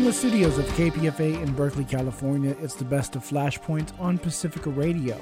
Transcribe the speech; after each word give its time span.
From 0.00 0.06
the 0.06 0.14
studios 0.14 0.56
of 0.56 0.64
KPFA 0.68 1.42
in 1.42 1.52
Berkeley, 1.52 1.84
California, 1.84 2.56
it's 2.62 2.72
the 2.72 2.86
best 2.86 3.16
of 3.16 3.22
Flashpoints 3.22 3.92
on 4.00 4.16
Pacifica 4.16 4.70
Radio. 4.70 5.20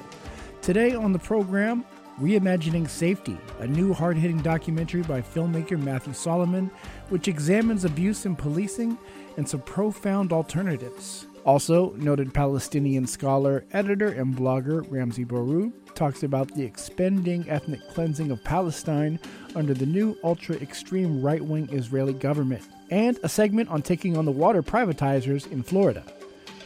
Today 0.62 0.94
on 0.94 1.12
the 1.12 1.18
program, 1.18 1.84
Reimagining 2.20 2.88
Safety, 2.88 3.36
a 3.58 3.66
new 3.66 3.92
hard 3.92 4.16
hitting 4.16 4.38
documentary 4.38 5.02
by 5.02 5.20
filmmaker 5.20 5.76
Matthew 5.82 6.12
Solomon, 6.12 6.70
which 7.08 7.26
examines 7.26 7.84
abuse 7.84 8.24
in 8.24 8.36
policing 8.36 8.96
and 9.36 9.48
some 9.48 9.62
profound 9.62 10.32
alternatives. 10.32 11.26
Also, 11.44 11.90
noted 11.96 12.32
Palestinian 12.32 13.04
scholar, 13.04 13.64
editor, 13.72 14.10
and 14.10 14.36
blogger 14.36 14.88
Ramzy 14.88 15.24
Baroud 15.24 15.72
talks 15.98 16.22
about 16.22 16.54
the 16.54 16.62
expending 16.62 17.50
ethnic 17.50 17.80
cleansing 17.88 18.30
of 18.30 18.42
Palestine 18.44 19.18
under 19.56 19.74
the 19.74 19.84
new 19.84 20.16
ultra 20.22 20.54
extreme 20.56 21.20
right 21.20 21.44
wing 21.44 21.68
Israeli 21.72 22.12
government 22.12 22.62
and 22.90 23.18
a 23.24 23.28
segment 23.28 23.68
on 23.68 23.82
taking 23.82 24.16
on 24.16 24.24
the 24.24 24.30
water 24.30 24.62
privatizers 24.62 25.50
in 25.50 25.62
Florida. 25.62 26.04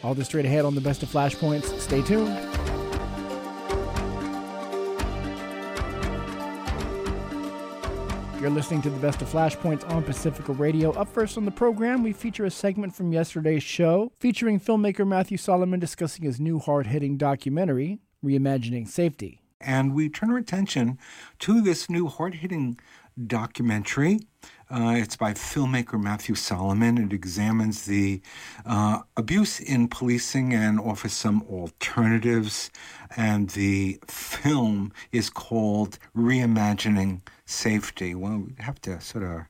All 0.03 0.13
this 0.13 0.27
straight 0.27 0.45
ahead 0.45 0.65
on 0.65 0.75
the 0.75 0.81
best 0.81 1.01
of 1.01 1.09
Flashpoints. 1.09 1.79
Stay 1.79 2.03
tuned. 2.03 2.29
You're 8.39 8.51
listening 8.51 8.81
to 8.81 8.89
the 8.89 8.99
best 8.99 9.21
of 9.21 9.29
Flashpoints 9.29 9.89
on 9.89 10.03
Pacifica 10.03 10.51
Radio. 10.51 10.91
Up 10.91 11.07
first 11.07 11.37
on 11.37 11.45
the 11.45 11.51
program, 11.51 12.03
we 12.03 12.11
feature 12.11 12.43
a 12.43 12.51
segment 12.51 12.93
from 12.93 13.13
yesterday's 13.13 13.63
show 13.63 14.11
featuring 14.19 14.59
filmmaker 14.59 15.07
Matthew 15.07 15.37
Solomon 15.37 15.79
discussing 15.79 16.25
his 16.25 16.41
new 16.41 16.59
hard 16.59 16.87
hitting 16.87 17.15
documentary, 17.15 17.99
Reimagining 18.23 18.87
Safety. 18.87 19.39
And 19.59 19.93
we 19.93 20.09
turn 20.09 20.31
our 20.31 20.37
attention 20.37 20.97
to 21.39 21.61
this 21.61 21.89
new 21.89 22.07
hard 22.07 22.35
hitting 22.35 22.79
documentary 23.27 24.19
uh, 24.73 24.95
it's 24.97 25.15
by 25.15 25.33
filmmaker 25.33 26.01
Matthew 26.01 26.33
Solomon. 26.33 26.97
It 26.97 27.13
examines 27.13 27.85
the 27.85 28.21
uh, 28.65 29.01
abuse 29.15 29.59
in 29.59 29.87
policing 29.87 30.51
and 30.53 30.79
offers 30.79 31.13
some 31.13 31.43
alternatives. 31.43 32.71
And 33.15 33.51
the 33.51 33.99
film 34.07 34.91
is 35.11 35.29
called 35.29 35.99
Reimagining 36.17 37.21
Safety. 37.45 38.15
Well, 38.15 38.45
we 38.47 38.63
have 38.63 38.81
to 38.81 38.99
sort 38.99 39.25
of 39.25 39.41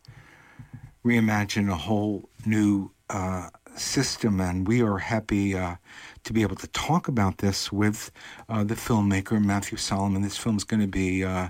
reimagine 1.06 1.72
a 1.72 1.78
whole 1.78 2.28
new 2.46 2.92
uh, 3.10 3.50
system, 3.76 4.42
and 4.42 4.68
we 4.68 4.82
are 4.82 4.98
happy 4.98 5.56
uh, 5.56 5.76
to 6.24 6.34
be 6.34 6.42
able 6.42 6.56
to 6.56 6.68
talk 6.68 7.08
about 7.08 7.40
this 7.40 7.72
with 7.72 8.12
uh, 8.50 8.64
the 8.64 8.76
filmmaker 8.76 9.44
Matthew 9.44 9.78
Solomon. 9.78 10.22
This 10.22 10.38
film 10.38 10.58
is 10.58 10.64
going 10.64 10.82
to 10.82 10.88
be 10.88 11.24
uh, 11.24 11.50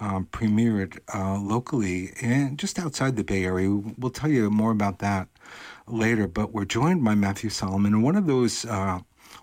um, 0.00 0.26
premiered 0.32 0.98
uh, 1.14 1.38
locally 1.38 2.12
and 2.20 2.58
just 2.58 2.78
outside 2.78 3.16
the 3.16 3.24
Bay 3.24 3.44
Area. 3.44 3.70
We'll 3.70 4.10
tell 4.10 4.30
you 4.30 4.50
more 4.50 4.70
about 4.70 4.98
that 5.00 5.28
later. 5.86 6.26
But 6.26 6.52
we're 6.52 6.64
joined 6.64 7.04
by 7.04 7.14
Matthew 7.14 7.50
Solomon, 7.50 7.94
and 7.94 8.02
one 8.02 8.16
of 8.16 8.26
those 8.26 8.64
uh, 8.64 9.00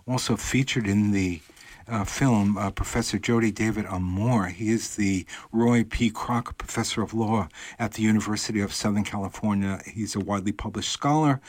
also 0.07 0.35
featured 0.35 0.87
in 0.87 1.11
the 1.11 1.41
uh, 1.89 2.03
film, 2.03 2.57
uh, 2.57 2.71
Professor 2.71 3.17
Jody 3.17 3.51
David 3.51 3.85
Armour. 3.85 4.47
He 4.47 4.69
is 4.69 4.95
the 4.95 5.25
Roy 5.51 5.83
P. 5.83 6.09
Crocker 6.09 6.53
Professor 6.53 7.01
of 7.01 7.13
Law 7.13 7.49
at 7.77 7.93
the 7.93 8.03
University 8.03 8.61
of 8.61 8.73
Southern 8.73 9.03
California. 9.03 9.81
He's 9.85 10.15
a 10.15 10.19
widely 10.19 10.51
published 10.51 10.91
scholar, 10.91 11.41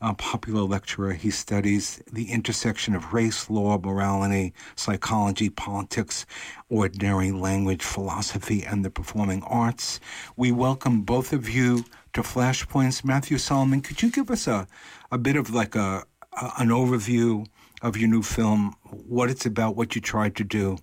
a 0.00 0.14
popular 0.14 0.62
lecturer. 0.62 1.12
He 1.12 1.30
studies 1.30 2.02
the 2.12 2.30
intersection 2.30 2.94
of 2.94 3.12
race, 3.12 3.50
law, 3.50 3.78
morality, 3.78 4.54
psychology, 4.76 5.50
politics, 5.50 6.24
ordinary 6.68 7.32
language, 7.32 7.82
philosophy, 7.82 8.64
and 8.64 8.84
the 8.84 8.90
performing 8.90 9.42
arts. 9.42 10.00
We 10.36 10.52
welcome 10.52 11.02
both 11.02 11.32
of 11.32 11.48
you 11.48 11.84
to 12.12 12.22
Flashpoints. 12.22 13.04
Matthew 13.04 13.38
Solomon, 13.38 13.80
could 13.80 14.02
you 14.02 14.10
give 14.10 14.30
us 14.30 14.46
a, 14.46 14.66
a 15.10 15.18
bit 15.18 15.36
of 15.36 15.52
like 15.52 15.74
a, 15.74 16.04
a 16.32 16.52
an 16.58 16.68
overview? 16.68 17.46
Of 17.82 17.96
your 17.96 18.08
new 18.08 18.22
film, 18.22 18.74
what 18.82 19.30
it's 19.30 19.46
about, 19.46 19.76
what 19.76 19.94
you 19.94 20.00
tried 20.00 20.36
to 20.36 20.44
do. 20.44 20.78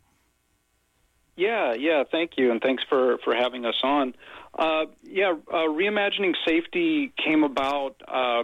Yeah, 1.35 1.73
yeah, 1.73 2.03
thank 2.09 2.37
you, 2.37 2.51
and 2.51 2.61
thanks 2.61 2.83
for, 2.87 3.17
for 3.23 3.35
having 3.35 3.65
us 3.65 3.75
on. 3.83 4.15
Uh, 4.57 4.85
yeah, 5.03 5.33
uh, 5.51 5.67
reimagining 5.67 6.33
safety 6.47 7.11
came 7.17 7.43
about. 7.43 8.01
Uh, 8.07 8.43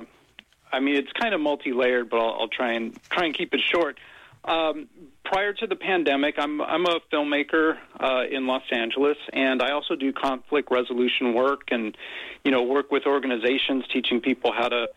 I 0.73 0.79
mean, 0.81 0.95
it's 0.95 1.11
kind 1.13 1.33
of 1.33 1.39
multi-layered, 1.39 2.09
but 2.09 2.17
I'll, 2.19 2.41
I'll, 2.41 2.47
try 2.49 2.73
and 2.73 2.97
try 3.09 3.25
and 3.25 3.37
keep 3.37 3.53
it 3.53 3.61
short. 3.61 3.97
Um, 4.43 4.89
prior 5.23 5.53
to 5.53 5.67
the 5.67 5.75
pandemic, 5.75 6.35
I'm 6.37 6.61
I'm 6.61 6.85
a 6.85 6.99
filmmaker 7.11 7.77
uh, 7.99 8.23
in 8.29 8.47
Los 8.47 8.63
Angeles, 8.71 9.17
and 9.31 9.61
I 9.61 9.71
also 9.71 9.95
do 9.95 10.11
conflict 10.11 10.69
resolution 10.71 11.33
work, 11.33 11.69
and 11.71 11.95
you 12.43 12.51
know, 12.51 12.63
work 12.63 12.91
with 12.91 13.05
organizations 13.05 13.85
teaching 13.93 14.19
people 14.19 14.51
how 14.51 14.67
to 14.67 14.87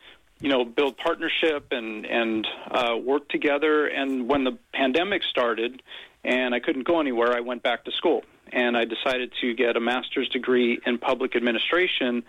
you 0.45 0.51
know, 0.51 0.63
build 0.63 0.99
partnership 0.99 1.69
and 1.71 2.05
and 2.05 2.47
uh, 2.71 2.95
work 2.99 3.27
together. 3.31 3.87
And 3.87 4.29
when 4.29 4.45
the 4.45 4.59
pandemic 4.75 5.23
started, 5.23 5.83
and 6.23 6.55
I 6.55 6.61
couldn't 6.61 6.87
go 6.87 7.01
anywhere, 7.01 7.33
I 7.33 7.41
went 7.41 7.63
back 7.63 7.87
to 7.87 7.93
school, 7.93 8.25
and 8.53 8.77
I 8.77 8.85
decided 8.85 9.33
to 9.41 9.55
get 9.55 9.75
a 9.79 9.81
master's 9.81 10.29
degree 10.29 10.79
in 10.85 10.99
public 10.99 11.35
administration, 11.35 12.25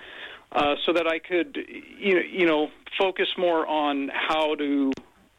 uh, 0.54 0.76
so 0.86 0.94
that 0.94 1.08
I 1.08 1.20
could, 1.20 1.58
you 2.00 2.16
know, 2.16 2.22
you 2.22 2.46
know, 2.46 2.72
focus 2.98 3.28
more 3.38 3.68
on 3.68 4.10
how 4.14 4.56
to 4.56 4.94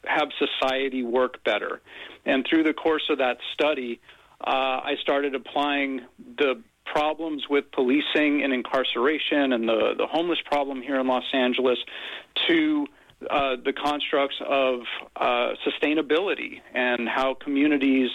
have 0.04 0.28
society 0.38 1.03
work 1.03 1.43
better. 1.44 1.81
And 2.26 2.47
through 2.47 2.64
the 2.64 2.75
course 2.75 3.08
of 3.08 3.19
that 3.19 3.38
study, 3.54 4.00
uh, 4.43 4.84
I 4.91 4.97
started 5.00 5.34
applying 5.34 6.03
the 6.19 6.62
problems 6.86 7.44
with 7.48 7.70
policing 7.72 8.42
and 8.42 8.52
incarceration 8.52 9.52
and 9.52 9.69
the, 9.69 9.94
the 9.98 10.06
homeless 10.06 10.38
problem 10.47 10.80
here 10.80 10.98
in 10.98 11.06
Los 11.06 11.24
Angeles 11.32 11.78
to 12.48 12.86
uh, 13.30 13.56
the 13.64 13.72
constructs 13.72 14.36
of 14.47 14.80
uh, 15.16 15.52
sustainability 15.66 16.60
and 16.75 17.08
how 17.08 17.34
communities 17.34 18.10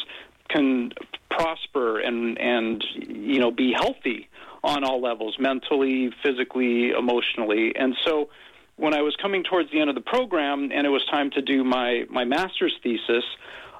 can 0.50 0.92
prosper 1.30 2.00
and, 2.00 2.38
and 2.38 2.84
you 3.08 3.40
know 3.40 3.52
be 3.52 3.74
healthy 3.74 4.30
on 4.64 4.84
all 4.84 5.02
levels 5.02 5.38
mentally 5.40 6.12
physically 6.24 6.92
emotionally. 6.92 7.74
And 7.76 7.96
so 8.06 8.30
when 8.76 8.94
I 8.94 9.02
was 9.02 9.16
coming 9.22 9.44
towards 9.44 9.72
the 9.72 9.80
end 9.80 9.90
of 9.90 9.96
the 9.96 10.02
program 10.02 10.72
and 10.72 10.86
it 10.86 10.90
was 10.90 11.06
time 11.06 11.32
to 11.32 11.42
do 11.42 11.64
my, 11.64 12.06
my 12.10 12.26
master's 12.26 12.76
thesis, 12.84 13.24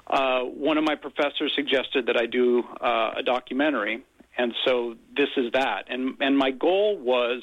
uh, 0.06 0.40
one 0.40 0.78
of 0.78 0.84
my 0.84 0.96
professors 0.96 1.52
suggested 1.54 2.06
that 2.06 2.16
I 2.16 2.26
do 2.26 2.64
uh, 2.80 3.14
a 3.16 3.22
documentary 3.22 4.04
and 4.36 4.54
so 4.64 4.96
this 5.16 5.28
is 5.36 5.52
that. 5.52 5.84
And 5.88 6.16
and 6.20 6.36
my 6.36 6.50
goal 6.50 6.98
was, 6.98 7.42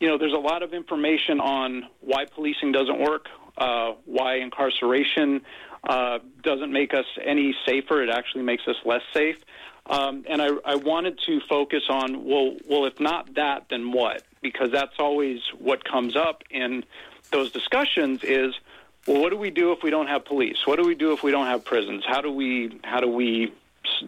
you 0.00 0.08
know, 0.08 0.18
there's 0.18 0.32
a 0.32 0.38
lot 0.38 0.62
of 0.62 0.74
information 0.74 1.40
on 1.40 1.84
why 2.00 2.24
policing 2.26 2.72
doesn't 2.72 2.98
work, 2.98 3.26
uh, 3.56 3.92
why 4.04 4.36
incarceration 4.36 5.42
uh, 5.88 6.18
doesn't 6.42 6.72
make 6.72 6.94
us 6.94 7.06
any 7.24 7.54
safer. 7.66 8.02
It 8.02 8.10
actually 8.10 8.42
makes 8.42 8.66
us 8.66 8.76
less 8.84 9.02
safe. 9.14 9.38
Um, 9.86 10.24
and 10.28 10.42
I, 10.42 10.48
I 10.64 10.74
wanted 10.74 11.18
to 11.26 11.40
focus 11.48 11.84
on 11.88 12.24
well, 12.24 12.56
well, 12.68 12.84
if 12.84 13.00
not 13.00 13.34
that, 13.34 13.66
then 13.70 13.92
what? 13.92 14.22
Because 14.42 14.70
that's 14.70 14.98
always 14.98 15.40
what 15.58 15.84
comes 15.84 16.14
up 16.14 16.42
in 16.50 16.84
those 17.30 17.50
discussions. 17.52 18.22
Is 18.22 18.54
well, 19.06 19.22
what 19.22 19.30
do 19.30 19.38
we 19.38 19.50
do 19.50 19.72
if 19.72 19.82
we 19.82 19.90
don't 19.90 20.08
have 20.08 20.26
police? 20.26 20.66
What 20.66 20.76
do 20.76 20.86
we 20.86 20.94
do 20.94 21.12
if 21.12 21.22
we 21.22 21.30
don't 21.30 21.46
have 21.46 21.64
prisons? 21.64 22.04
How 22.06 22.20
do 22.20 22.30
we 22.30 22.78
how 22.84 23.00
do 23.00 23.08
we 23.08 23.52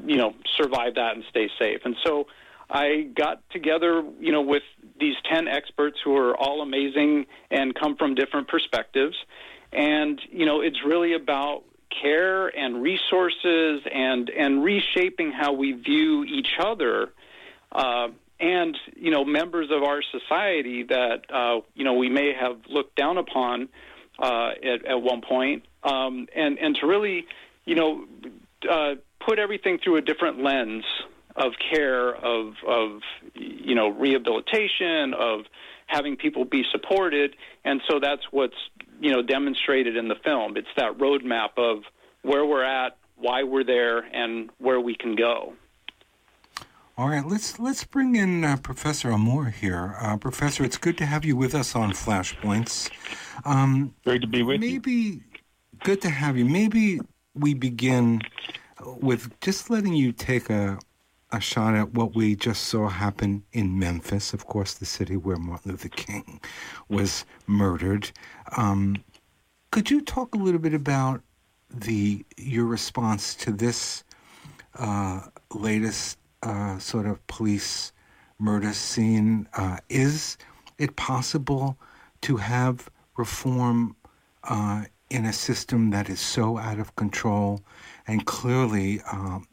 you 0.04 0.16
know 0.16 0.34
survive 0.56 0.94
that 0.94 1.14
and 1.14 1.24
stay 1.30 1.48
safe. 1.58 1.80
And 1.84 1.96
so 2.04 2.26
I 2.70 3.08
got 3.14 3.42
together, 3.50 4.04
you 4.20 4.32
know, 4.32 4.42
with 4.42 4.62
these 4.98 5.16
10 5.30 5.48
experts 5.48 5.98
who 6.04 6.16
are 6.16 6.36
all 6.36 6.62
amazing 6.62 7.26
and 7.50 7.74
come 7.74 7.96
from 7.96 8.14
different 8.14 8.48
perspectives. 8.48 9.16
And, 9.72 10.20
you 10.30 10.46
know, 10.46 10.60
it's 10.60 10.84
really 10.84 11.14
about 11.14 11.64
care 11.90 12.46
and 12.46 12.80
resources 12.80 13.82
and, 13.92 14.30
and 14.30 14.62
reshaping 14.62 15.32
how 15.32 15.52
we 15.52 15.72
view 15.72 16.24
each 16.24 16.50
other 16.60 17.10
uh, 17.72 18.08
and, 18.38 18.78
you 18.96 19.10
know, 19.10 19.24
members 19.24 19.70
of 19.70 19.82
our 19.82 20.00
society 20.02 20.84
that, 20.84 21.22
uh, 21.32 21.60
you 21.74 21.84
know, 21.84 21.94
we 21.94 22.08
may 22.08 22.32
have 22.32 22.58
looked 22.68 22.94
down 22.94 23.18
upon 23.18 23.68
uh, 24.18 24.50
at, 24.62 24.86
at 24.86 25.02
one 25.02 25.22
point. 25.22 25.64
Um, 25.82 26.28
and, 26.34 26.58
and 26.58 26.76
to 26.76 26.86
really, 26.86 27.26
you 27.64 27.74
know, 27.74 28.04
uh, 28.68 28.94
put 29.24 29.38
everything 29.38 29.78
through 29.82 29.96
a 29.96 30.02
different 30.02 30.42
lens 30.42 30.84
of 31.36 31.52
care, 31.72 32.14
of 32.14 32.54
of 32.66 33.00
you 33.34 33.74
know 33.74 33.88
rehabilitation, 33.88 35.14
of 35.14 35.40
having 35.86 36.16
people 36.16 36.44
be 36.44 36.64
supported, 36.70 37.36
and 37.64 37.80
so 37.88 38.00
that's 38.00 38.22
what's 38.30 38.56
you 39.00 39.10
know 39.12 39.22
demonstrated 39.22 39.96
in 39.96 40.08
the 40.08 40.16
film. 40.24 40.56
It's 40.56 40.68
that 40.76 40.98
roadmap 40.98 41.50
of 41.56 41.84
where 42.22 42.44
we're 42.44 42.64
at, 42.64 42.96
why 43.16 43.44
we're 43.44 43.64
there, 43.64 43.98
and 43.98 44.50
where 44.58 44.80
we 44.80 44.94
can 44.94 45.14
go. 45.16 45.54
All 46.98 47.08
right, 47.08 47.26
let's 47.26 47.58
let's 47.58 47.84
bring 47.84 48.16
in 48.16 48.44
uh, 48.44 48.56
Professor 48.56 49.10
Armour 49.10 49.50
here. 49.50 49.96
Uh, 50.00 50.16
Professor, 50.16 50.64
it's 50.64 50.76
good 50.76 50.98
to 50.98 51.06
have 51.06 51.24
you 51.24 51.34
with 51.36 51.54
us 51.54 51.74
on 51.74 51.92
Flashpoints. 51.92 52.90
Um, 53.44 53.94
Great 54.04 54.20
to 54.20 54.26
be 54.26 54.42
with 54.42 54.60
maybe, 54.60 54.92
you. 54.92 55.10
Maybe 55.10 55.22
good 55.82 56.02
to 56.02 56.10
have 56.10 56.36
you. 56.36 56.44
Maybe 56.44 57.00
we 57.34 57.54
begin 57.54 58.20
with 58.84 59.38
just 59.40 59.70
letting 59.70 59.94
you 59.94 60.12
take 60.12 60.50
a 60.50 60.78
a 61.32 61.40
shot 61.40 61.74
at 61.74 61.94
what 61.94 62.14
we 62.14 62.34
just 62.34 62.64
saw 62.64 62.88
happen 62.88 63.42
in 63.52 63.78
Memphis, 63.78 64.34
of 64.34 64.46
course, 64.46 64.74
the 64.74 64.84
city 64.84 65.16
where 65.16 65.36
Martin 65.36 65.70
Luther 65.70 65.88
King 65.88 66.40
was 66.88 67.24
murdered. 67.46 68.10
Um, 68.56 68.96
could 69.70 69.90
you 69.90 70.00
talk 70.00 70.34
a 70.34 70.38
little 70.38 70.60
bit 70.60 70.74
about 70.74 71.22
the 71.72 72.24
your 72.36 72.64
response 72.64 73.34
to 73.36 73.52
this 73.52 74.02
uh, 74.76 75.20
latest 75.54 76.18
uh, 76.42 76.78
sort 76.78 77.06
of 77.06 77.24
police 77.28 77.92
murder 78.38 78.72
scene? 78.72 79.46
Uh, 79.54 79.76
is 79.88 80.36
it 80.78 80.96
possible 80.96 81.78
to 82.22 82.36
have 82.36 82.90
reform 83.16 83.94
uh, 84.44 84.84
in 85.10 85.26
a 85.26 85.32
system 85.32 85.90
that 85.90 86.08
is 86.08 86.20
so 86.20 86.56
out 86.56 86.78
of 86.78 86.94
control 86.96 87.60
and 88.06 88.24
clearly 88.24 89.00
um, 89.12 89.46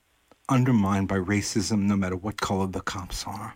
undermined 0.47 1.07
by 1.07 1.17
racism, 1.17 1.81
no 1.81 1.95
matter 1.95 2.15
what 2.15 2.39
color 2.39 2.67
the 2.67 2.81
cops 2.81 3.25
are. 3.25 3.55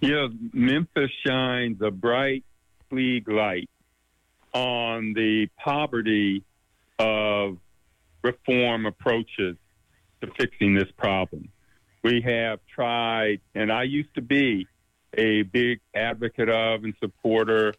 Yeah, 0.00 0.28
Memphis 0.52 1.10
shines 1.24 1.80
a 1.80 1.90
bright 1.90 2.44
Klieg 2.90 3.28
light 3.28 3.70
on 4.52 5.12
the 5.14 5.48
poverty 5.58 6.42
of 6.98 7.58
reform 8.22 8.86
approaches 8.86 9.56
to 10.20 10.26
fixing 10.38 10.74
this 10.74 10.90
problem. 10.96 11.48
We 12.02 12.20
have 12.22 12.60
tried, 12.72 13.40
and 13.54 13.72
I 13.72 13.84
used 13.84 14.14
to 14.14 14.22
be 14.22 14.66
a 15.14 15.42
big 15.42 15.80
advocate 15.94 16.48
of 16.48 16.84
and 16.84 16.94
supporter 17.00 17.74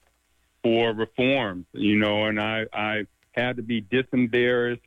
for 0.68 0.92
reforms, 0.92 1.66
you 1.72 1.98
know, 1.98 2.26
and 2.26 2.42
I, 2.42 2.66
I 2.74 3.06
had 3.32 3.56
to 3.56 3.64
be 3.64 3.80
disembarrassed 3.80 4.82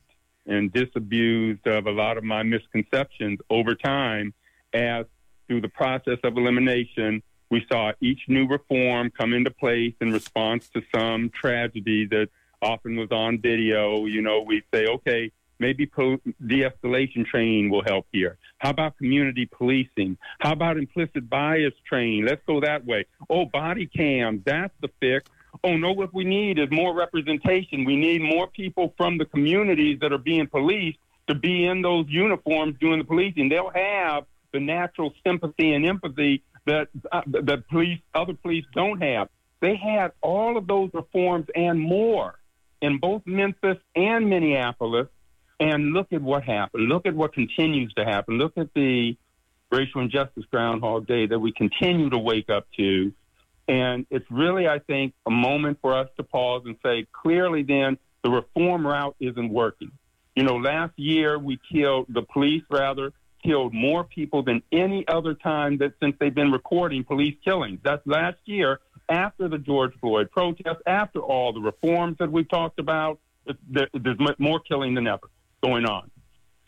and 0.44 0.71
disabused 0.71 1.67
of 1.67 1.87
a 1.87 1.91
lot 1.91 2.19
of 2.19 2.25
my 2.25 2.43
misconceptions 2.43 3.38
over 3.49 3.75
time 3.75 4.35
as 4.75 5.06
through 5.49 5.62
the 5.62 5.71
process 5.71 6.19
of 6.23 6.37
elimination, 6.37 7.23
we 7.50 7.65
saw 7.73 7.93
each 8.03 8.21
new 8.29 8.47
reform 8.47 9.11
come 9.11 9.32
into 9.32 9.50
place 9.50 9.94
in 10.03 10.12
response 10.12 10.69
to 10.75 10.82
some 10.94 11.31
tragedy 11.31 12.05
that 12.09 12.29
often 12.61 12.97
was 12.97 13.11
on 13.11 13.41
video. 13.41 14.05
You 14.05 14.21
know, 14.21 14.43
we 14.43 14.62
say, 14.75 14.87
okay, 14.87 15.33
maybe 15.59 15.87
de-escalation 15.87 17.25
training 17.25 17.71
will 17.71 17.85
help 17.85 18.06
here. 18.12 18.37
How 18.59 18.69
about 18.69 18.99
community 18.99 19.47
policing? 19.47 20.19
How 20.41 20.53
about 20.53 20.76
implicit 20.76 21.31
bias 21.31 21.73
training? 21.88 22.26
Let's 22.26 22.43
go 22.47 22.61
that 22.61 22.85
way. 22.85 23.06
Oh, 23.31 23.47
body 23.47 23.87
cam, 23.87 24.43
that's 24.44 24.75
the 24.83 24.91
fix 25.00 25.31
oh 25.64 25.76
no, 25.76 25.93
what 25.93 26.12
we 26.14 26.25
need 26.25 26.58
is 26.58 26.69
more 26.70 26.94
representation. 26.94 27.85
We 27.85 27.97
need 27.97 28.23
more 28.23 28.47
people 28.49 28.94
from 28.97 29.19
the 29.19 29.25
communities 29.25 29.99
that 30.00 30.12
are 30.12 30.19
being 30.19 30.47
policed 30.47 30.99
to 31.29 31.35
be 31.35 31.67
in 31.67 31.82
those 31.82 32.06
uniforms 32.08 32.76
doing 32.81 32.99
the 32.99 33.05
policing. 33.05 33.49
They'll 33.49 33.70
have 33.70 34.25
the 34.52 34.61
natural 34.61 35.12
sympathy 35.25 35.75
and 35.75 35.87
empathy 35.87 36.43
that 36.67 36.88
uh, 37.12 37.23
that 37.26 37.69
police 37.69 38.00
other 38.14 38.35
police 38.35 38.64
don't 38.75 39.00
have. 39.00 39.29
They 39.61 39.76
had 39.76 40.12
all 40.23 40.56
of 40.56 40.67
those 40.67 40.91
reforms 40.93 41.47
and 41.55 41.79
more 41.79 42.38
in 42.81 42.99
both 42.99 43.23
Memphis 43.26 43.79
and 43.94 44.29
Minneapolis. 44.29 45.08
And 45.58 45.93
look 45.93 46.11
at 46.12 46.23
what 46.23 46.43
happened. 46.43 46.88
Look 46.88 47.05
at 47.05 47.14
what 47.14 47.35
continues 47.35 47.93
to 47.93 48.05
happen. 48.06 48.38
Look 48.38 48.56
at 48.56 48.73
the 48.75 49.14
racial 49.70 50.00
injustice 50.00 50.44
Groundhog 50.50 51.06
Day 51.06 51.26
that 51.26 51.38
we 51.38 51.52
continue 51.52 52.08
to 52.08 52.19
wake 52.19 52.49
up 52.49 52.67
to 52.79 53.12
and 53.71 54.05
it's 54.11 54.27
really, 54.33 54.67
I 54.67 54.81
think, 54.81 55.15
a 55.27 55.31
moment 55.31 55.79
for 55.81 55.95
us 55.97 56.09
to 56.17 56.25
pause 56.25 56.63
and 56.67 56.75
say, 56.85 57.07
clearly, 57.13 57.63
then 57.63 57.99
the 58.25 58.31
reform 58.31 58.85
route 58.85 59.15
isn't 59.21 59.49
working. 59.49 59.93
You 60.35 60.43
know, 60.43 60.57
last 60.57 60.93
year 60.97 61.39
we 61.39 61.61
killed, 61.73 62.07
the 62.09 62.23
police 62.23 62.65
rather, 62.69 63.13
killed 63.45 63.73
more 63.73 64.03
people 64.03 64.43
than 64.43 64.61
any 64.73 65.07
other 65.07 65.35
time 65.35 65.79
that 65.79 65.93
since 66.03 66.17
they've 66.19 66.35
been 66.35 66.51
recording 66.51 67.05
police 67.05 67.37
killings. 67.45 67.79
That's 67.85 68.05
last 68.07 68.39
year 68.45 68.81
after 69.09 69.49
the 69.49 69.59
George 69.59 69.93
Floyd 70.01 70.33
protest, 70.33 70.81
after 70.85 71.21
all 71.21 71.53
the 71.53 71.61
reforms 71.61 72.17
that 72.19 72.33
we've 72.33 72.49
talked 72.49 72.81
about. 72.81 73.21
There's 73.71 74.19
more 74.41 74.59
killing 74.59 74.95
than 74.95 75.07
ever 75.07 75.31
going 75.63 75.85
on. 75.85 76.11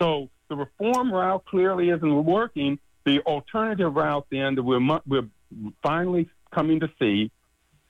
So 0.01 0.31
the 0.49 0.55
reform 0.55 1.13
route 1.13 1.45
clearly 1.47 1.91
isn't 1.91 2.25
working. 2.25 2.79
The 3.05 3.19
alternative 3.23 3.93
route, 3.93 4.27
then, 4.31 4.55
that 4.55 4.63
we're, 4.63 5.01
we're 5.05 5.27
finally 5.83 6.31
coming 6.53 6.81
to 6.81 6.91
see 6.99 7.31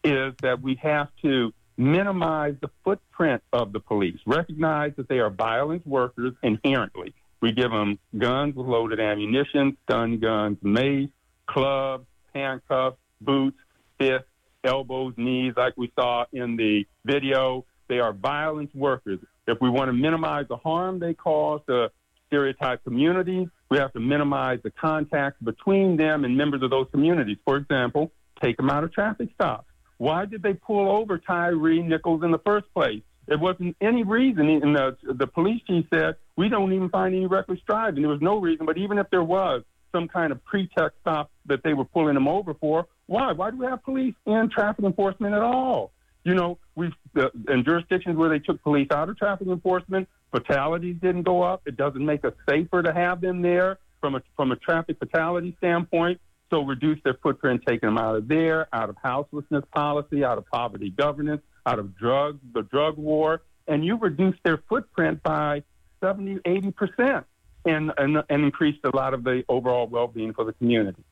is 0.04 0.34
that 0.42 0.60
we 0.62 0.76
have 0.82 1.08
to 1.22 1.52
minimize 1.76 2.54
the 2.60 2.70
footprint 2.84 3.42
of 3.52 3.72
the 3.72 3.80
police, 3.80 4.18
recognize 4.26 4.92
that 4.96 5.08
they 5.08 5.18
are 5.18 5.30
violence 5.30 5.84
workers 5.86 6.32
inherently. 6.42 7.14
We 7.40 7.52
give 7.52 7.70
them 7.70 7.98
guns 8.16 8.54
with 8.54 8.66
loaded 8.66 9.00
ammunition, 9.00 9.76
stun 9.84 10.18
guns, 10.18 10.58
mace, 10.62 11.10
clubs, 11.46 12.06
handcuffs, 12.34 12.98
boots, 13.20 13.58
fists, 13.98 14.28
elbows, 14.64 15.14
knees, 15.16 15.54
like 15.56 15.74
we 15.76 15.92
saw 15.98 16.24
in 16.32 16.56
the 16.56 16.84
video. 17.04 17.64
They 17.88 17.98
are 17.98 18.12
violence 18.12 18.70
workers. 18.74 19.18
If 19.46 19.58
we 19.60 19.68
want 19.68 19.88
to 19.88 19.92
minimize 19.92 20.46
the 20.48 20.56
harm 20.56 21.00
they 21.00 21.14
cause 21.14 21.60
to 21.68 21.90
stereotype 22.28 22.84
communities, 22.84 23.48
we 23.70 23.78
have 23.78 23.92
to 23.94 24.00
minimize 24.00 24.60
the 24.62 24.70
contact 24.70 25.44
between 25.44 25.96
them 25.96 26.24
and 26.24 26.36
members 26.36 26.62
of 26.62 26.70
those 26.70 26.86
communities. 26.92 27.38
For 27.44 27.56
example, 27.56 28.12
take 28.42 28.56
them 28.56 28.70
out 28.70 28.84
of 28.84 28.92
traffic 28.92 29.28
stops. 29.34 29.66
Why 29.98 30.24
did 30.24 30.42
they 30.42 30.54
pull 30.54 30.90
over 30.90 31.18
Tyre 31.18 31.54
Nichols 31.54 32.24
in 32.24 32.30
the 32.32 32.38
first 32.38 32.66
place? 32.74 33.02
It 33.28 33.38
wasn't 33.38 33.76
any 33.80 34.02
reason. 34.02 34.48
And 34.48 34.74
the, 34.74 34.96
the 35.02 35.26
police 35.26 35.62
chief 35.66 35.86
said, 35.94 36.16
we 36.36 36.48
don't 36.48 36.72
even 36.72 36.88
find 36.88 37.14
any 37.14 37.26
reckless 37.26 37.60
driving. 37.66 38.02
There 38.02 38.10
was 38.10 38.20
no 38.20 38.38
reason. 38.40 38.66
But 38.66 38.78
even 38.78 38.98
if 38.98 39.08
there 39.10 39.22
was 39.22 39.62
some 39.92 40.08
kind 40.08 40.32
of 40.32 40.44
pretext 40.44 40.98
stop 41.00 41.30
that 41.46 41.62
they 41.62 41.74
were 41.74 41.84
pulling 41.84 42.14
them 42.14 42.26
over 42.26 42.54
for, 42.54 42.88
why? 43.06 43.32
Why 43.32 43.50
do 43.50 43.58
we 43.58 43.66
have 43.66 43.84
police 43.84 44.14
and 44.26 44.50
traffic 44.50 44.84
enforcement 44.84 45.34
at 45.34 45.42
all? 45.42 45.92
You 46.24 46.34
know, 46.34 46.58
we've 46.74 46.92
uh, 47.16 47.28
in 47.48 47.64
jurisdictions 47.64 48.16
where 48.16 48.28
they 48.28 48.38
took 48.38 48.62
police 48.62 48.88
out 48.90 49.08
of 49.08 49.18
traffic 49.18 49.48
enforcement, 49.48 50.08
fatalities 50.30 50.96
didn't 51.02 51.24
go 51.24 51.42
up. 51.42 51.62
It 51.66 51.76
doesn't 51.76 52.04
make 52.04 52.24
us 52.24 52.32
safer 52.48 52.82
to 52.82 52.92
have 52.92 53.20
them 53.20 53.42
there 53.42 53.78
from 54.00 54.14
a 54.14 54.22
from 54.36 54.52
a 54.52 54.56
traffic 54.56 54.98
fatality 54.98 55.54
standpoint. 55.58 56.20
So 56.52 56.62
reduce 56.62 56.98
their 57.02 57.16
footprint, 57.22 57.62
taking 57.66 57.86
them 57.86 57.96
out 57.96 58.14
of 58.14 58.28
there, 58.28 58.68
out 58.74 58.90
of 58.90 58.96
houselessness 59.02 59.64
policy, 59.74 60.22
out 60.22 60.36
of 60.36 60.44
poverty 60.48 60.90
governance, 60.90 61.40
out 61.64 61.78
of 61.78 61.96
drugs, 61.96 62.40
the 62.52 62.60
drug 62.60 62.98
war, 62.98 63.40
and 63.68 63.82
you 63.82 63.96
reduce 63.96 64.36
their 64.44 64.58
footprint 64.68 65.22
by 65.22 65.62
70, 66.02 66.40
80% 66.40 67.24
and, 67.64 67.90
and, 67.96 68.22
and 68.28 68.44
increased 68.44 68.80
a 68.84 68.94
lot 68.94 69.14
of 69.14 69.24
the 69.24 69.44
overall 69.48 69.86
well-being 69.86 70.34
for 70.34 70.44
the 70.44 70.52
community. 70.52 71.02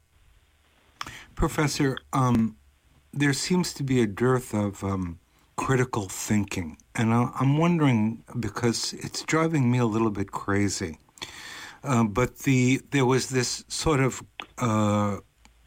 Professor, 1.37 1.97
um, 2.13 2.57
there 3.15 3.33
seems 3.33 3.73
to 3.73 3.83
be 3.83 4.03
a 4.03 4.07
dearth 4.07 4.53
of 4.53 4.85
um, 4.85 5.21
critical 5.57 6.07
thinking, 6.11 6.77
and 6.95 7.15
I, 7.15 7.31
am 7.41 7.57
wondering 7.57 8.25
because 8.39 8.93
it's 8.93 9.23
driving 9.23 9.71
me 9.71 9.79
a 9.79 9.87
little 9.87 10.11
bit 10.11 10.33
crazy. 10.33 10.99
Uh, 11.83 12.05
but 12.05 12.41
the 12.41 12.83
there 12.91 13.07
was 13.07 13.31
this 13.31 13.65
sort 13.69 14.01
of 14.01 14.23
uh, 14.59 15.17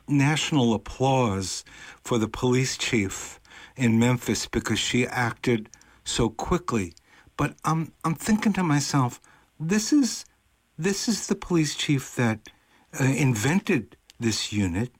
national 0.07 0.73
applause 0.73 1.63
for 2.03 2.17
the 2.17 2.27
police 2.27 2.77
chief 2.77 3.39
in 3.75 3.99
Memphis 3.99 4.47
because 4.47 4.79
she 4.79 5.07
acted 5.07 5.69
so 6.03 6.29
quickly. 6.29 6.93
But 7.37 7.55
I'm 7.63 7.91
I'm 8.03 8.15
thinking 8.15 8.53
to 8.53 8.63
myself, 8.63 9.21
this 9.59 9.91
is 9.93 10.25
this 10.77 11.07
is 11.07 11.27
the 11.27 11.35
police 11.35 11.75
chief 11.75 12.15
that 12.15 12.49
uh, 12.99 13.03
invented 13.05 13.97
this 14.19 14.53
unit 14.53 14.91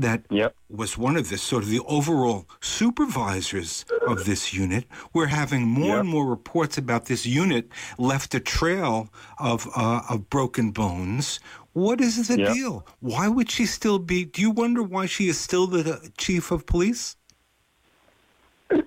that 0.00 0.24
yep. 0.30 0.54
was 0.68 0.96
one 0.98 1.16
of 1.16 1.28
the 1.28 1.38
sort 1.38 1.62
of 1.62 1.70
the 1.70 1.80
overall 1.80 2.46
supervisors 2.60 3.84
of 4.06 4.24
this 4.24 4.52
unit. 4.52 4.84
We're 5.12 5.26
having 5.26 5.66
more 5.66 5.96
yep. 5.96 6.00
and 6.00 6.08
more 6.08 6.26
reports 6.26 6.78
about 6.78 7.06
this 7.06 7.26
unit 7.26 7.68
left 7.98 8.34
a 8.34 8.40
trail 8.40 9.08
of 9.38 9.68
uh, 9.76 10.02
of 10.08 10.28
broken 10.30 10.70
bones. 10.70 11.40
What 11.72 12.00
is 12.00 12.28
the 12.28 12.38
yep. 12.38 12.52
deal? 12.52 12.86
Why 13.00 13.28
would 13.28 13.50
she 13.50 13.66
still 13.66 13.98
be? 13.98 14.24
Do 14.24 14.42
you 14.42 14.50
wonder 14.50 14.82
why 14.82 15.06
she 15.06 15.28
is 15.28 15.38
still 15.38 15.66
the 15.66 16.10
chief 16.18 16.50
of 16.50 16.66
police? 16.66 17.16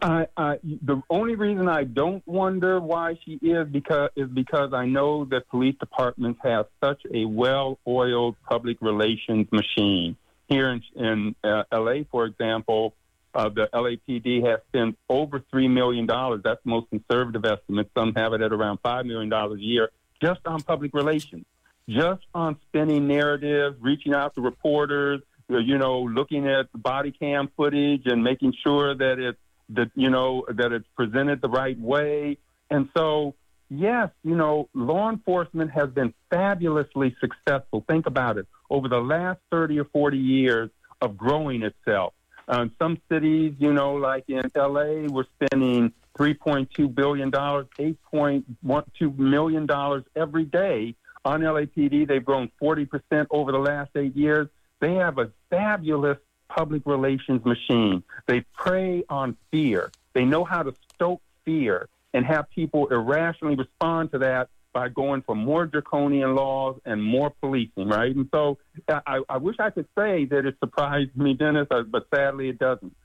I, 0.02 0.28
I, 0.38 0.60
the 0.64 1.02
only 1.10 1.36
reason 1.36 1.68
I 1.68 1.84
don't 1.84 2.26
wonder 2.26 2.80
why 2.80 3.20
she 3.26 3.34
is 3.42 3.68
because 3.68 4.10
is 4.16 4.30
because 4.30 4.74
I 4.74 4.86
know 4.86 5.26
that 5.26 5.50
police 5.50 5.76
departments 5.80 6.40
have 6.44 6.68
such 6.82 7.02
a 7.14 7.26
well-oiled 7.26 8.36
public 8.50 8.78
relations 8.82 9.48
machine. 9.52 10.16
Here 10.54 10.70
in, 10.70 10.84
in 10.96 11.36
uh, 11.44 11.64
LA, 11.72 12.04
for 12.12 12.26
example, 12.26 12.94
uh, 13.34 13.50
the 13.50 13.68
LAPD 13.74 14.46
has 14.48 14.60
spent 14.70 15.00
over 15.10 15.40
$3 15.40 15.68
million. 15.68 16.06
That's 16.06 16.62
the 16.64 16.70
most 16.70 16.92
conservative 16.92 17.44
estimate. 17.44 17.90
Some 17.98 18.14
have 18.14 18.34
it 18.34 18.42
at 18.42 18.54
around 18.54 18.80
$5 18.84 19.06
million 19.06 19.34
a 19.34 19.56
year 19.56 19.90
just 20.22 20.42
on 20.46 20.62
public 20.62 20.94
relations, 20.94 21.46
just 21.90 22.22
on 22.36 22.58
spinning 22.68 23.08
narratives, 23.08 23.78
reaching 23.82 24.14
out 24.14 24.36
to 24.36 24.42
reporters, 24.42 25.22
uh, 25.52 25.58
you 25.58 25.80
know, 25.80 26.02
looking 26.02 26.48
at 26.48 26.72
the 26.72 26.78
body 26.78 27.12
cam 27.12 27.50
footage 27.58 28.04
and 28.06 28.24
making 28.24 28.54
sure 28.64 28.96
that 28.96 29.18
it's, 29.18 29.40
that, 29.70 29.90
you 29.96 30.12
know, 30.12 30.46
that 30.50 30.72
it's 30.72 30.88
presented 30.96 31.42
the 31.42 31.50
right 31.50 31.80
way. 31.80 32.38
And 32.70 32.90
so 32.96 33.34
yes, 33.80 34.10
you 34.24 34.36
know, 34.36 34.70
law 34.74 35.10
enforcement 35.10 35.72
has 35.72 35.90
been 35.90 36.14
fabulously 36.30 37.16
successful. 37.20 37.84
Think 37.88 38.06
about 38.06 38.38
it. 38.38 38.48
Over 38.70 38.88
the 38.88 39.00
last 39.00 39.40
30 39.52 39.80
or 39.80 39.86
40 39.86 40.18
years 40.18 40.70
of 41.02 41.18
growing 41.18 41.64
itself. 41.64 42.14
Um, 42.48 42.72
some 42.80 42.98
cities, 43.10 43.54
you 43.60 43.74
know, 43.74 43.94
like 43.94 44.26
in 44.28 44.42
LA, 44.56 45.08
we're 45.08 45.26
spending 45.42 45.94
$3.2 46.18 46.94
billion, 46.94 47.32
$8.12 47.32 49.18
million 49.18 50.04
every 50.16 50.46
day 50.46 50.96
on 51.26 51.42
LAPD. 51.42 52.08
They've 52.08 52.24
grown 52.24 52.52
40% 52.62 53.28
over 53.30 53.52
the 53.52 53.60
last 53.60 53.92
eight 53.96 54.16
years. 54.16 54.48
They 54.80 54.96
have 54.96 55.18
a 55.18 55.32
fabulous 55.50 56.18
public 56.50 56.84
relations 56.86 57.44
machine. 57.46 58.04
They 58.28 58.42
prey 58.54 59.04
on 59.10 59.38
fear. 59.52 59.92
They 60.14 60.26
know 60.26 60.44
how 60.44 60.64
to 60.64 60.74
stoke 60.94 61.22
fear 61.46 61.88
and 62.14 62.26
have 62.26 62.50
people 62.50 62.88
irrationally 62.88 63.56
respond 63.56 64.12
to 64.12 64.20
that 64.20 64.50
by 64.74 64.90
going 64.90 65.22
for 65.22 65.36
more 65.36 65.66
draconian 65.66 66.36
laws 66.36 66.80
and 66.86 67.02
more 67.02 67.30
policing, 67.42 67.88
right? 67.88 68.16
And 68.16 68.28
so 68.34 68.58
I, 68.90 69.22
I 69.30 69.38
wish 69.38 69.58
I 69.60 69.70
could 69.70 69.88
say 69.98 70.26
that 70.26 70.46
it 70.46 70.56
surprised 70.60 71.16
me, 71.16 71.36
Dennis, 71.36 71.68
but 71.70 72.08
sadly 72.14 72.50
it 72.50 72.58
doesn't. 72.58 72.96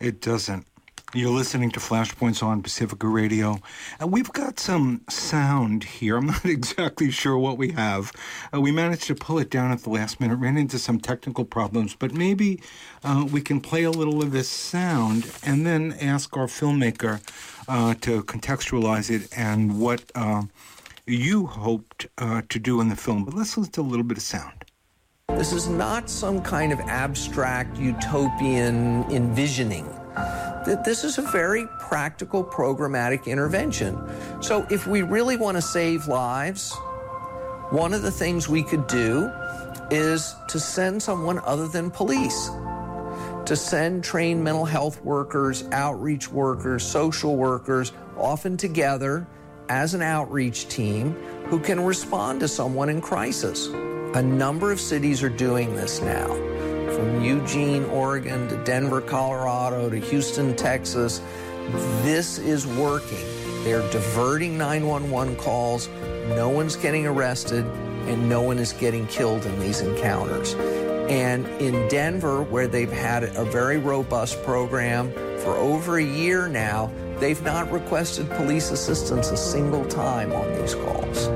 It 0.00 0.20
doesn't. 0.20 0.66
You're 1.16 1.30
listening 1.30 1.70
to 1.70 1.80
Flashpoints 1.80 2.42
on 2.42 2.60
Pacifica 2.60 3.08
Radio. 3.08 3.58
And 3.98 4.12
we've 4.12 4.30
got 4.34 4.60
some 4.60 5.00
sound 5.08 5.82
here. 5.82 6.18
I'm 6.18 6.26
not 6.26 6.44
exactly 6.44 7.10
sure 7.10 7.38
what 7.38 7.56
we 7.56 7.72
have. 7.72 8.12
Uh, 8.52 8.60
we 8.60 8.70
managed 8.70 9.04
to 9.04 9.14
pull 9.14 9.38
it 9.38 9.48
down 9.48 9.72
at 9.72 9.78
the 9.78 9.88
last 9.88 10.20
minute, 10.20 10.36
ran 10.36 10.58
into 10.58 10.78
some 10.78 11.00
technical 11.00 11.46
problems, 11.46 11.96
but 11.98 12.12
maybe 12.12 12.60
uh, 13.02 13.26
we 13.32 13.40
can 13.40 13.62
play 13.62 13.84
a 13.84 13.90
little 13.90 14.22
of 14.22 14.30
this 14.30 14.46
sound 14.46 15.32
and 15.42 15.64
then 15.64 15.96
ask 16.02 16.36
our 16.36 16.48
filmmaker 16.48 17.22
uh, 17.66 17.94
to 18.02 18.22
contextualize 18.24 19.08
it 19.08 19.26
and 19.34 19.80
what 19.80 20.12
uh, 20.14 20.42
you 21.06 21.46
hoped 21.46 22.08
uh, 22.18 22.42
to 22.50 22.58
do 22.58 22.78
in 22.82 22.90
the 22.90 22.96
film. 22.96 23.24
But 23.24 23.32
let's 23.32 23.56
listen 23.56 23.72
to 23.72 23.80
a 23.80 23.82
little 23.82 24.04
bit 24.04 24.18
of 24.18 24.22
sound. 24.22 24.66
This 25.28 25.54
is 25.54 25.66
not 25.66 26.10
some 26.10 26.42
kind 26.42 26.74
of 26.74 26.80
abstract 26.80 27.78
utopian 27.78 29.04
envisioning 29.10 29.88
this 30.74 31.04
is 31.04 31.18
a 31.18 31.22
very 31.22 31.66
practical 31.78 32.42
programmatic 32.42 33.26
intervention. 33.26 33.96
So 34.42 34.66
if 34.68 34.86
we 34.86 35.02
really 35.02 35.36
want 35.36 35.56
to 35.56 35.62
save 35.62 36.08
lives, 36.08 36.74
one 37.70 37.94
of 37.94 38.02
the 38.02 38.10
things 38.10 38.48
we 38.48 38.64
could 38.64 38.86
do 38.88 39.30
is 39.90 40.34
to 40.48 40.58
send 40.58 41.00
someone 41.00 41.38
other 41.40 41.68
than 41.68 41.90
police, 41.90 42.50
to 43.44 43.54
send 43.54 44.02
trained 44.02 44.42
mental 44.42 44.64
health 44.64 45.02
workers, 45.04 45.64
outreach 45.70 46.30
workers, 46.30 46.82
social 46.84 47.36
workers, 47.36 47.92
often 48.16 48.56
together 48.56 49.26
as 49.68 49.94
an 49.94 50.02
outreach 50.02 50.68
team 50.68 51.12
who 51.46 51.60
can 51.60 51.80
respond 51.80 52.40
to 52.40 52.48
someone 52.48 52.88
in 52.88 53.00
crisis. 53.00 53.68
A 54.14 54.22
number 54.22 54.72
of 54.72 54.80
cities 54.80 55.22
are 55.22 55.28
doing 55.28 55.76
this 55.76 56.00
now 56.00 56.55
from 56.96 57.22
Eugene, 57.22 57.84
Oregon 57.84 58.48
to 58.48 58.56
Denver, 58.64 59.02
Colorado 59.02 59.90
to 59.90 59.98
Houston, 59.98 60.56
Texas. 60.56 61.20
This 62.02 62.38
is 62.38 62.66
working. 62.66 63.18
They're 63.64 63.88
diverting 63.90 64.56
911 64.56 65.36
calls. 65.36 65.88
No 66.28 66.48
one's 66.48 66.74
getting 66.74 67.06
arrested 67.06 67.66
and 68.06 68.28
no 68.28 68.40
one 68.40 68.58
is 68.58 68.72
getting 68.72 69.06
killed 69.08 69.44
in 69.44 69.60
these 69.60 69.82
encounters. 69.82 70.54
And 71.10 71.46
in 71.60 71.86
Denver, 71.88 72.42
where 72.42 72.66
they've 72.66 72.90
had 72.90 73.24
a 73.24 73.44
very 73.44 73.76
robust 73.76 74.42
program 74.42 75.12
for 75.40 75.54
over 75.56 75.98
a 75.98 76.04
year 76.04 76.48
now, 76.48 76.90
they've 77.18 77.42
not 77.42 77.70
requested 77.70 78.28
police 78.30 78.70
assistance 78.70 79.30
a 79.30 79.36
single 79.36 79.84
time 79.86 80.32
on 80.32 80.54
these 80.58 80.74
calls. 80.74 81.28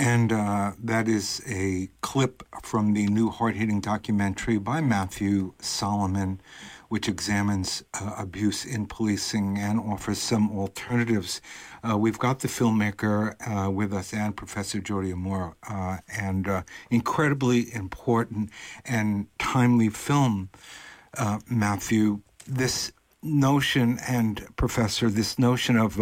And 0.00 0.32
uh, 0.32 0.74
that 0.84 1.08
is 1.08 1.42
a 1.44 1.88
clip 2.02 2.44
from 2.62 2.92
the 2.92 3.08
new 3.08 3.30
hard 3.30 3.56
hitting 3.56 3.80
documentary 3.80 4.56
by 4.56 4.80
Matthew 4.80 5.54
Solomon, 5.58 6.40
which 6.88 7.08
examines 7.08 7.82
uh, 8.00 8.14
abuse 8.16 8.64
in 8.64 8.86
policing 8.86 9.58
and 9.58 9.80
offers 9.80 10.20
some 10.20 10.56
alternatives. 10.56 11.40
Uh, 11.82 11.98
we've 11.98 12.20
got 12.20 12.38
the 12.38 12.46
filmmaker 12.46 13.34
uh, 13.44 13.72
with 13.72 13.92
us 13.92 14.14
and 14.14 14.36
Professor 14.36 14.78
Jody 14.78 15.10
Armour, 15.10 15.56
uh, 15.68 15.96
and 16.16 16.46
uh, 16.46 16.62
incredibly 16.90 17.74
important 17.74 18.50
and 18.84 19.26
timely 19.40 19.88
film, 19.88 20.48
Matthew. 21.50 22.20
This 22.46 22.92
notion, 23.20 23.98
and 24.06 24.46
Professor, 24.54 25.10
this 25.10 25.40
notion 25.40 25.76
of 25.76 25.98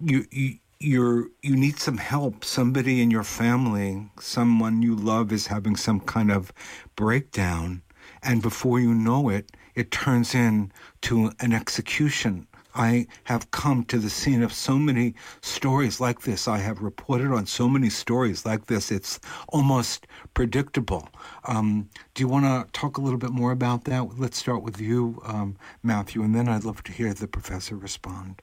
you, 0.00 0.26
you 0.32 0.58
you're 0.82 1.28
you 1.42 1.56
need 1.56 1.78
some 1.78 1.98
help. 1.98 2.44
Somebody 2.44 3.02
in 3.02 3.10
your 3.10 3.24
family 3.24 4.10
someone 4.20 4.82
you 4.82 4.94
love 4.96 5.32
is 5.32 5.46
having 5.46 5.76
some 5.76 6.00
kind 6.00 6.30
of 6.30 6.52
breakdown. 6.96 7.82
And 8.22 8.42
before 8.42 8.80
you 8.80 8.94
know 8.94 9.28
it 9.28 9.52
it 9.74 9.90
turns 9.90 10.34
into 10.34 11.32
an 11.40 11.52
execution. 11.52 12.46
I 12.74 13.06
have 13.24 13.50
come 13.50 13.84
to 13.86 13.98
the 13.98 14.10
scene 14.10 14.42
of 14.42 14.52
so 14.52 14.78
many 14.78 15.14
stories 15.42 16.00
like 16.00 16.22
this. 16.22 16.48
I 16.48 16.58
have 16.58 16.80
reported 16.80 17.30
on 17.30 17.46
so 17.46 17.68
many 17.68 17.90
stories 17.90 18.46
like 18.46 18.66
this. 18.66 18.90
It's 18.90 19.20
almost 19.48 20.06
predictable. 20.34 21.08
Um, 21.44 21.90
do 22.14 22.22
you 22.22 22.28
want 22.28 22.46
to 22.46 22.70
talk 22.72 22.96
a 22.96 23.02
little 23.02 23.18
bit 23.18 23.30
more 23.30 23.52
about 23.52 23.84
that? 23.84 24.18
Let's 24.18 24.38
start 24.38 24.62
with 24.62 24.80
you 24.80 25.20
um, 25.26 25.56
matthew 25.82 26.22
and 26.22 26.34
then 26.34 26.48
i'd 26.48 26.64
love 26.64 26.82
to 26.84 26.92
hear 26.92 27.12
the 27.14 27.28
professor 27.28 27.76
respond 27.76 28.42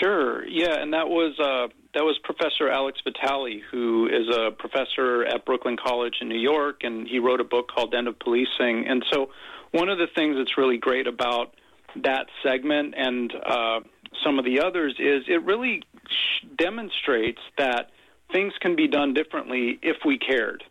Sure. 0.00 0.46
Yeah, 0.46 0.80
and 0.80 0.92
that 0.92 1.08
was 1.08 1.38
uh, 1.38 1.68
that 1.94 2.04
was 2.04 2.18
Professor 2.24 2.68
Alex 2.68 3.00
Vitale, 3.04 3.62
who 3.70 4.06
is 4.06 4.28
a 4.34 4.50
professor 4.50 5.24
at 5.24 5.44
Brooklyn 5.44 5.76
College 5.76 6.16
in 6.20 6.28
New 6.28 6.38
York, 6.38 6.82
and 6.82 7.06
he 7.06 7.18
wrote 7.18 7.40
a 7.40 7.44
book 7.44 7.70
called 7.74 7.94
End 7.94 8.08
of 8.08 8.18
Policing. 8.18 8.86
And 8.86 9.04
so, 9.12 9.30
one 9.70 9.88
of 9.88 9.98
the 9.98 10.08
things 10.14 10.36
that's 10.36 10.58
really 10.58 10.78
great 10.78 11.06
about 11.06 11.54
that 11.96 12.26
segment 12.42 12.94
and 12.96 13.32
uh, 13.34 13.80
some 14.24 14.38
of 14.38 14.44
the 14.44 14.60
others 14.60 14.94
is 14.98 15.24
it 15.28 15.44
really 15.44 15.82
sh- 16.08 16.46
demonstrates 16.56 17.40
that 17.56 17.90
things 18.32 18.52
can 18.60 18.76
be 18.76 18.88
done 18.88 19.14
differently 19.14 19.78
if 19.82 19.96
we 20.04 20.18
cared. 20.18 20.64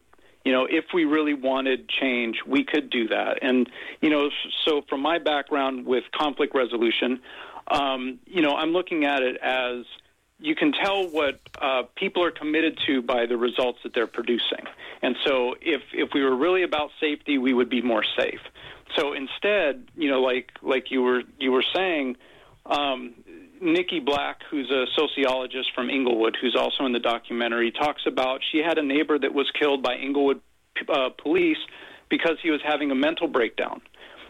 You 0.46 0.54
know, 0.54 0.66
if 0.70 0.86
we 0.94 1.04
really 1.04 1.34
wanted 1.34 1.90
change, 1.90 2.38
we 2.48 2.64
could 2.64 2.90
do 2.90 3.10
that. 3.10 3.40
And 3.42 3.70
you 4.02 4.10
know, 4.10 4.30
so 4.66 4.82
from 4.88 5.02
my 5.02 5.20
background 5.20 5.86
with 5.86 6.06
conflict 6.16 6.56
resolution, 6.56 7.20
um, 7.70 8.20
you 8.26 8.42
know, 8.42 8.56
I'm 8.56 8.72
looking 8.72 9.06
at 9.06 9.22
it 9.22 9.38
as 9.38 9.86
you 10.40 10.56
can 10.56 10.72
tell 10.72 11.08
what 11.10 11.40
uh, 11.60 11.84
people 11.96 12.24
are 12.24 12.32
committed 12.32 12.80
to 12.86 13.02
by 13.02 13.26
the 13.26 13.38
results 13.38 13.80
that 13.84 13.94
they're 13.94 14.08
producing. 14.08 14.66
And 15.02 15.16
so, 15.26 15.56
if 15.62 15.82
if 15.94 16.14
we 16.14 16.24
were 16.24 16.36
really 16.36 16.64
about 16.64 16.92
safety, 17.00 17.38
we 17.38 17.54
would 17.54 17.70
be 17.70 17.82
more 17.82 18.04
safe. 18.18 18.42
So 18.96 19.14
instead, 19.14 19.88
you 19.96 20.10
know, 20.10 20.22
like 20.22 20.52
like 20.62 20.92
you 20.92 21.02
were 21.02 21.24
you 21.40 21.52
were 21.52 21.64
saying, 21.76 22.18
um, 22.66 23.16
Nikki 23.62 24.00
Black, 24.00 24.42
who's 24.50 24.72
a 24.72 24.86
sociologist 24.96 25.74
from 25.74 25.90
Inglewood, 25.90 26.38
who's 26.40 26.56
also 26.56 26.86
in 26.86 26.94
the 26.94 27.00
documentary, 27.00 27.72
talks 27.72 28.04
about 28.06 28.42
she 28.52 28.60
had 28.60 28.78
a 28.78 28.84
neighbor 28.84 29.18
that 29.18 29.34
was 29.34 29.50
killed 29.52 29.84
by 29.84 29.96
Inglewood 29.96 30.42
uh, 30.88 31.10
police 31.10 31.58
because 32.10 32.38
he 32.42 32.50
was 32.50 32.62
having 32.64 32.92
a 32.92 32.96
mental 32.96 33.28
breakdown. 33.28 33.82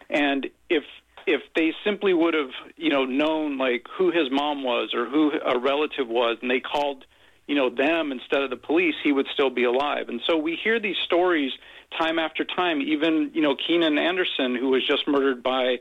And 0.09 0.47
if 0.69 0.83
if 1.27 1.41
they 1.55 1.73
simply 1.83 2.13
would 2.13 2.33
have, 2.33 2.49
you 2.77 2.89
know, 2.89 3.03
known 3.03 3.57
like 3.57 3.85
who 3.97 4.11
his 4.11 4.31
mom 4.31 4.63
was 4.63 4.93
or 4.93 5.05
who 5.05 5.31
a 5.31 5.59
relative 5.59 6.07
was, 6.07 6.37
and 6.41 6.49
they 6.49 6.61
called, 6.61 7.05
you 7.47 7.55
know, 7.55 7.69
them 7.69 8.11
instead 8.11 8.41
of 8.41 8.49
the 8.49 8.55
police, 8.55 8.95
he 9.03 9.11
would 9.11 9.27
still 9.33 9.49
be 9.49 9.65
alive. 9.65 10.07
And 10.07 10.21
so 10.25 10.37
we 10.37 10.55
hear 10.55 10.79
these 10.79 10.95
stories 11.03 11.51
time 11.99 12.17
after 12.17 12.45
time. 12.45 12.81
Even, 12.81 13.31
you 13.33 13.41
know, 13.41 13.55
Keenan 13.55 13.97
Anderson, 13.97 14.55
who 14.55 14.69
was 14.69 14.87
just 14.87 15.07
murdered 15.07 15.43
by 15.43 15.79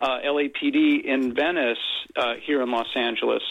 uh, 0.00 0.18
LAPD 0.24 1.04
in 1.04 1.34
Venice 1.34 1.78
uh, 2.16 2.34
here 2.46 2.62
in 2.62 2.70
Los 2.70 2.94
Angeles. 2.94 3.42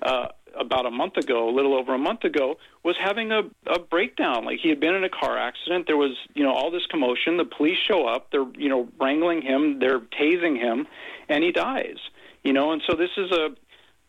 Uh, 0.00 0.28
about 0.58 0.86
a 0.86 0.90
month 0.90 1.16
ago, 1.16 1.48
a 1.48 1.52
little 1.52 1.74
over 1.74 1.94
a 1.94 1.98
month 1.98 2.24
ago, 2.24 2.56
was 2.82 2.96
having 3.02 3.32
a, 3.32 3.42
a 3.66 3.78
breakdown. 3.78 4.44
Like 4.44 4.58
he 4.60 4.68
had 4.68 4.80
been 4.80 4.94
in 4.94 5.04
a 5.04 5.08
car 5.08 5.38
accident. 5.38 5.86
There 5.86 5.96
was, 5.96 6.16
you 6.34 6.42
know, 6.42 6.52
all 6.52 6.70
this 6.70 6.86
commotion. 6.90 7.36
The 7.36 7.44
police 7.44 7.78
show 7.78 8.06
up. 8.06 8.30
They're, 8.30 8.46
you 8.56 8.68
know, 8.68 8.88
wrangling 9.00 9.42
him. 9.42 9.78
They're 9.78 10.00
tasing 10.00 10.56
him, 10.56 10.86
and 11.28 11.42
he 11.44 11.52
dies. 11.52 11.98
You 12.42 12.52
know, 12.52 12.72
and 12.72 12.82
so 12.86 12.96
this 12.96 13.10
is 13.16 13.30
a 13.32 13.56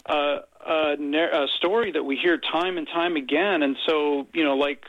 a, 0.08 0.40
a, 0.68 0.96
a 1.00 1.48
story 1.58 1.92
that 1.92 2.04
we 2.04 2.16
hear 2.16 2.38
time 2.38 2.78
and 2.78 2.88
time 2.88 3.16
again. 3.16 3.64
And 3.64 3.76
so, 3.88 4.28
you 4.34 4.44
know, 4.44 4.56
like 4.56 4.86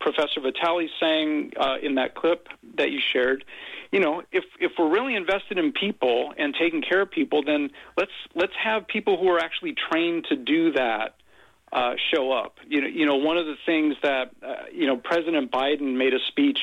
Professor 0.00 0.40
Vitale 0.40 0.88
saying 0.98 1.52
uh, 1.58 1.76
in 1.82 1.96
that 1.96 2.14
clip 2.14 2.48
that 2.76 2.90
you 2.90 3.00
shared, 3.00 3.44
you 3.92 4.00
know, 4.00 4.22
if 4.32 4.44
if 4.58 4.72
we're 4.78 4.90
really 4.90 5.14
invested 5.14 5.58
in 5.58 5.72
people 5.72 6.32
and 6.36 6.54
taking 6.58 6.82
care 6.82 7.02
of 7.02 7.10
people, 7.10 7.42
then 7.42 7.70
let's 7.96 8.12
let's 8.34 8.52
have 8.62 8.86
people 8.86 9.18
who 9.18 9.28
are 9.28 9.38
actually 9.38 9.74
trained 9.74 10.26
to 10.28 10.36
do 10.36 10.72
that 10.72 11.16
uh, 11.72 11.94
show 12.12 12.32
up. 12.32 12.56
You 12.66 12.80
know, 12.82 12.86
you 12.86 13.06
know, 13.06 13.16
one 13.16 13.36
of 13.36 13.46
the 13.46 13.56
things 13.66 13.96
that 14.02 14.30
uh, 14.42 14.64
you 14.72 14.86
know 14.86 14.96
President 14.96 15.50
Biden 15.50 15.96
made 15.96 16.14
a 16.14 16.20
speech 16.28 16.60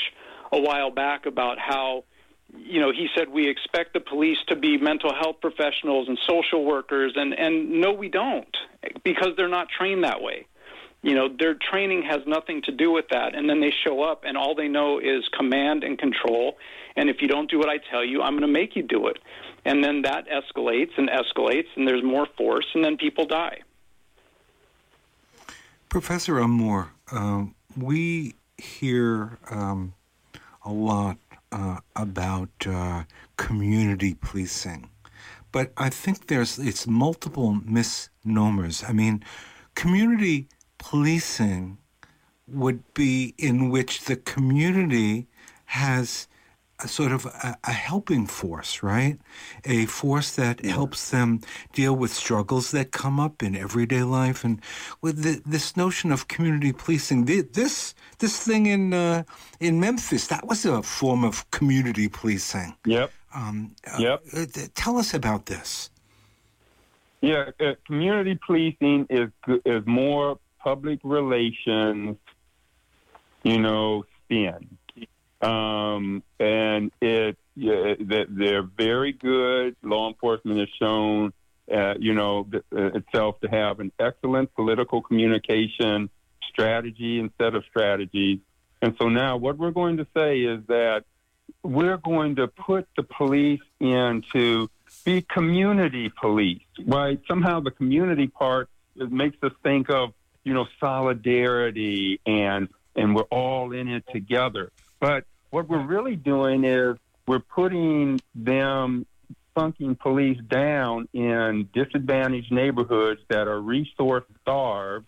a 0.51 0.60
while 0.60 0.91
back 0.91 1.25
about 1.25 1.60
how 1.60 2.03
you 2.56 2.79
know, 2.79 2.91
he 2.91 3.08
said 3.15 3.29
we 3.29 3.50
expect 3.50 3.94
the 3.94 4.00
police 4.00 4.38
to 4.48 4.56
be 4.56 4.77
mental 4.77 5.13
health 5.13 5.38
professionals 5.41 6.08
and 6.08 6.17
social 6.27 6.63
workers, 6.63 7.13
and 7.15 7.34
and 7.34 7.82
no, 7.82 7.91
we 7.94 8.10
don't, 8.10 8.56
because 9.03 9.29
they're 9.36 9.50
not 9.50 9.67
trained 9.70 10.03
that 10.03 10.22
way. 10.22 10.48
You 11.07 11.15
know, 11.15 11.29
their 11.29 11.53
training 11.53 12.03
has 12.03 12.19
nothing 12.27 12.61
to 12.63 12.71
do 12.73 12.91
with 12.91 13.05
that, 13.11 13.33
and 13.33 13.49
then 13.49 13.61
they 13.61 13.71
show 13.85 14.03
up, 14.03 14.25
and 14.25 14.35
all 14.35 14.55
they 14.55 14.67
know 14.67 14.99
is 14.99 15.23
command 15.29 15.85
and 15.85 15.97
control. 15.97 16.57
And 16.97 17.09
if 17.09 17.21
you 17.21 17.29
don't 17.29 17.49
do 17.49 17.57
what 17.57 17.69
I 17.69 17.77
tell 17.77 18.03
you, 18.03 18.21
I'm 18.21 18.33
going 18.33 18.41
to 18.41 18.59
make 18.61 18.75
you 18.75 18.83
do 18.83 19.07
it, 19.07 19.17
and 19.63 19.81
then 19.81 20.01
that 20.01 20.25
escalates 20.27 20.91
and 20.97 21.09
escalates, 21.09 21.69
and 21.77 21.87
there's 21.87 22.03
more 22.03 22.27
force, 22.37 22.65
and 22.75 22.83
then 22.83 22.97
people 22.97 23.25
die. 23.25 23.59
Professor 25.87 26.41
Armour, 26.41 26.91
uh, 27.09 27.45
we 27.77 28.35
hear 28.57 29.37
um, 29.49 29.93
a 30.65 30.73
lot 30.73 31.15
uh, 31.53 31.77
about 31.95 32.49
uh, 32.65 33.03
community 33.37 34.13
policing, 34.19 34.89
but 35.53 35.71
I 35.77 35.89
think 35.89 36.27
there's 36.27 36.59
it's 36.59 36.85
multiple 36.85 37.61
misnomers. 37.63 38.83
I 38.85 38.91
mean, 38.91 39.23
community 39.73 40.49
policing 40.89 41.77
would 42.48 42.82
be 42.94 43.34
in 43.38 43.70
which 43.70 44.06
the 44.06 44.15
community 44.15 45.27
has 45.65 46.27
a 46.79 46.88
sort 46.88 47.12
of 47.12 47.25
a, 47.25 47.58
a, 47.65 47.72
helping 47.72 48.25
force, 48.25 48.82
right? 48.84 49.20
A 49.65 49.86
force 49.88 50.36
that 50.36 50.63
yeah. 50.63 50.72
helps 50.72 51.10
them 51.10 51.41
deal 51.74 51.94
with 51.94 52.13
struggles 52.13 52.72
that 52.72 52.91
come 52.91 53.20
up 53.20 53.44
in 53.44 53.53
everyday 53.56 54.03
life, 54.03 54.46
and 54.46 54.62
with 55.01 55.24
the, 55.24 55.41
this 55.46 55.75
notion 55.75 56.12
of 56.12 56.29
community 56.29 56.72
policing. 56.72 57.25
This 57.25 57.94
this 58.20 58.39
thing 58.48 58.67
in 58.67 58.94
uh, 58.94 59.24
in 59.60 59.82
Memphis 59.82 60.27
that 60.27 60.48
was 60.48 60.65
a 60.65 60.82
form 60.84 61.25
of 61.25 61.50
community 61.51 62.08
policing. 62.08 62.75
Yep. 62.86 63.12
Um, 63.34 63.75
uh, 63.86 63.98
yep. 64.00 64.24
Uh, 64.34 64.46
tell 64.74 64.98
us 64.98 65.13
about 65.13 65.48
this. 65.48 65.89
Yeah, 67.20 67.50
uh, 67.60 67.74
community 67.86 68.39
policing 68.46 69.08
is 69.10 69.29
is 69.65 69.84
more 69.86 70.38
public 70.59 70.99
relations, 71.03 72.17
you 73.43 73.59
know, 73.59 74.05
spin 74.23 74.77
um, 75.41 76.23
and 76.39 76.91
it 77.01 77.37
yeah, 77.55 77.95
they're 77.99 78.63
very 78.63 79.13
good. 79.13 79.75
Law 79.81 80.07
enforcement 80.09 80.59
has 80.59 80.69
shown, 80.79 81.33
uh, 81.73 81.95
you 81.99 82.13
know, 82.13 82.47
uh, 82.53 82.59
itself 82.71 83.39
to 83.41 83.47
have 83.47 83.79
an 83.79 83.91
excellent 83.99 84.53
political 84.53 85.01
communication 85.01 86.09
strategy 86.47 87.19
instead 87.19 87.55
of 87.55 87.63
strategies. 87.65 88.39
And 88.81 88.95
so 88.99 89.09
now, 89.09 89.37
what 89.37 89.57
we're 89.57 89.71
going 89.71 89.97
to 89.97 90.07
say 90.15 90.41
is 90.41 90.61
that 90.67 91.05
we're 91.63 91.97
going 91.97 92.35
to 92.35 92.47
put 92.47 92.87
the 92.95 93.01
police 93.01 93.61
in 93.79 94.23
to 94.33 94.69
be 95.03 95.21
community 95.21 96.09
police, 96.09 96.61
right? 96.85 97.19
Somehow, 97.27 97.59
the 97.59 97.71
community 97.71 98.27
part 98.27 98.69
makes 98.95 99.37
us 99.41 99.51
think 99.63 99.89
of, 99.89 100.13
you 100.48 100.54
know, 100.54 100.66
solidarity 100.80 102.22
and 102.25 102.70
and 102.96 103.13
we're 103.13 103.24
all 103.24 103.74
in 103.74 103.89
it 103.89 104.06
together. 104.12 104.72
But 105.00 105.25
what 105.50 105.68
we're 105.68 105.86
really 105.86 106.16
doing 106.16 106.63
is 106.63 106.96
we're 107.27 107.39
putting 107.39 108.22
them 108.34 109.06
funking 109.54 109.96
police 109.96 110.39
down 110.48 111.10
in 111.13 111.68
disadvantaged 111.74 112.51
neighborhoods 112.51 113.20
that 113.27 113.48
are 113.48 113.60
resource 113.60 114.24
starved, 114.42 115.06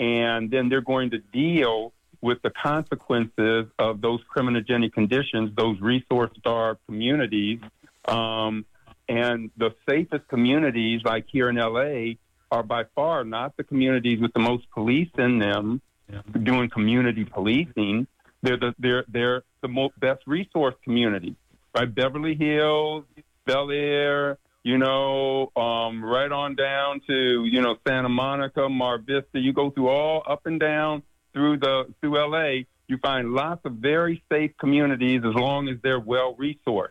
and 0.00 0.50
then 0.50 0.70
they're 0.70 0.80
going 0.80 1.10
to 1.10 1.18
deal 1.18 1.92
with 2.22 2.40
the 2.42 2.50
consequences 2.50 3.66
of 3.78 4.00
those 4.00 4.20
criminogenic 4.34 4.94
conditions, 4.94 5.54
those 5.54 5.78
resource 5.80 6.30
starved 6.38 6.80
communities. 6.86 7.60
Um, 8.06 8.64
and 9.08 9.50
the 9.56 9.74
safest 9.88 10.26
communities, 10.28 11.02
like 11.04 11.26
here 11.30 11.50
in 11.50 11.56
LA, 11.56 12.14
are 12.52 12.62
by 12.62 12.84
far 12.94 13.24
not 13.24 13.56
the 13.56 13.64
communities 13.64 14.20
with 14.20 14.32
the 14.34 14.38
most 14.38 14.70
police 14.70 15.08
in 15.16 15.38
them 15.38 15.80
yeah. 16.12 16.20
doing 16.42 16.68
community 16.68 17.24
policing. 17.24 18.06
They're 18.42 18.58
the 18.58 18.74
they're 18.78 19.04
they're 19.08 19.42
the 19.62 19.68
most, 19.68 19.98
best 19.98 20.20
resource 20.26 20.74
community, 20.84 21.34
right? 21.74 21.92
Beverly 21.92 22.34
Hills, 22.34 23.04
Bel 23.46 23.70
Air, 23.70 24.38
you 24.64 24.76
know, 24.76 25.50
um, 25.56 26.04
right 26.04 26.30
on 26.30 26.54
down 26.54 27.00
to 27.06 27.44
you 27.44 27.62
know 27.62 27.76
Santa 27.88 28.10
Monica, 28.10 28.68
Mar 28.68 28.98
Vista. 28.98 29.38
You 29.38 29.54
go 29.54 29.70
through 29.70 29.88
all 29.88 30.22
up 30.26 30.44
and 30.44 30.60
down 30.60 31.02
through 31.32 31.58
the 31.58 31.84
through 32.00 32.18
LA. 32.18 32.64
You 32.86 32.98
find 32.98 33.32
lots 33.32 33.64
of 33.64 33.74
very 33.74 34.22
safe 34.30 34.50
communities 34.60 35.22
as 35.24 35.34
long 35.34 35.68
as 35.68 35.76
they're 35.82 36.00
well 36.00 36.36
resourced. 36.38 36.90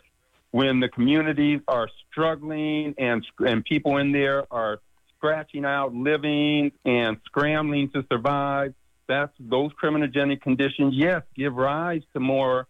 When 0.49 0.79
the 0.79 0.89
communities 0.89 1.59
are 1.67 1.87
struggling 2.09 2.95
and 2.97 3.23
and 3.39 3.63
people 3.63 3.97
in 3.97 4.11
there 4.11 4.51
are 4.51 4.79
scratching 5.21 5.65
out 5.65 5.93
living 5.93 6.71
and 6.83 7.17
scrambling 7.25 7.91
to 7.91 8.03
survive, 8.11 8.73
that's 9.07 9.33
those 9.39 9.71
criminogenic 9.73 10.41
conditions, 10.41 10.95
yes, 10.95 11.21
give 11.35 11.53
rise 11.53 12.01
to 12.13 12.19
more 12.19 12.67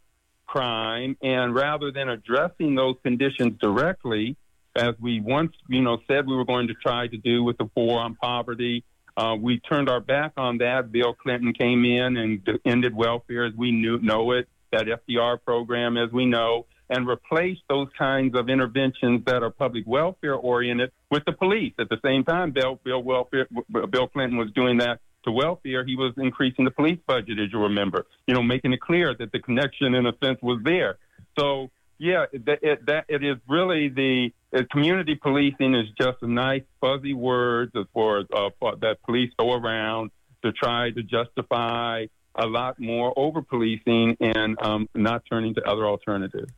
crime. 0.47 1.15
And 1.21 1.55
rather 1.55 1.91
than 1.91 2.09
addressing 2.09 2.75
those 2.75 2.95
conditions 3.03 3.57
directly, 3.61 4.35
as 4.75 4.95
we 4.99 5.21
once, 5.21 5.53
you 5.69 5.81
know, 5.81 5.99
said 6.07 6.27
we 6.27 6.35
were 6.35 6.45
going 6.45 6.67
to 6.67 6.73
try 6.73 7.07
to 7.07 7.17
do 7.17 7.43
with 7.43 7.57
the 7.57 7.69
war 7.73 8.01
on 8.01 8.15
poverty, 8.15 8.83
uh, 9.15 9.35
we 9.39 9.59
turned 9.59 9.89
our 9.89 10.01
back 10.01 10.33
on 10.35 10.57
that. 10.59 10.91
Bill 10.91 11.13
Clinton 11.13 11.53
came 11.53 11.85
in 11.85 12.17
and 12.17 12.59
ended 12.65 12.93
welfare 12.93 13.45
as 13.45 13.53
we 13.55 13.71
knew 13.71 13.97
know 13.99 14.31
it, 14.31 14.49
that 14.71 14.87
FDR 14.87 15.37
program 15.43 15.97
as 15.97 16.11
we 16.11 16.25
know, 16.25 16.65
and 16.91 17.07
replace 17.07 17.57
those 17.69 17.87
kinds 17.97 18.37
of 18.37 18.49
interventions 18.49 19.23
that 19.25 19.41
are 19.41 19.49
public 19.49 19.85
welfare 19.87 20.35
oriented 20.35 20.91
with 21.09 21.23
the 21.25 21.31
police. 21.31 21.73
At 21.79 21.89
the 21.89 21.97
same 22.03 22.23
time, 22.23 22.51
Bill, 22.51 22.79
Bill, 22.83 23.01
welfare, 23.01 23.47
Bill 23.89 24.07
Clinton 24.07 24.37
was 24.37 24.51
doing 24.51 24.77
that 24.77 24.99
to 25.23 25.31
welfare, 25.31 25.85
he 25.85 25.95
was 25.95 26.13
increasing 26.17 26.65
the 26.65 26.71
police 26.71 26.99
budget, 27.07 27.39
as 27.39 27.51
you 27.51 27.59
remember, 27.59 28.05
you 28.27 28.33
know, 28.33 28.41
making 28.41 28.73
it 28.73 28.81
clear 28.81 29.15
that 29.17 29.31
the 29.31 29.39
connection, 29.39 29.93
in 29.93 30.05
a 30.05 30.13
sense, 30.23 30.39
was 30.41 30.59
there. 30.63 30.97
So, 31.37 31.69
yeah, 31.97 32.25
that 32.33 32.59
it, 32.63 32.85
that, 32.87 33.05
it 33.07 33.23
is 33.23 33.37
really 33.47 33.89
the 33.89 34.31
uh, 34.55 34.63
community 34.71 35.15
policing 35.15 35.75
is 35.75 35.85
just 35.99 36.17
a 36.23 36.27
nice, 36.27 36.63
fuzzy 36.79 37.13
word 37.13 37.71
for, 37.93 38.25
uh, 38.33 38.49
for 38.59 38.75
that 38.77 39.03
police 39.03 39.31
go 39.37 39.53
around 39.53 40.11
to 40.43 40.51
try 40.51 40.89
to 40.89 41.03
justify 41.03 42.05
a 42.35 42.47
lot 42.47 42.79
more 42.79 43.13
over 43.15 43.41
policing 43.41 44.17
and 44.19 44.57
um, 44.61 44.89
not 44.95 45.23
turning 45.29 45.53
to 45.53 45.61
other 45.63 45.85
alternatives. 45.85 46.51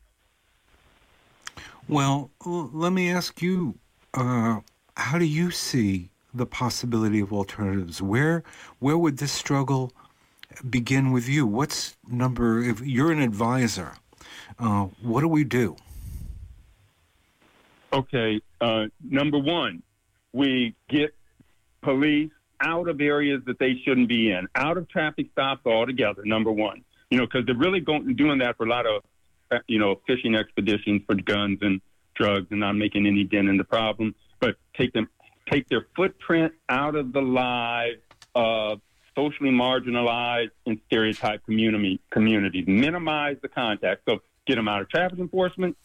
Well, 1.87 2.31
let 2.45 2.93
me 2.93 3.11
ask 3.11 3.41
you 3.41 3.77
uh, 4.13 4.61
how 4.95 5.17
do 5.17 5.25
you 5.25 5.51
see 5.51 6.09
the 6.33 6.45
possibility 6.45 7.19
of 7.19 7.31
alternatives. 7.31 8.01
Where 8.01 8.43
where 8.79 8.97
would 8.97 9.17
this 9.17 9.31
struggle 9.31 9.91
begin 10.69 11.11
with 11.11 11.29
you? 11.29 11.45
What's 11.45 11.95
number? 12.07 12.61
If 12.61 12.81
you're 12.81 13.11
an 13.11 13.21
advisor, 13.21 13.93
uh, 14.59 14.87
what 15.01 15.21
do 15.21 15.27
we 15.27 15.43
do? 15.43 15.75
Okay, 17.91 18.41
uh, 18.59 18.85
number 19.03 19.37
one, 19.37 19.83
we 20.33 20.75
get 20.89 21.13
police 21.81 22.31
out 22.59 22.89
of 22.89 22.99
areas 23.01 23.41
that 23.45 23.59
they 23.59 23.79
shouldn't 23.85 24.07
be 24.07 24.31
in, 24.31 24.47
out 24.55 24.77
of 24.77 24.89
traffic 24.89 25.27
stops 25.31 25.61
altogether. 25.65 26.23
Number 26.25 26.51
one, 26.51 26.83
you 27.11 27.19
know, 27.19 27.25
because 27.25 27.45
they're 27.45 27.55
really 27.55 27.81
going 27.81 28.15
doing 28.15 28.39
that 28.39 28.57
for 28.57 28.65
a 28.65 28.69
lot 28.69 28.87
of, 28.87 29.03
you 29.67 29.79
know, 29.79 30.01
fishing 30.07 30.35
expeditions 30.35 31.01
for 31.05 31.15
guns 31.15 31.59
and 31.61 31.81
drugs 32.15 32.47
and 32.51 32.59
not 32.59 32.73
making 32.73 33.07
any 33.07 33.23
dent 33.23 33.49
in 33.49 33.57
the 33.57 33.63
problem. 33.63 34.15
But 34.39 34.55
take 34.77 34.93
them 34.93 35.09
take 35.49 35.67
their 35.69 35.87
footprint 35.95 36.53
out 36.69 36.95
of 36.95 37.13
the 37.13 37.21
lives 37.21 37.99
of 38.35 38.81
socially 39.15 39.51
marginalized 39.51 40.51
and 40.65 40.79
stereotyped 40.87 41.45
community, 41.45 41.99
communities. 42.09 42.65
Minimize 42.67 43.37
the 43.41 43.49
contact. 43.49 44.01
So 44.07 44.19
get 44.47 44.55
them 44.55 44.67
out 44.67 44.81
of 44.81 44.89
traffic 44.89 45.19
enforcement, 45.19 45.77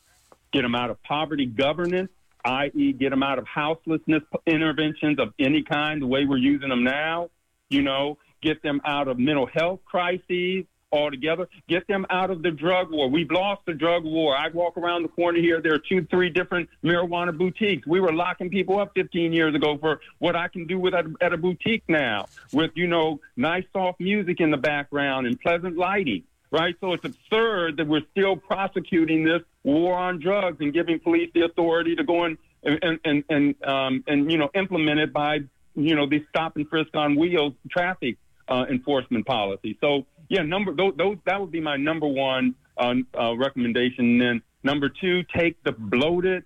get 0.52 0.62
them 0.62 0.74
out 0.74 0.90
of 0.90 1.02
poverty 1.02 1.46
governance, 1.46 2.10
i.e., 2.44 2.92
get 2.92 3.10
them 3.10 3.22
out 3.22 3.38
of 3.38 3.46
houselessness 3.46 4.22
interventions 4.46 5.18
of 5.18 5.34
any 5.38 5.62
kind, 5.62 6.00
the 6.00 6.06
way 6.06 6.24
we're 6.24 6.38
using 6.38 6.70
them 6.70 6.84
now. 6.84 7.30
You 7.68 7.82
know, 7.82 8.18
get 8.40 8.62
them 8.62 8.80
out 8.84 9.08
of 9.08 9.18
mental 9.18 9.46
health 9.46 9.80
crises, 9.84 10.64
altogether. 10.92 11.48
Get 11.68 11.86
them 11.86 12.06
out 12.10 12.30
of 12.30 12.42
the 12.42 12.50
drug 12.50 12.90
war. 12.90 13.08
We've 13.08 13.30
lost 13.30 13.62
the 13.66 13.74
drug 13.74 14.04
war. 14.04 14.36
I 14.36 14.48
walk 14.48 14.76
around 14.76 15.02
the 15.02 15.08
corner 15.08 15.38
here. 15.38 15.60
There 15.60 15.74
are 15.74 15.78
two, 15.78 16.06
three 16.10 16.30
different 16.30 16.68
marijuana 16.84 17.36
boutiques. 17.36 17.86
We 17.86 18.00
were 18.00 18.12
locking 18.12 18.50
people 18.50 18.78
up 18.78 18.92
15 18.94 19.32
years 19.32 19.54
ago 19.54 19.76
for 19.78 20.00
what 20.18 20.36
I 20.36 20.48
can 20.48 20.66
do 20.66 20.78
with 20.78 20.94
at, 20.94 21.06
at 21.20 21.32
a 21.32 21.36
boutique 21.36 21.84
now, 21.88 22.26
with 22.52 22.72
you 22.74 22.86
know 22.86 23.20
nice 23.36 23.64
soft 23.72 24.00
music 24.00 24.40
in 24.40 24.50
the 24.50 24.56
background 24.56 25.26
and 25.26 25.40
pleasant 25.40 25.76
lighting. 25.76 26.24
Right, 26.50 26.74
so 26.80 26.94
it's 26.94 27.04
absurd 27.04 27.76
that 27.76 27.86
we're 27.86 28.06
still 28.12 28.34
prosecuting 28.34 29.22
this 29.22 29.42
war 29.64 29.94
on 29.94 30.18
drugs 30.18 30.56
and 30.60 30.72
giving 30.72 30.98
police 30.98 31.30
the 31.34 31.42
authority 31.42 31.94
to 31.94 32.04
go 32.04 32.24
and 32.24 32.38
and 32.62 32.98
and 33.04 33.24
and, 33.28 33.64
um, 33.64 34.04
and 34.06 34.32
you 34.32 34.38
know 34.38 34.48
implement 34.54 34.98
it 34.98 35.12
by 35.12 35.40
you 35.74 35.94
know 35.94 36.06
the 36.08 36.24
stop 36.30 36.56
and 36.56 36.66
frisk 36.66 36.94
on 36.94 37.16
wheels 37.16 37.52
traffic 37.70 38.16
uh, 38.48 38.64
enforcement 38.70 39.26
policy. 39.26 39.76
So 39.80 40.06
yeah, 40.28 40.42
number 40.42 40.74
those, 40.74 40.94
those 40.96 41.16
that 41.24 41.40
would 41.40 41.50
be 41.50 41.60
my 41.60 41.76
number 41.76 42.06
one 42.06 42.54
uh, 42.76 42.94
uh, 43.18 43.36
recommendation. 43.36 44.04
And 44.04 44.20
then 44.20 44.42
Number 44.62 44.88
two, 44.88 45.22
take 45.34 45.62
the 45.62 45.72
bloated, 45.72 46.44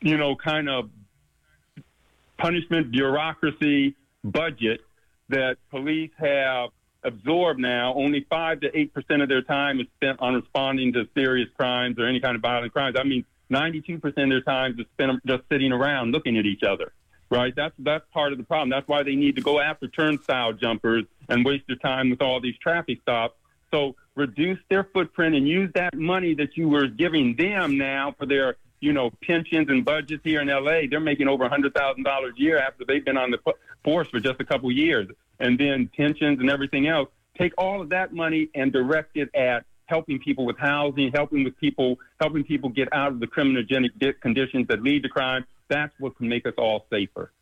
you 0.00 0.16
know, 0.16 0.34
kind 0.36 0.68
of 0.68 0.90
punishment 2.38 2.90
bureaucracy 2.90 3.94
budget 4.24 4.80
that 5.28 5.56
police 5.70 6.10
have 6.18 6.70
absorbed 7.04 7.60
now. 7.60 7.94
Only 7.94 8.26
five 8.28 8.60
to 8.60 8.76
eight 8.76 8.92
percent 8.92 9.22
of 9.22 9.28
their 9.28 9.42
time 9.42 9.80
is 9.80 9.86
spent 9.96 10.20
on 10.20 10.34
responding 10.34 10.92
to 10.94 11.08
serious 11.14 11.48
crimes 11.56 11.98
or 11.98 12.06
any 12.06 12.20
kind 12.20 12.34
of 12.34 12.42
violent 12.42 12.72
crimes. 12.72 12.96
I 12.98 13.04
mean, 13.04 13.24
92% 13.52 14.02
of 14.04 14.14
their 14.14 14.40
time 14.40 14.76
is 14.78 14.86
spent 14.94 15.24
just 15.26 15.44
sitting 15.50 15.70
around 15.70 16.10
looking 16.10 16.38
at 16.38 16.46
each 16.46 16.62
other. 16.62 16.92
Right? 17.30 17.54
That's 17.56 17.74
that's 17.78 18.04
part 18.12 18.32
of 18.32 18.38
the 18.38 18.44
problem. 18.44 18.68
That's 18.68 18.86
why 18.86 19.02
they 19.02 19.14
need 19.14 19.36
to 19.36 19.42
go 19.42 19.58
after 19.58 19.88
turnstile 19.88 20.52
jumpers 20.52 21.04
and 21.28 21.44
waste 21.44 21.66
their 21.66 21.76
time 21.76 22.10
with 22.10 22.22
all 22.22 22.40
these 22.40 22.56
traffic 22.58 23.00
stops. 23.02 23.34
So 23.70 23.96
reduce 24.14 24.58
their 24.68 24.84
footprint 24.84 25.34
and 25.34 25.48
use 25.48 25.70
that 25.74 25.94
money 25.94 26.34
that 26.34 26.56
you 26.56 26.68
were 26.68 26.86
giving 26.86 27.34
them 27.36 27.76
now 27.76 28.14
for 28.16 28.26
their 28.26 28.56
you 28.84 28.92
know, 28.92 29.10
pensions 29.22 29.70
and 29.70 29.82
budgets 29.82 30.22
here 30.22 30.42
in 30.42 30.48
LA, 30.48 30.82
they're 30.90 31.00
making 31.00 31.26
over 31.26 31.48
$100,000 31.48 32.06
a 32.06 32.40
year 32.40 32.58
after 32.58 32.84
they've 32.84 33.04
been 33.04 33.16
on 33.16 33.30
the 33.30 33.38
force 33.82 34.06
for 34.08 34.20
just 34.20 34.38
a 34.40 34.44
couple 34.44 34.68
of 34.68 34.76
years. 34.76 35.08
And 35.40 35.58
then 35.58 35.90
pensions 35.96 36.38
and 36.38 36.50
everything 36.50 36.86
else. 36.86 37.08
Take 37.38 37.54
all 37.56 37.80
of 37.80 37.88
that 37.88 38.12
money 38.12 38.50
and 38.54 38.72
direct 38.72 39.16
it 39.16 39.34
at 39.34 39.64
helping 39.86 40.18
people 40.18 40.44
with 40.44 40.58
housing, 40.58 41.10
helping 41.12 41.44
with 41.44 41.56
people, 41.58 41.98
helping 42.20 42.44
people 42.44 42.68
get 42.68 42.88
out 42.92 43.08
of 43.08 43.20
the 43.20 43.26
criminogenic 43.26 44.20
conditions 44.20 44.68
that 44.68 44.82
lead 44.82 45.02
to 45.02 45.08
crime. 45.08 45.46
That's 45.68 45.92
what 45.98 46.16
can 46.18 46.28
make 46.28 46.46
us 46.46 46.54
all 46.58 46.86
safer. 46.90 47.32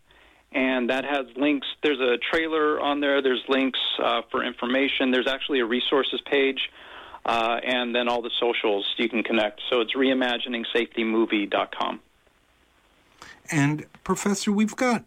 and 0.52 0.90
that 0.90 1.04
has 1.04 1.26
links. 1.36 1.66
There's 1.82 1.98
a 1.98 2.16
trailer 2.32 2.80
on 2.80 3.00
there. 3.00 3.20
There's 3.20 3.42
links 3.48 3.80
uh, 4.00 4.22
for 4.30 4.44
information. 4.44 5.10
There's 5.10 5.26
actually 5.26 5.58
a 5.58 5.66
resources 5.66 6.20
page, 6.30 6.60
uh, 7.26 7.58
and 7.64 7.92
then 7.92 8.08
all 8.08 8.22
the 8.22 8.30
socials 8.38 8.86
you 8.98 9.08
can 9.08 9.24
connect. 9.24 9.60
So 9.68 9.80
it's 9.80 9.96
reimaginingsafetymovie.com. 9.96 12.00
And 13.50 13.86
Professor, 14.04 14.52
we've 14.52 14.76
got 14.76 15.04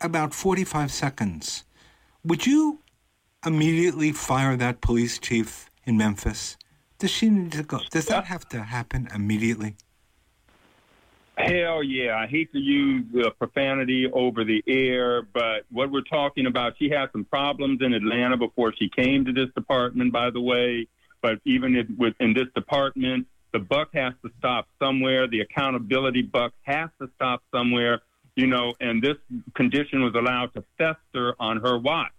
about 0.00 0.34
45 0.34 0.90
seconds. 0.90 1.64
Would 2.24 2.46
you 2.46 2.80
immediately 3.44 4.12
fire 4.12 4.56
that 4.56 4.80
police 4.80 5.18
chief 5.18 5.70
in 5.84 5.96
Memphis? 5.96 6.56
Does 6.98 7.10
she 7.10 7.30
need 7.30 7.52
to 7.52 7.62
go? 7.62 7.80
Does 7.90 8.06
that 8.06 8.24
have 8.24 8.48
to 8.48 8.62
happen 8.62 9.08
immediately? 9.14 9.76
Hell 11.36 11.84
yeah. 11.84 12.16
I 12.16 12.26
hate 12.26 12.52
to 12.52 12.58
use 12.58 13.04
uh, 13.14 13.30
profanity 13.30 14.10
over 14.12 14.42
the 14.42 14.62
air, 14.66 15.22
but 15.22 15.62
what 15.70 15.88
we're 15.92 16.00
talking 16.00 16.46
about, 16.46 16.74
she 16.78 16.90
had 16.90 17.12
some 17.12 17.24
problems 17.24 17.80
in 17.80 17.92
Atlanta 17.92 18.36
before 18.36 18.74
she 18.76 18.88
came 18.88 19.24
to 19.24 19.32
this 19.32 19.48
department, 19.54 20.12
by 20.12 20.30
the 20.30 20.40
way. 20.40 20.88
But 21.22 21.38
even 21.44 21.76
if, 21.76 21.86
in 22.18 22.34
this 22.34 22.48
department, 22.56 23.28
the 23.52 23.60
buck 23.60 23.90
has 23.94 24.14
to 24.24 24.32
stop 24.38 24.66
somewhere. 24.82 25.28
The 25.28 25.40
accountability 25.40 26.22
buck 26.22 26.52
has 26.62 26.90
to 27.00 27.08
stop 27.14 27.42
somewhere 27.54 28.00
you 28.38 28.46
know, 28.46 28.72
and 28.80 29.02
this 29.02 29.16
condition 29.56 30.00
was 30.00 30.14
allowed 30.14 30.54
to 30.54 30.62
fester 30.78 31.34
on 31.40 31.56
her 31.60 31.76
watch. 31.76 32.12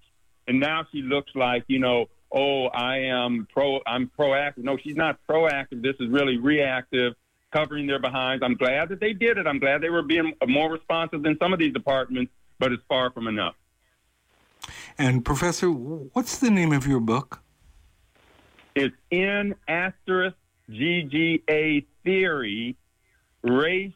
And 0.50 0.60
now 0.60 0.86
she 0.92 1.02
looks 1.02 1.32
like, 1.34 1.64
you 1.68 1.80
know, 1.80 2.08
oh, 2.30 2.66
I 2.66 2.98
am 2.98 3.48
pro, 3.54 3.80
I'm 3.88 4.12
proactive. 4.20 4.58
No, 4.58 4.76
she's 4.76 4.98
not 4.98 5.18
proactive. 5.30 5.82
This 5.82 5.96
is 6.02 6.10
really 6.10 6.36
reactive, 6.36 7.14
covering 7.54 7.88
their 7.88 8.00
behinds. 8.00 8.44
I'm 8.44 8.56
glad 8.56 8.90
that 8.90 9.00
they 9.00 9.14
did 9.14 9.38
it. 9.38 9.48
I'm 9.48 9.60
glad 9.60 9.82
they 9.82 9.90
were 9.90 10.02
being 10.02 10.34
more 10.46 10.70
responsive 10.70 11.24
than 11.24 11.38
some 11.40 11.54
of 11.54 11.60
these 11.60 11.72
departments, 11.72 12.34
but 12.60 12.74
it's 12.74 12.84
far 12.90 13.12
from 13.12 13.28
enough. 13.28 13.56
And 14.98 15.24
Professor, 15.24 15.70
what's 15.70 16.38
the 16.40 16.52
name 16.52 16.74
of 16.74 16.86
your 16.86 17.00
book? 17.00 17.42
It's 18.76 18.96
in 19.10 19.56
asterisk 19.70 20.36
GGA 20.70 21.86
theory, 22.04 22.76
race, 23.42 23.94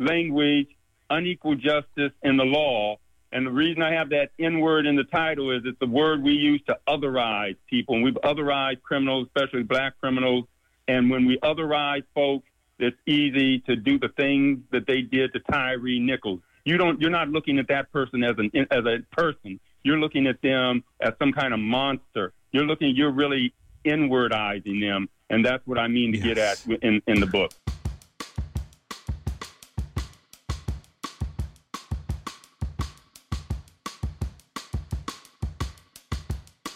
language, 0.00 0.66
unequal 1.12 1.54
justice 1.54 2.12
in 2.22 2.36
the 2.36 2.44
law. 2.44 2.98
And 3.32 3.46
the 3.46 3.50
reason 3.50 3.82
I 3.82 3.94
have 3.94 4.10
that 4.10 4.30
N 4.38 4.60
word 4.60 4.86
in 4.86 4.96
the 4.96 5.04
title 5.04 5.50
is 5.56 5.62
it's 5.64 5.78
the 5.78 5.86
word 5.86 6.22
we 6.22 6.32
use 6.32 6.60
to 6.66 6.78
otherize 6.86 7.56
people. 7.68 7.94
And 7.94 8.04
we've 8.04 8.18
otherized 8.22 8.82
criminals, 8.82 9.28
especially 9.28 9.62
black 9.62 9.98
criminals. 10.00 10.44
And 10.86 11.10
when 11.10 11.24
we 11.24 11.38
otherize 11.38 12.02
folks, 12.14 12.46
it's 12.78 12.96
easy 13.06 13.60
to 13.60 13.76
do 13.76 13.98
the 13.98 14.08
things 14.08 14.60
that 14.72 14.86
they 14.86 15.02
did 15.02 15.32
to 15.32 15.40
Tyre 15.40 15.78
Nichols. 15.78 16.40
You 16.64 16.76
don't. 16.76 17.00
You're 17.00 17.10
not 17.10 17.28
looking 17.28 17.58
at 17.58 17.68
that 17.68 17.92
person 17.92 18.22
as 18.22 18.34
an 18.38 18.50
as 18.70 18.84
a 18.84 18.98
person. 19.12 19.60
You're 19.82 19.98
looking 19.98 20.26
at 20.26 20.40
them 20.42 20.84
as 21.00 21.12
some 21.18 21.32
kind 21.32 21.52
of 21.54 21.60
monster. 21.60 22.32
You're 22.52 22.64
looking. 22.64 22.94
You're 22.94 23.10
really 23.10 23.52
inwardizing 23.84 24.80
them, 24.80 25.08
and 25.28 25.44
that's 25.44 25.66
what 25.66 25.78
I 25.78 25.88
mean 25.88 26.12
to 26.12 26.18
yes. 26.18 26.26
get 26.26 26.38
at 26.38 26.82
in 26.82 27.02
in 27.06 27.20
the 27.20 27.26
book. 27.26 27.52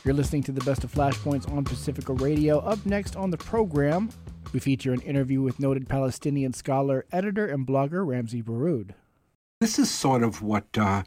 You're 0.07 0.15
listening 0.15 0.45
to 0.45 0.53
the 0.53 0.61
best 0.61 0.85
of 0.85 0.93
Flashpoints 0.95 1.51
on 1.51 1.65
Pacifica 1.65 2.13
Radio. 2.13 2.61
Up 2.61 2.87
next 2.87 3.17
on 3.17 3.31
the 3.31 3.37
program, 3.37 4.09
we 4.53 4.61
feature 4.61 4.93
an 4.93 5.01
interview 5.01 5.43
with 5.43 5.59
noted 5.59 5.89
Palestinian 5.89 6.53
scholar, 6.53 7.05
editor, 7.11 7.45
and 7.45 7.67
blogger 7.67 8.07
Ramzy 8.07 8.41
Baroud. 8.41 8.95
This 9.61 9.81
is 9.81 9.91
sort 9.91 10.23
of 10.23 10.43
what 10.43 10.67
uh, 10.79 11.03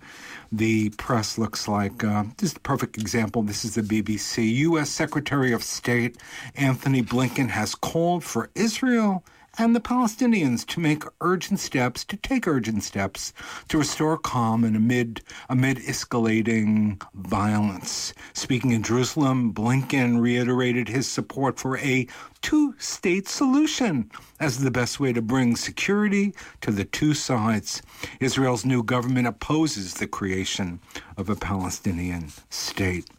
the 0.51 0.89
press 0.97 1.38
looks 1.38 1.65
like. 1.69 2.03
Uh, 2.03 2.23
this 2.38 2.49
is 2.49 2.53
the 2.55 2.59
perfect 2.59 2.97
example. 2.97 3.41
This 3.41 3.63
is 3.63 3.75
the 3.75 3.83
BBC. 3.83 4.53
U.S. 4.55 4.89
Secretary 4.89 5.53
of 5.53 5.63
State 5.63 6.17
Antony 6.57 7.01
Blinken 7.01 7.47
has 7.47 7.75
called 7.75 8.25
for 8.25 8.49
Israel 8.53 9.23
and 9.59 9.75
the 9.75 9.81
Palestinians 9.81 10.65
to 10.65 10.79
make 10.79 11.03
urgent 11.19 11.59
steps, 11.59 12.05
to 12.05 12.15
take 12.15 12.47
urgent 12.47 12.81
steps 12.81 13.33
to 13.67 13.77
restore 13.77 14.17
calm 14.17 14.63
and 14.63 14.75
amid 14.75 15.21
amid 15.49 15.77
escalating 15.79 17.01
violence. 17.13 18.13
Speaking 18.33 18.71
in 18.71 18.83
Jerusalem, 18.83 19.53
Blinken 19.53 20.21
reiterated 20.21 20.87
his 20.87 21.09
support 21.09 21.59
for 21.59 21.77
a 21.77 22.07
two-state 22.41 23.28
solution 23.28 24.10
as 24.39 24.60
the 24.60 24.71
best 24.71 24.99
way 24.99 25.13
to 25.13 25.21
bring 25.21 25.56
security 25.56 26.34
to 26.62 26.71
the 26.71 26.86
two 26.86 27.13
sides. 27.13 27.82
Israel's 28.19 28.65
new 28.65 28.84
government 28.84 29.28
opposes 29.28 29.95
the 29.95 30.08
creation 30.08 30.80
of 31.17 31.30
a 31.30 31.36
Palestinian 31.36 32.32
state. 32.49 33.10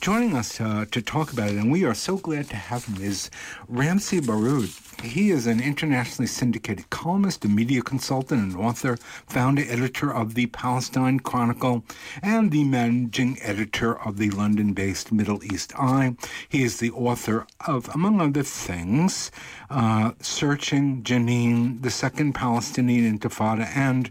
Joining 0.00 0.36
us 0.36 0.60
uh, 0.60 0.84
to 0.92 1.02
talk 1.02 1.32
about 1.32 1.50
it, 1.50 1.56
and 1.56 1.72
we 1.72 1.84
are 1.84 1.94
so 1.94 2.16
glad 2.16 2.48
to 2.50 2.56
have 2.56 2.84
him, 2.84 3.02
is 3.02 3.30
Ramzy 3.66 4.20
Baroud. 4.20 4.70
He 5.02 5.30
is 5.30 5.48
an 5.48 5.60
internationally 5.60 6.28
syndicated 6.28 6.88
columnist, 6.90 7.44
a 7.44 7.48
media 7.48 7.82
consultant, 7.82 8.40
and 8.40 8.56
author, 8.56 8.96
founder 9.26 9.62
editor 9.62 10.14
of 10.14 10.34
the 10.34 10.46
Palestine 10.46 11.18
Chronicle, 11.18 11.84
and 12.22 12.52
the 12.52 12.62
managing 12.62 13.38
editor 13.42 14.00
of 14.00 14.18
the 14.18 14.30
London 14.30 14.72
based 14.72 15.10
Middle 15.10 15.42
East 15.42 15.72
Eye. 15.76 16.14
He 16.48 16.62
is 16.62 16.78
the 16.78 16.92
author 16.92 17.46
of, 17.66 17.88
among 17.92 18.20
other 18.20 18.44
things, 18.58 19.30
uh, 19.70 20.12
Searching 20.20 21.02
Jenin, 21.02 21.80
The 21.82 21.90
Second 21.90 22.34
Palestinian 22.34 23.18
Intifada, 23.18 23.66
and 23.74 24.10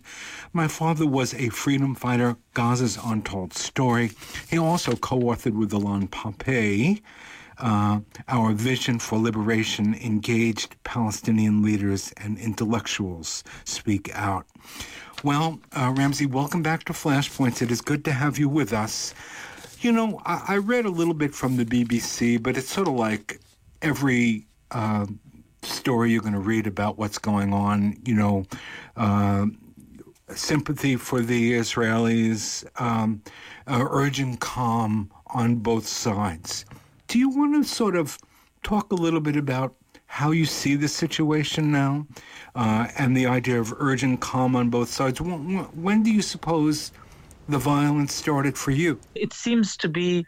My 0.53 0.67
Father 0.67 1.05
Was 1.05 1.33
a 1.33 1.49
Freedom 1.49 1.93
Fighter, 1.93 2.37
Gaza's 2.53 2.97
Untold 3.03 3.53
Story. 3.53 4.11
He 4.49 4.57
also 4.57 4.95
co 4.95 5.19
authored 5.19 5.57
with 5.57 5.71
Ilan 5.71 6.09
Pappé 6.09 7.01
uh, 7.59 7.99
our 8.27 8.53
vision 8.53 8.99
for 8.99 9.17
liberation, 9.17 9.95
engaged 9.95 10.75
Palestinian 10.83 11.63
leaders 11.63 12.13
and 12.17 12.37
intellectuals 12.37 13.43
speak 13.65 14.11
out. 14.13 14.45
Well, 15.23 15.59
uh, 15.73 15.93
Ramzy, 15.95 16.27
welcome 16.27 16.61
back 16.61 16.83
to 16.85 16.93
Flashpoints. 16.93 17.61
It 17.61 17.71
is 17.71 17.81
good 17.81 18.05
to 18.05 18.11
have 18.11 18.37
you 18.37 18.47
with 18.47 18.73
us. 18.73 19.13
You 19.81 19.91
know, 19.91 20.21
I, 20.25 20.43
I 20.47 20.57
read 20.57 20.85
a 20.85 20.91
little 20.91 21.13
bit 21.13 21.33
from 21.33 21.57
the 21.57 21.65
BBC, 21.65 22.41
but 22.41 22.57
it's 22.57 22.69
sort 22.69 22.87
of 22.87 22.93
like 22.93 23.39
every 23.81 24.45
uh, 24.71 25.05
story 25.63 26.11
you're 26.11 26.21
going 26.21 26.33
to 26.33 26.39
read 26.39 26.67
about 26.67 26.97
what's 26.97 27.17
going 27.17 27.53
on, 27.53 27.97
you 28.05 28.15
know, 28.15 28.45
uh, 28.95 29.45
sympathy 30.35 30.95
for 30.95 31.21
the 31.21 31.53
Israelis, 31.53 32.65
um, 32.81 33.21
uh, 33.67 34.35
calm 34.39 35.11
on 35.27 35.55
both 35.55 35.87
sides. 35.87 36.65
Do 37.07 37.19
you 37.19 37.29
want 37.29 37.53
to 37.55 37.63
sort 37.63 37.95
of 37.95 38.17
talk 38.63 38.91
a 38.91 38.95
little 38.95 39.21
bit 39.21 39.37
about 39.37 39.75
how 40.07 40.31
you 40.31 40.45
see 40.45 40.75
the 40.75 40.87
situation 40.87 41.71
now 41.71 42.07
uh, 42.55 42.87
and 42.97 43.15
the 43.15 43.25
idea 43.25 43.59
of 43.59 43.73
urgent 43.77 44.19
calm 44.19 44.55
on 44.55 44.69
both 44.69 44.89
sides? 44.89 45.21
When, 45.21 45.59
when 45.81 46.03
do 46.03 46.11
you 46.11 46.21
suppose 46.21 46.91
the 47.49 47.57
violence 47.57 48.13
started 48.13 48.57
for 48.57 48.71
you? 48.71 48.99
It 49.15 49.33
seems 49.33 49.77
to 49.77 49.87
be 49.87 50.25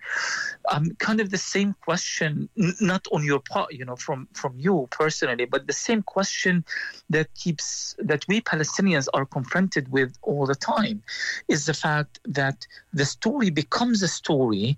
um, 0.72 0.92
kind 1.00 1.20
of 1.20 1.30
the 1.32 1.38
same 1.38 1.76
question, 1.86 2.50
n- 2.58 2.76
not 2.80 3.06
on 3.12 3.24
your 3.24 3.40
part, 3.40 3.74
you 3.74 3.86
know, 3.86 3.96
from 3.96 4.28
from 4.34 4.54
you 4.58 4.88
personally, 4.92 5.46
but 5.46 5.68
the 5.68 5.74
same 5.74 6.02
question 6.02 6.64
that 7.10 7.34
keeps 7.36 7.96
that 8.00 8.26
we 8.28 8.42
Palestinians 8.42 9.08
are 9.14 9.26
confronted 9.26 9.92
with 9.92 10.18
all 10.22 10.46
the 10.46 10.56
time 10.56 11.02
is 11.48 11.66
the 11.66 11.74
fact 11.74 12.20
that 12.26 12.66
the 12.94 13.06
story 13.06 13.50
becomes 13.50 14.02
a 14.04 14.08
story 14.08 14.78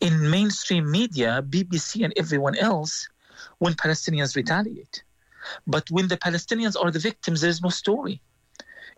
in 0.00 0.30
mainstream 0.30 0.90
media, 0.90 1.44
BBC 1.48 2.04
and 2.04 2.12
everyone 2.16 2.56
else, 2.56 3.08
when 3.58 3.74
Palestinians 3.74 4.36
retaliate. 4.36 5.02
But 5.66 5.90
when 5.90 6.08
the 6.08 6.16
Palestinians 6.16 6.76
are 6.80 6.90
the 6.90 6.98
victims, 6.98 7.42
there 7.42 7.50
is 7.50 7.62
no 7.62 7.68
story. 7.68 8.20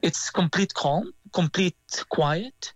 It's 0.02 0.30
complete 0.30 0.74
calm, 0.74 1.12
complete 1.32 1.76
quiet, 2.08 2.72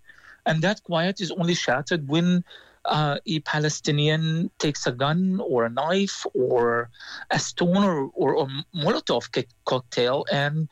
and 0.46 0.62
that 0.62 0.82
quiet 0.82 1.20
is 1.20 1.30
only 1.30 1.54
shattered 1.54 2.08
when 2.08 2.44
uh, 2.86 3.18
a 3.26 3.40
Palestinian 3.40 4.50
takes 4.58 4.86
a 4.86 4.92
gun 4.92 5.40
or 5.40 5.64
a 5.64 5.70
knife 5.70 6.24
or 6.34 6.90
a 7.30 7.38
stone 7.38 7.84
or, 7.84 8.10
or, 8.14 8.48
Molotov 8.74 9.28
cocktail 9.64 10.24
and 10.32 10.68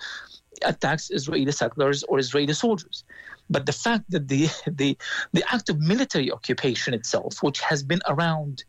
attacks 0.65 1.11
Israeli 1.11 1.53
settlers 1.53 2.03
or 2.05 2.19
Israeli 2.19 2.55
soldiers. 2.55 3.05
But 3.51 3.67
the 3.67 3.73
fact 3.73 4.11
that 4.11 4.29
the, 4.29 4.49
the, 4.67 4.97
the 5.33 5.45
act 5.53 5.69
of 5.69 5.81
military 5.81 6.31
occupation 6.33 6.95
itself, 6.95 7.43
which 7.43 7.61
has 7.61 7.83
been 7.83 8.01
around 8.09 8.65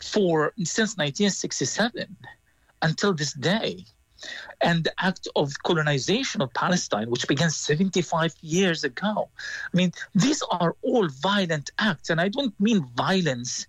for 0.00 0.52
since 0.58 0.96
1967 0.96 2.16
until 2.82 3.14
this 3.14 3.32
day, 3.32 3.84
and 4.60 4.84
the 4.84 4.92
act 4.98 5.28
of 5.36 5.52
colonization 5.62 6.40
of 6.40 6.52
Palestine, 6.54 7.10
which 7.10 7.28
began 7.28 7.50
75 7.50 8.34
years 8.40 8.84
ago. 8.84 9.28
I 9.72 9.76
mean, 9.76 9.92
these 10.14 10.42
are 10.50 10.74
all 10.82 11.08
violent 11.08 11.70
acts, 11.78 12.10
and 12.10 12.20
I 12.20 12.28
don't 12.28 12.58
mean 12.60 12.86
violence 12.96 13.66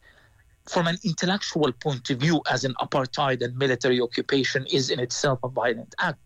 from 0.67 0.88
an 0.88 0.98
intellectual 1.04 1.72
point 1.72 2.10
of 2.10 2.20
view, 2.20 2.41
as 2.52 2.63
an 2.65 2.74
apartheid 2.82 3.41
and 3.41 3.58
military 3.58 4.02
occupation 4.02 4.65
is 4.65 4.89
in 4.89 5.00
itself 5.00 5.39
a 5.43 5.48
violent 5.48 5.96
act. 6.00 6.20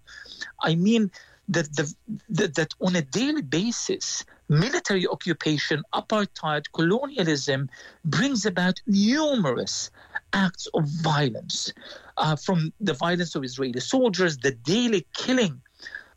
I 0.61 0.75
mean 0.75 1.11
that, 1.49 1.75
the, 1.75 1.93
that, 2.29 2.55
that 2.55 2.73
on 2.81 2.95
a 2.95 3.01
daily 3.01 3.41
basis, 3.41 4.23
military 4.49 5.07
occupation, 5.07 5.83
apartheid, 5.93 6.65
colonialism 6.73 7.69
brings 8.05 8.45
about 8.45 8.81
numerous 8.87 9.91
acts 10.33 10.67
of 10.73 10.85
violence, 10.85 11.73
uh, 12.17 12.35
from 12.35 12.71
the 12.79 12.93
violence 12.93 13.35
of 13.35 13.43
Israeli 13.43 13.79
soldiers, 13.79 14.37
the 14.37 14.51
daily 14.51 15.05
killing 15.13 15.61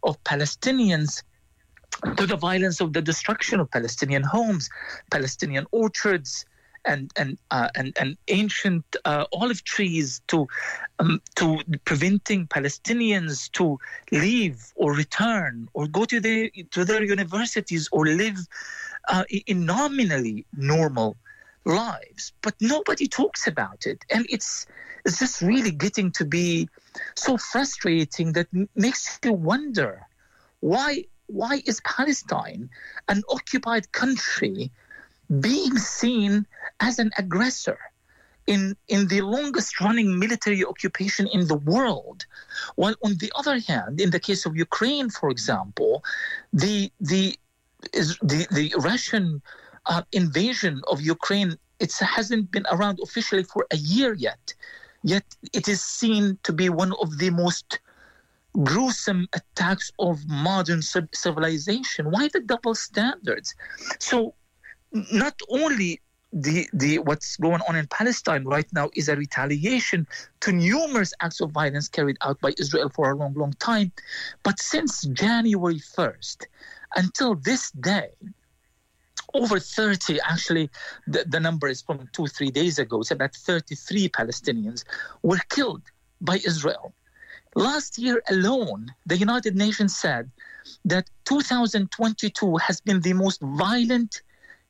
of 0.03 0.23
Palestinians, 0.25 1.23
to 2.17 2.27
the 2.27 2.37
violence 2.37 2.81
of 2.81 2.93
the 2.93 3.01
destruction 3.01 3.61
of 3.61 3.71
Palestinian 3.71 4.23
homes, 4.23 4.69
Palestinian 5.11 5.67
orchards, 5.71 6.45
and 6.85 7.13
and 7.17 7.39
uh, 7.51 7.69
and, 7.75 7.93
and 8.01 8.17
ancient 8.29 8.85
uh, 9.05 9.25
olive 9.33 9.65
trees 9.65 10.21
to 10.29 10.47
um, 10.99 11.21
to 11.37 11.59
preventing 11.85 12.47
Palestinians 12.47 13.51
to 13.53 13.79
leave 14.13 14.73
or 14.77 14.93
return 14.95 15.69
or 15.73 15.87
go 15.87 16.05
to 16.05 16.21
their 16.21 16.51
to 16.71 16.85
their 16.85 17.03
universities 17.03 17.89
or 17.93 18.07
live 18.07 18.39
uh, 19.09 19.25
in 19.47 19.67
nominally 19.67 20.47
normal 20.57 21.17
lives, 21.65 22.33
but 22.43 22.55
nobody 22.61 23.07
talks 23.07 23.47
about 23.47 23.87
it, 23.87 24.05
and 24.11 24.27
it's 24.29 24.67
it's 25.05 25.19
just 25.19 25.43
really 25.43 25.71
getting 25.71 26.11
to 26.13 26.25
be 26.25 26.69
so 27.15 27.37
frustrating 27.37 28.33
that 28.33 28.49
makes 28.75 29.19
you 29.25 29.33
wonder 29.33 30.07
why 30.61 31.05
why 31.27 31.63
is 31.67 31.81
Palestine, 31.85 32.69
an 33.09 33.23
occupied 33.29 33.91
country, 33.93 34.71
being 35.41 35.77
seen 35.79 36.47
as 36.81 36.99
an 36.99 37.11
aggressor? 37.19 37.79
in, 38.47 38.77
in 38.89 39.09
the 39.09 39.23
longest 39.23 39.81
running 39.81 40.19
military 40.19 40.65
occupation 40.65 41.27
in 41.29 41.47
the 41.49 41.55
world. 41.55 42.27
While 42.77 42.95
on 43.03 43.17
the 43.17 43.33
other 43.35 43.59
hand, 43.59 44.03
in 44.03 44.11
the 44.11 44.21
case 44.21 44.45
of 44.45 44.55
Ukraine, 44.55 45.09
for 45.09 45.31
example, 45.31 46.05
the 46.53 46.93
the 47.01 47.39
the, 47.93 48.47
the 48.51 48.75
Russian 48.79 49.43
uh, 49.87 50.03
invasion 50.13 50.83
of 50.89 51.01
Ukraine 51.01 51.57
it 51.81 51.93
hasn't 51.99 52.51
been 52.51 52.67
around 52.71 52.99
officially 53.03 53.45
for 53.45 53.67
a 53.71 53.77
year 53.77 54.15
yet. 54.15 54.55
Yet 55.03 55.25
it 55.53 55.69
is 55.69 55.83
seen 55.83 56.39
to 56.45 56.53
be 56.53 56.69
one 56.69 56.93
of 57.01 57.19
the 57.19 57.31
most 57.31 57.81
gruesome 58.63 59.29
attacks 59.35 59.93
of 59.99 60.27
modern 60.29 60.81
civilization. 60.83 62.11
Why 62.11 62.29
the 62.29 62.41
double 62.41 62.75
standards? 62.75 63.55
So, 63.99 64.35
not 65.13 65.39
only 65.49 66.01
the, 66.33 66.69
the 66.73 66.99
what's 66.99 67.37
going 67.37 67.61
on 67.69 67.77
in 67.77 67.87
Palestine 67.87 68.45
right 68.45 68.67
now 68.73 68.91
is 68.95 69.09
a 69.09 69.17
retaliation 69.17 70.07
to 70.41 70.53
numerous 70.53 71.13
acts 71.21 71.41
of 71.41 71.51
violence 71.53 71.89
carried 71.89 72.17
out 72.23 72.41
by 72.41 72.53
Israel 72.59 72.91
for 72.95 73.11
a 73.11 73.17
long, 73.17 73.35
long 73.35 73.53
time, 73.55 73.93
but 74.43 74.59
since 74.59 75.03
January 75.03 75.79
1st 75.79 76.47
until 76.97 77.35
this 77.37 77.71
day, 77.73 78.11
over 79.33 79.59
30, 79.59 80.21
actually, 80.25 80.71
the, 81.09 81.25
the 81.27 81.41
number 81.41 81.67
is 81.67 81.83
from 81.83 82.09
two, 82.13 82.27
three 82.29 82.51
days 82.51 82.79
ago. 82.79 83.01
It's 83.01 83.11
about 83.11 83.35
33 83.35 84.09
Palestinians 84.11 84.85
were 85.23 85.41
killed 85.49 85.83
by 86.21 86.37
Israel. 86.47 86.95
Last 87.57 87.99
year 87.99 88.23
alone, 88.29 88.93
the 89.07 89.17
United 89.17 89.57
Nations 89.57 89.97
said 89.97 90.31
that 90.85 91.11
2022 91.25 92.57
has 92.59 92.81
been 92.81 93.01
the 93.01 93.13
most 93.13 93.41
violent 93.41 94.23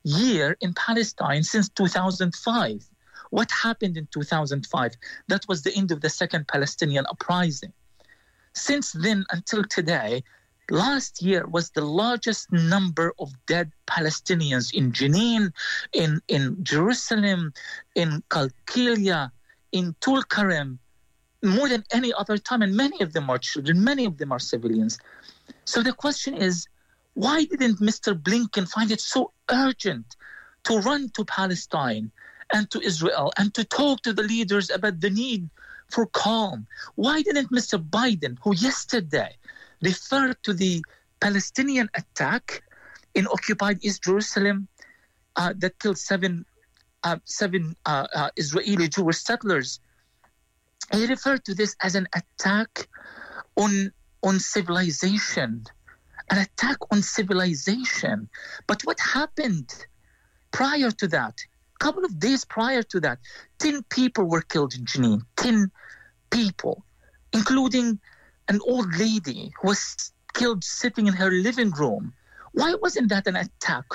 year 0.05 0.55
in 0.61 0.73
Palestine 0.73 1.43
since 1.43 1.67
2005. 1.69 2.85
What 3.31 3.49
happened 3.51 3.97
in 3.97 4.07
2005? 4.11 4.93
That 5.27 5.45
was 5.49 5.63
the 5.63 5.75
end 5.75 5.91
of 5.91 6.01
the 6.01 6.09
second 6.09 6.47
Palestinian 6.47 7.05
uprising. 7.09 7.73
Since 8.53 8.93
then 8.93 9.25
until 9.31 9.63
today, 9.65 10.23
last 10.69 11.21
year 11.21 11.45
was 11.47 11.71
the 11.71 11.83
largest 11.83 12.51
number 12.51 13.13
of 13.19 13.33
dead 13.47 13.71
Palestinians 13.87 14.73
in 14.73 14.91
Jenin, 14.91 15.51
in, 15.91 16.21
in 16.27 16.63
Jerusalem, 16.63 17.53
in 17.95 18.23
Qalqilia, 18.29 19.31
in 19.71 19.95
Tulkarem, 20.01 20.77
more 21.43 21.67
than 21.67 21.83
any 21.91 22.13
other 22.13 22.37
time. 22.37 22.61
And 22.61 22.75
many 22.75 23.01
of 23.01 23.13
them 23.13 23.29
are 23.29 23.39
children, 23.39 23.83
many 23.83 24.05
of 24.05 24.17
them 24.17 24.31
are 24.31 24.39
civilians. 24.39 24.99
So 25.65 25.81
the 25.81 25.93
question 25.93 26.35
is 26.35 26.67
why 27.15 27.45
didn't 27.45 27.79
Mr. 27.79 28.13
Blinken 28.13 28.69
find 28.69 28.91
it 28.91 28.99
so 28.99 29.31
urgent 29.49 30.17
to 30.65 30.79
run 30.79 31.09
to 31.11 31.23
Palestine 31.23 32.11
and 32.53 32.69
to 32.71 32.81
Israel 32.81 33.31
and 33.37 33.53
to 33.53 33.63
talk 33.63 34.01
to 34.01 34.13
the 34.13 34.23
leaders 34.23 34.69
about 34.69 34.99
the 34.99 35.09
need 35.09 35.49
for 35.89 36.05
calm? 36.07 36.67
Why 36.95 37.21
didn't 37.21 37.51
Mr. 37.51 37.81
Biden, 37.81 38.37
who 38.43 38.53
yesterday 38.53 39.37
referred 39.81 40.43
to 40.43 40.53
the 40.53 40.83
Palestinian 41.21 41.89
attack 41.93 42.63
in 43.13 43.27
occupied 43.27 43.79
East 43.81 44.03
Jerusalem 44.03 44.67
uh, 45.37 45.53
that 45.57 45.79
killed 45.79 45.97
seven, 45.97 46.45
uh, 47.03 47.17
seven 47.23 47.77
uh, 47.85 48.07
uh, 48.13 48.29
Israeli 48.35 48.89
Jewish 48.89 49.19
settlers. 49.19 49.79
He 50.91 51.05
referred 51.07 51.45
to 51.45 51.55
this 51.55 51.77
as 51.81 51.95
an 51.95 52.09
attack 52.13 52.89
on, 53.55 53.93
on 54.21 54.39
civilization, 54.39 55.65
an 56.29 56.39
attack 56.39 56.77
on 56.91 57.01
civilization. 57.01 58.29
But 58.67 58.81
what 58.83 58.99
happened 58.99 59.73
prior 60.51 60.91
to 60.91 61.07
that? 61.09 61.39
A 61.75 61.83
couple 61.83 62.05
of 62.05 62.19
days 62.19 62.45
prior 62.45 62.83
to 62.83 62.99
that, 63.01 63.19
10 63.59 63.83
people 63.89 64.25
were 64.25 64.41
killed 64.41 64.73
in 64.75 64.85
Jenin. 64.85 65.21
10 65.37 65.71
people, 66.31 66.83
including 67.33 67.99
an 68.47 68.59
old 68.65 68.95
lady 68.97 69.51
who 69.59 69.67
was 69.69 70.11
killed 70.33 70.63
sitting 70.63 71.07
in 71.07 71.13
her 71.13 71.31
living 71.31 71.71
room. 71.71 72.13
Why 72.53 72.75
wasn't 72.75 73.09
that 73.09 73.27
an 73.27 73.35
attack 73.35 73.85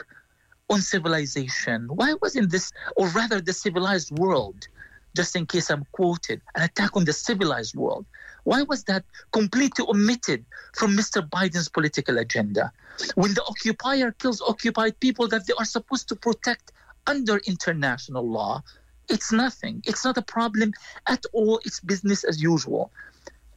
on 0.69 0.81
civilization? 0.81 1.89
Why 1.89 2.15
wasn't 2.21 2.51
this, 2.51 2.73
or 2.97 3.09
rather 3.09 3.41
the 3.41 3.53
civilized 3.53 4.19
world, 4.19 4.69
just 5.17 5.35
in 5.37 5.47
case 5.47 5.71
I'm 5.71 5.87
quoted, 5.93 6.41
an 6.55 6.63
attack 6.63 6.97
on 6.97 7.05
the 7.05 7.13
civilized 7.13 7.75
world? 7.75 8.07
Why 8.45 8.63
was 8.63 8.85
that 8.85 9.05
completely 9.33 9.85
omitted 9.89 10.45
from 10.75 10.97
Mr. 10.97 11.29
Biden's 11.29 11.69
political 11.69 12.19
agenda? 12.19 12.73
When 13.15 13.35
the 13.35 13.45
occupier 13.45 14.13
kills 14.13 14.41
occupied 14.41 15.01
people 15.01 15.29
that 15.29 15.47
they 15.47 15.55
are 15.59 15.65
supposed 15.65 16.09
to 16.09 16.17
protect 16.17 16.73
under 17.07 17.39
international 17.47 18.29
law, 18.29 18.63
it's 19.09 19.33
nothing. 19.33 19.83
It's 19.85 20.05
not 20.05 20.17
a 20.17 20.23
problem 20.23 20.73
at 21.07 21.25
all. 21.33 21.61
It's 21.65 21.81
business 21.81 22.25
as 22.25 22.43
usual 22.43 22.93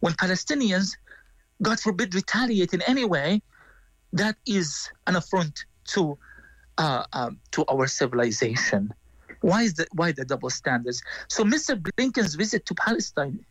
when 0.04 0.13
Palestinians, 0.15 0.98
God 1.62 1.80
forbid, 1.80 2.13
retaliate 2.13 2.74
in 2.74 2.82
any 2.82 3.06
way, 3.06 3.41
that 4.12 4.36
is 4.46 4.89
an 5.08 5.15
affront 5.15 5.63
to 5.93 6.17
uh, 6.78 7.06
um, 7.13 7.39
to 7.52 7.63
our 7.72 7.88
civilization. 7.88 8.93
Why 9.39 9.62
is 9.63 9.76
the 9.76 9.88
why 9.93 10.12
the 10.12 10.26
double 10.26 10.50
standards? 10.50 11.02
So, 11.30 11.46
Mr. 11.46 11.82
Blinken's 11.82 12.36
visit 12.36 12.65
to 12.65 12.76
Palestine. 12.76 13.46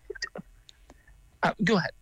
Uh, 1.42 1.52
go 1.64 1.76
ahead. 1.76 1.92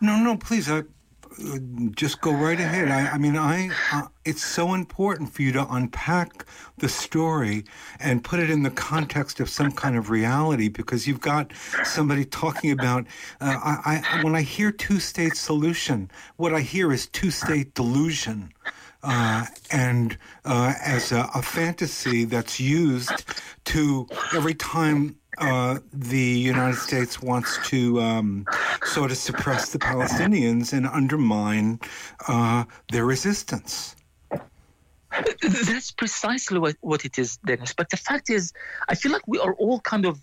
No, 0.00 0.16
no, 0.16 0.36
please. 0.36 0.70
I, 0.70 0.78
uh, 0.78 1.58
just 1.92 2.20
go 2.20 2.32
right 2.32 2.60
ahead. 2.60 2.88
I, 2.88 3.12
I 3.14 3.18
mean, 3.18 3.36
I. 3.36 3.70
Uh, 3.92 4.08
it's 4.24 4.44
so 4.44 4.74
important 4.74 5.32
for 5.32 5.42
you 5.42 5.52
to 5.52 5.66
unpack 5.68 6.46
the 6.78 6.88
story 6.88 7.64
and 7.98 8.22
put 8.22 8.38
it 8.38 8.50
in 8.50 8.62
the 8.62 8.70
context 8.70 9.40
of 9.40 9.48
some 9.48 9.72
kind 9.72 9.96
of 9.96 10.10
reality 10.10 10.68
because 10.68 11.08
you've 11.08 11.20
got 11.20 11.52
somebody 11.84 12.24
talking 12.24 12.70
about. 12.70 13.06
Uh, 13.40 13.58
I, 13.62 14.02
I, 14.04 14.22
when 14.22 14.34
I 14.34 14.42
hear 14.42 14.70
two-state 14.70 15.36
solution, 15.36 16.10
what 16.36 16.54
I 16.54 16.60
hear 16.60 16.92
is 16.92 17.08
two-state 17.08 17.74
delusion. 17.74 18.52
Uh, 19.02 19.46
and 19.72 20.16
uh, 20.44 20.74
as 20.84 21.10
a, 21.10 21.28
a, 21.34 21.42
fantasy 21.42 22.24
that's 22.24 22.60
used 22.60 23.24
to 23.64 24.06
every 24.32 24.54
time 24.54 25.16
uh, 25.42 25.78
the 25.92 26.16
United 26.18 26.76
States 26.76 27.20
wants 27.20 27.58
to 27.68 28.00
um, 28.00 28.46
sort 28.84 29.10
of 29.10 29.16
suppress 29.16 29.72
the 29.72 29.78
Palestinians 29.78 30.72
and 30.72 30.86
undermine 30.86 31.80
uh, 32.28 32.64
their 32.90 33.04
resistance. 33.04 33.96
That's 35.42 35.90
precisely 35.90 36.58
what, 36.58 36.76
what 36.80 37.04
it 37.04 37.18
is, 37.18 37.36
Dennis. 37.38 37.74
But 37.74 37.90
the 37.90 37.96
fact 37.96 38.30
is, 38.30 38.52
I 38.88 38.94
feel 38.94 39.12
like 39.12 39.26
we 39.26 39.38
are 39.38 39.54
all 39.54 39.80
kind 39.80 40.06
of, 40.06 40.18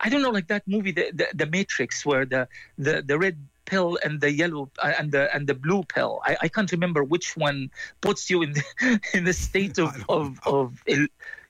I 0.00 0.08
don't 0.08 0.22
know, 0.22 0.30
like 0.30 0.48
that 0.48 0.66
movie, 0.66 0.92
The, 0.92 1.10
the, 1.12 1.28
the 1.34 1.46
Matrix, 1.46 2.04
where 2.04 2.26
the, 2.26 2.48
the, 2.76 3.02
the 3.02 3.18
red 3.18 3.38
pill 3.64 3.98
and 4.04 4.20
the 4.20 4.30
yellow 4.30 4.70
uh, 4.82 4.92
and 4.98 5.10
the 5.10 5.34
and 5.34 5.46
the 5.46 5.54
blue 5.54 5.82
pill. 5.84 6.20
I, 6.24 6.36
I 6.42 6.48
can't 6.48 6.70
remember 6.70 7.02
which 7.02 7.36
one 7.36 7.70
puts 8.02 8.28
you 8.28 8.42
in 8.42 8.52
the, 8.52 9.00
in 9.14 9.24
the 9.24 9.32
state 9.32 9.78
of 9.78 10.04
of, 10.08 10.38
of 10.44 10.82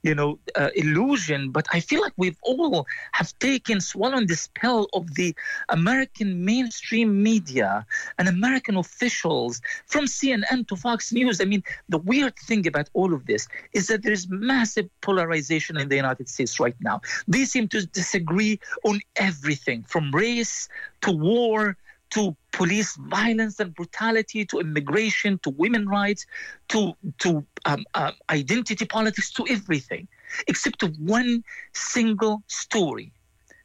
you 0.05 0.15
know 0.15 0.39
uh, 0.55 0.71
illusion 0.77 1.51
but 1.51 1.67
i 1.73 1.81
feel 1.81 2.01
like 2.01 2.13
we've 2.17 2.39
all 2.43 2.87
have 3.13 3.37
taken 3.39 3.81
swallowed 3.81 4.29
the 4.29 4.37
spell 4.37 4.87
of 4.93 5.15
the 5.15 5.35
american 5.71 6.45
mainstream 6.45 7.23
media 7.23 7.85
and 8.19 8.29
american 8.29 8.77
officials 8.77 9.61
from 9.87 10.05
cnn 10.05 10.67
to 10.69 10.77
fox 10.77 11.13
news. 11.13 11.41
I 11.41 11.45
mean 11.45 11.63
the 11.89 11.99
weird 11.99 12.37
thing 12.37 12.67
about 12.67 12.89
all 12.93 13.15
of 13.15 13.27
this 13.27 13.49
is 13.73 13.87
that 13.89 14.03
there 14.03 14.13
is 14.13 14.29
massive 14.29 14.89
polarization 15.01 15.77
in 15.77 15.89
the 15.89 15.97
united 15.97 16.29
states 16.29 16.61
right 16.61 16.77
now. 16.81 17.01
They 17.27 17.45
seem 17.45 17.69
to 17.69 17.87
disagree 17.87 18.61
on 18.85 19.01
everything 19.17 19.85
from 19.85 20.13
race 20.13 20.69
to 21.03 21.11
war 21.13 21.77
to 22.11 22.37
police 22.55 22.95
violence 22.97 23.59
and 23.61 23.75
brutality, 23.75 24.45
to 24.47 24.61
immigration, 24.61 25.39
to 25.43 25.51
women 25.51 25.89
rights, 25.89 26.25
to 26.69 26.95
to 27.19 27.45
um, 27.65 27.85
uh, 27.95 28.13
identity 28.31 28.85
politics, 28.87 29.31
to 29.33 29.45
everything, 29.49 30.07
except 30.47 30.79
to 30.81 30.89
one 30.99 31.43
single 31.73 32.43
story 32.47 33.13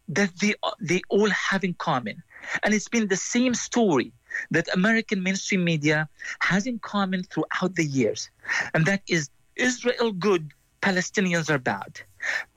that 0.09 0.31
they 0.41 0.55
they 0.81 1.01
all 1.09 1.29
have 1.29 1.63
in 1.63 1.75
common, 1.75 2.21
and 2.63 2.73
it's 2.73 2.89
been 2.89 3.07
the 3.07 3.23
same 3.35 3.53
story 3.53 4.11
that 4.51 4.67
American 4.73 5.21
mainstream 5.23 5.63
media 5.63 6.09
has 6.39 6.65
in 6.65 6.79
common 6.79 7.23
throughout 7.23 7.75
the 7.75 7.85
years, 7.85 8.29
and 8.73 8.85
that 8.85 9.01
is 9.07 9.29
Israel 9.55 10.11
good, 10.11 10.51
Palestinians 10.81 11.49
are 11.49 11.59
bad. 11.59 12.01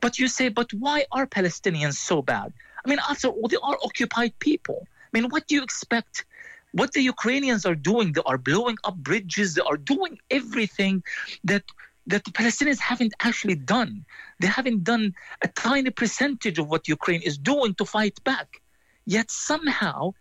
But 0.00 0.18
you 0.18 0.28
say, 0.28 0.48
but 0.48 0.72
why 0.72 1.04
are 1.12 1.26
Palestinians 1.26 1.94
so 1.94 2.22
bad? 2.22 2.52
I 2.84 2.88
mean, 2.88 2.98
after 3.08 3.28
all, 3.28 3.48
they 3.48 3.62
are 3.62 3.78
occupied 3.84 4.38
people. 4.38 4.86
I 5.12 5.20
mean, 5.20 5.30
what 5.30 5.46
do 5.46 5.54
you 5.54 5.62
expect? 5.62 6.24
What 6.72 6.92
the 6.92 7.02
Ukrainians 7.02 7.66
are 7.66 7.74
doing, 7.74 8.12
they 8.12 8.22
are 8.24 8.38
blowing 8.38 8.78
up 8.84 8.96
bridges, 8.96 9.54
they 9.54 9.62
are 9.62 9.76
doing 9.76 10.18
everything 10.30 11.02
that 11.44 11.64
that 12.06 12.24
the 12.24 12.32
Palestinians 12.32 12.80
haven't 12.80 13.14
actually 13.20 13.54
done. 13.54 14.04
They 14.40 14.48
haven't 14.48 14.82
done 14.82 15.14
a 15.42 15.48
tiny 15.48 15.90
percentage 15.90 16.58
of 16.58 16.68
what 16.68 16.88
Ukraine 16.88 17.22
is 17.22 17.38
doing 17.38 17.74
to 17.74 17.84
fight 17.84 18.22
back. 18.24 18.60
Yet 19.06 19.30
somehow, 19.30 20.14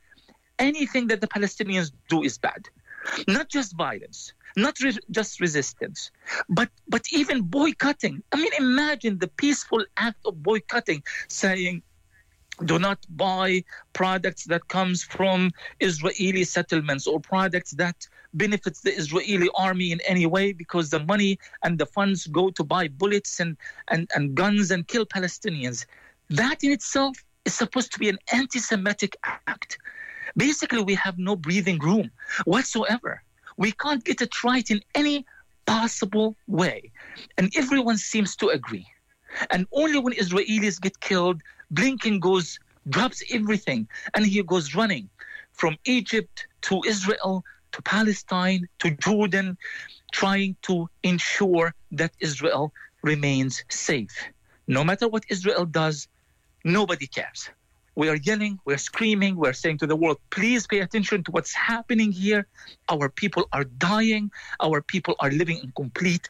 anything 0.60 1.08
that 1.08 1.22
the 1.22 1.28
Palestinians 1.28 1.92
do 2.08 2.22
is 2.22 2.38
bad. 2.38 2.70
Not 3.28 3.50
just 3.50 3.76
violence, 3.76 4.34
not 4.56 4.80
re- 4.80 5.06
just 5.10 5.40
resistance, 5.40 6.12
but 6.50 6.70
but 6.88 7.04
even 7.12 7.42
boycotting. 7.42 8.22
I 8.32 8.36
mean, 8.36 8.54
imagine 8.60 9.18
the 9.18 9.28
peaceful 9.28 9.84
act 9.98 10.20
of 10.26 10.44
boycotting, 10.44 11.02
saying 11.28 11.82
do 12.66 12.80
not 12.80 13.00
buy 13.10 13.64
products 13.94 14.46
that 14.46 14.68
comes 14.68 15.04
from 15.04 15.52
Israeli 15.80 16.44
settlements 16.44 17.08
or 17.08 17.20
products 17.20 17.72
that 17.72 18.08
benefits 18.34 18.82
the 18.82 18.96
Israeli 18.96 19.50
army 19.56 19.92
in 19.92 20.00
any 20.02 20.26
way 20.26 20.54
because 20.54 20.90
the 20.90 21.00
money 21.00 21.38
and 21.64 21.78
the 21.78 21.86
funds 21.86 22.28
go 22.28 22.50
to 22.52 22.64
buy 22.64 22.88
bullets 22.88 23.40
and, 23.40 23.58
and, 23.90 24.10
and 24.16 24.36
guns 24.36 24.72
and 24.72 24.88
kill 24.88 25.06
Palestinians. 25.06 25.86
That 26.30 26.64
in 26.64 26.72
itself 26.72 27.18
is 27.46 27.54
supposed 27.54 27.92
to 27.94 28.00
be 28.00 28.10
an 28.10 28.20
anti-Semitic 28.32 29.18
act. 29.24 29.78
Basically, 30.38 30.82
we 30.82 30.96
have 30.96 31.18
no 31.18 31.36
breathing 31.36 31.80
room 31.80 32.12
whatsoever. 32.46 33.22
We 33.58 33.72
can't 33.74 34.04
get 34.04 34.22
it 34.22 34.44
right 34.44 34.70
in 34.70 34.82
any 34.96 35.26
possible 35.66 36.36
way. 36.48 36.92
And 37.38 37.52
everyone 37.56 37.98
seems 37.98 38.36
to 38.38 38.48
agree. 38.48 38.88
And 39.50 39.68
only 39.72 40.00
when 40.00 40.14
Israelis 40.14 40.80
get 40.80 41.00
killed, 41.00 41.42
Blinken 41.74 42.20
goes, 42.20 42.60
drops 42.90 43.24
everything, 43.32 43.88
and 44.14 44.26
he 44.26 44.42
goes 44.44 44.76
running 44.76 45.10
from 45.54 45.78
Egypt 45.86 46.48
to 46.62 46.82
Israel 46.86 47.44
to 47.72 47.82
Palestine 47.82 48.68
to 48.80 48.92
Jordan, 48.92 49.58
trying 50.12 50.56
to 50.64 50.90
ensure 51.04 51.74
that 51.92 52.12
Israel 52.20 52.74
remains 53.02 53.64
safe. 53.70 54.16
No 54.68 54.84
matter 54.84 55.08
what 55.08 55.24
Israel 55.30 55.66
does, 55.66 56.08
nobody 56.64 57.08
cares. 57.08 57.50
We 57.96 58.08
are 58.08 58.16
yelling, 58.16 58.58
we're 58.66 58.78
screaming, 58.78 59.36
we're 59.36 59.54
saying 59.54 59.80
to 59.80 59.88
the 59.88 59.98
world, 59.98 60.18
please 60.30 60.66
pay 60.66 60.80
attention 60.80 61.24
to 61.26 61.32
what's 61.32 61.54
happening 61.54 62.12
here. 62.12 62.48
Our 62.88 63.10
people 63.10 63.50
are 63.52 63.66
dying, 63.66 64.32
our 64.62 64.82
people 64.82 65.16
are 65.20 65.30
living 65.30 65.58
in 65.58 65.74
complete 65.76 66.30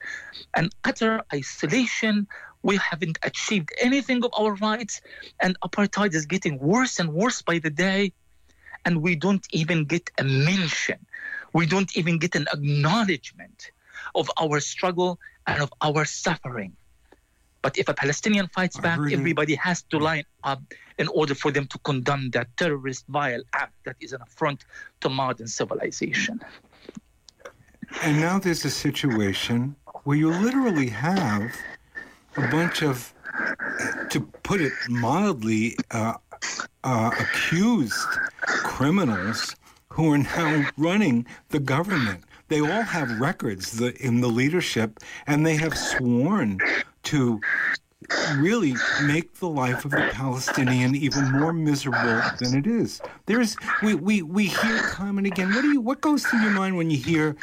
and 0.56 0.74
utter 0.84 1.22
isolation. 1.34 2.28
We 2.64 2.78
haven't 2.78 3.18
achieved 3.24 3.72
anything 3.80 4.24
of 4.24 4.32
our 4.38 4.54
rights, 4.56 5.02
and 5.40 5.58
apartheid 5.62 6.14
is 6.14 6.26
getting 6.26 6.60
worse 6.60 7.00
and 7.00 7.14
worse 7.14 7.42
by 7.42 7.60
the 7.60 7.70
day. 7.70 8.14
And 8.86 9.02
we 9.02 9.16
don't 9.16 9.46
even 9.52 9.86
get 9.86 10.10
a 10.18 10.24
mention, 10.24 11.00
we 11.54 11.66
don't 11.66 11.96
even 11.96 12.18
get 12.18 12.36
an 12.36 12.48
acknowledgement 12.54 13.72
of 14.16 14.30
our 14.42 14.60
struggle 14.60 15.20
and 15.46 15.62
of 15.62 15.72
our 15.82 16.06
suffering. 16.06 16.76
But 17.62 17.78
if 17.78 17.88
a 17.90 17.94
Palestinian 17.94 18.48
fights 18.48 18.78
back, 18.80 19.00
everybody 19.12 19.54
has 19.56 19.84
to 19.84 20.00
line 20.00 20.24
up 20.44 20.62
in 20.98 21.08
order 21.10 21.36
for 21.36 21.52
them 21.52 21.68
to 21.68 21.78
condemn 21.80 22.32
that 22.32 22.48
terrorist, 22.58 23.06
vile 23.08 23.44
act 23.54 23.74
that 23.86 23.98
is 24.00 24.14
an 24.14 24.22
affront 24.22 24.66
to 25.02 25.10
modern 25.10 25.48
civilization. 25.48 26.42
And 28.02 28.20
now 28.20 28.40
there's 28.40 28.66
a 28.66 28.72
situation 28.72 29.76
where 30.06 30.18
you 30.18 30.32
literally 30.32 30.90
have 30.90 31.56
a 32.38 32.48
bunch 32.50 32.82
of, 32.82 33.14
to 34.10 34.22
put 34.44 34.62
it 34.62 34.74
mildly, 34.90 35.76
uh, 35.92 36.14
uh, 36.84 37.12
accused 37.20 38.08
criminals 38.46 39.56
who 39.90 40.12
are 40.14 40.18
now 40.18 40.70
running 40.78 41.26
the 41.50 41.60
government. 41.60 42.24
They 42.48 42.60
all 42.60 42.82
have 42.82 43.20
records 43.20 43.80
in 43.80 44.22
the 44.22 44.28
leadership, 44.28 45.00
and 45.28 45.46
they 45.46 45.56
have 45.56 45.78
sworn 45.78 46.60
to 47.04 47.40
really 48.38 48.76
make 49.04 49.34
the 49.36 49.48
life 49.48 49.86
of 49.86 49.92
the 49.92 50.10
Palestinian 50.12 50.96
even 50.96 51.32
more 51.32 51.54
miserable 51.54 52.22
than 52.40 52.58
it 52.58 52.68
is. 52.68 53.02
There's 53.26 53.56
we, 53.82 53.96
we, 53.96 54.22
we 54.22 54.48
hear 54.48 54.78
time 54.90 55.18
and 55.18 55.28
again. 55.28 55.54
What 55.54 55.62
do 55.62 55.72
you 55.72 55.82
what 55.82 56.02
goes 56.02 56.26
through 56.26 56.42
your 56.42 56.52
mind 56.52 56.78
when 56.78 56.90
you 56.90 56.98
hear 56.98 57.36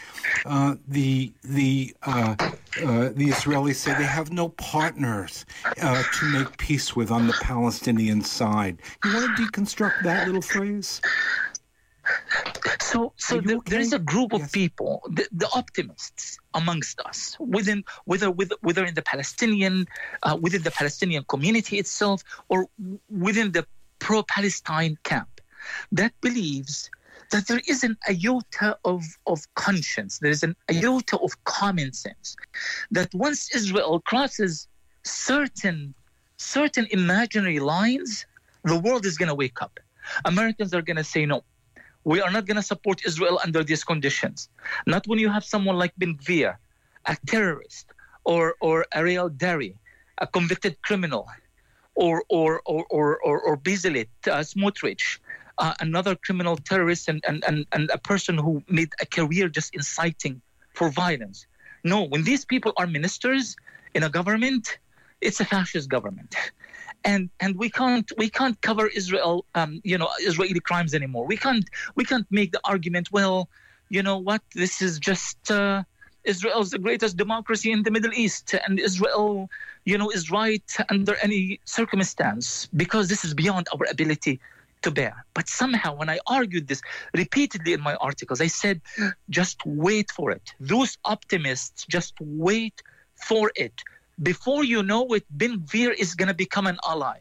uh, 0.47 0.77
the 0.87 1.33
the 1.45 1.95
uh, 2.03 2.35
uh, 2.39 3.11
the 3.15 3.29
Israelis 3.29 3.77
say 3.77 3.95
they 3.95 4.05
have 4.05 4.33
no 4.33 4.51
partners 4.51 5.47
uh, 5.83 6.03
to 6.03 6.25
make 6.27 6.57
peace 6.59 6.95
with 6.95 7.11
on 7.11 7.27
the 7.27 7.35
Palestinian 7.43 8.23
side? 8.23 8.81
You 9.05 9.15
want 9.15 9.37
to 9.37 9.43
deconstruct 9.43 10.03
that 10.03 10.27
little 10.27 10.43
phrase? 10.43 11.01
So, 12.81 13.13
so 13.17 13.41
the, 13.41 13.57
okay? 13.57 13.71
there 13.71 13.81
is 13.81 13.93
a 13.93 13.99
group 13.99 14.33
of 14.33 14.41
yes. 14.41 14.51
people, 14.51 15.03
the, 15.11 15.29
the, 15.33 15.49
optimists 15.55 16.39
amongst 16.61 16.97
us, 17.11 17.19
within 17.57 17.79
whether 18.11 18.29
whether 18.67 18.85
in 18.91 18.95
the 19.01 19.07
Palestinian, 19.13 19.77
uh, 20.27 20.37
within 20.45 20.63
the 20.69 20.75
Palestinian 20.81 21.23
community 21.33 21.75
itself, 21.83 22.19
or 22.53 22.59
within 23.27 23.49
the 23.57 23.65
pro-Palestine 24.05 24.95
camp, 25.11 25.33
that 26.01 26.13
believes 26.27 26.75
that 27.33 27.47
there 27.49 27.63
is 27.73 27.81
an 27.89 27.95
iota 28.15 28.71
of, 28.93 29.03
of 29.33 29.39
conscience, 29.67 30.13
there 30.23 30.35
is 30.39 30.43
an 30.49 30.55
iota 30.71 31.17
of 31.27 31.31
common 31.45 31.91
sense, 32.05 32.37
that 32.97 33.09
once 33.27 33.41
Israel 33.59 33.95
crosses 34.11 34.53
certain 35.05 35.79
certain 36.39 36.87
imaginary 36.99 37.61
lines, 37.77 38.11
the 38.65 38.79
world 38.79 39.05
is 39.11 39.17
going 39.21 39.33
to 39.35 39.35
wake 39.45 39.61
up. 39.61 39.75
Americans 40.25 40.73
are 40.77 40.83
going 40.89 40.97
to 41.05 41.09
say 41.15 41.23
no 41.27 41.43
We 42.09 42.23
are 42.23 42.31
not 42.31 42.47
going 42.47 42.57
to 42.57 42.63
support 42.63 43.05
Israel 43.05 43.39
under 43.45 43.63
these 43.63 43.85
conditions. 43.85 44.49
Not 44.87 45.07
when 45.07 45.19
you 45.19 45.29
have 45.29 45.45
someone 45.45 45.77
like 45.77 45.93
Ben 45.99 46.17
Gvir, 46.17 46.57
a 47.05 47.15
terrorist, 47.27 47.85
or, 48.25 48.55
or 48.61 48.87
Ariel 48.95 49.29
Deri, 49.29 49.77
a 50.17 50.27
convicted 50.27 50.81
criminal, 50.81 51.29
or, 51.97 52.25
or, 52.31 52.63
or, 52.65 52.87
or, 52.89 53.19
or, 53.19 53.41
or 53.43 53.53
uh, 53.53 54.43
Smotrich, 54.51 55.19
uh, 55.59 55.75
another 55.81 56.15
criminal 56.15 56.57
terrorist 56.57 57.11
and, 57.11 57.23
and, 57.29 57.45
and, 57.47 57.67
and 57.73 57.91
a 57.93 57.99
person 57.99 58.39
who 58.39 58.63
made 58.71 58.91
a 59.03 59.07
career 59.07 59.51
just 59.51 59.75
inciting 59.75 60.41
for 60.73 60.89
violence. 60.89 61.47
No, 61.85 62.05
when 62.05 62.25
these 62.25 62.47
people 62.47 62.73
are 62.79 62.87
ministers 62.87 63.55
in 63.93 64.03
a 64.03 64.09
government, 64.09 64.79
it's 65.21 65.41
a 65.41 65.45
fascist 65.45 65.91
government. 65.91 66.35
And 67.05 67.31
and 67.41 67.57
we 67.57 67.71
can't 67.71 68.11
we 68.19 68.29
can't 68.29 68.61
cover 68.61 68.87
Israel 68.89 69.45
um, 69.55 69.81
you 69.85 69.97
know 69.97 70.09
Israeli 70.21 70.61
crimes 70.61 70.95
anymore. 70.95 71.27
We 71.27 71.37
can't 71.37 71.69
we 71.95 72.05
can't 72.05 72.27
make 72.31 72.53
the 72.53 72.61
argument 72.65 73.11
well, 73.13 73.49
you 73.89 74.03
know 74.03 74.19
what 74.19 74.43
this 74.55 74.83
is 74.83 74.99
just 74.99 75.51
uh, 75.51 75.85
Israel's 76.25 76.71
the 76.71 76.79
greatest 76.79 77.17
democracy 77.17 77.71
in 77.73 77.83
the 77.83 77.91
Middle 77.91 78.13
East, 78.13 78.55
and 78.67 78.79
Israel, 78.79 79.49
you 79.85 79.97
know, 79.97 80.11
is 80.11 80.31
right 80.31 80.71
under 80.91 81.15
any 81.23 81.61
circumstance 81.65 82.69
because 82.77 83.09
this 83.09 83.25
is 83.25 83.33
beyond 83.35 83.67
our 83.73 83.87
ability 83.91 84.41
to 84.83 84.91
bear. 84.91 85.25
But 85.35 85.49
somehow, 85.49 85.95
when 85.95 86.09
I 86.09 86.19
argued 86.27 86.69
this 86.69 86.83
repeatedly 87.15 87.73
in 87.73 87.81
my 87.81 87.95
articles, 87.97 88.41
I 88.41 88.47
said, 88.47 88.81
just 89.31 89.59
wait 89.65 90.11
for 90.11 90.31
it. 90.31 90.53
Those 90.61 90.99
optimists, 91.05 91.87
just 91.87 92.15
wait 92.21 92.83
for 93.27 93.51
it. 93.57 93.75
Before 94.23 94.65
you 94.65 94.83
know 94.83 95.07
it, 95.15 95.25
Ben 95.31 95.61
Gvir 95.61 95.95
is 95.95 96.15
going 96.15 96.29
to 96.29 96.35
become 96.35 96.67
an 96.67 96.79
ally. 96.87 97.21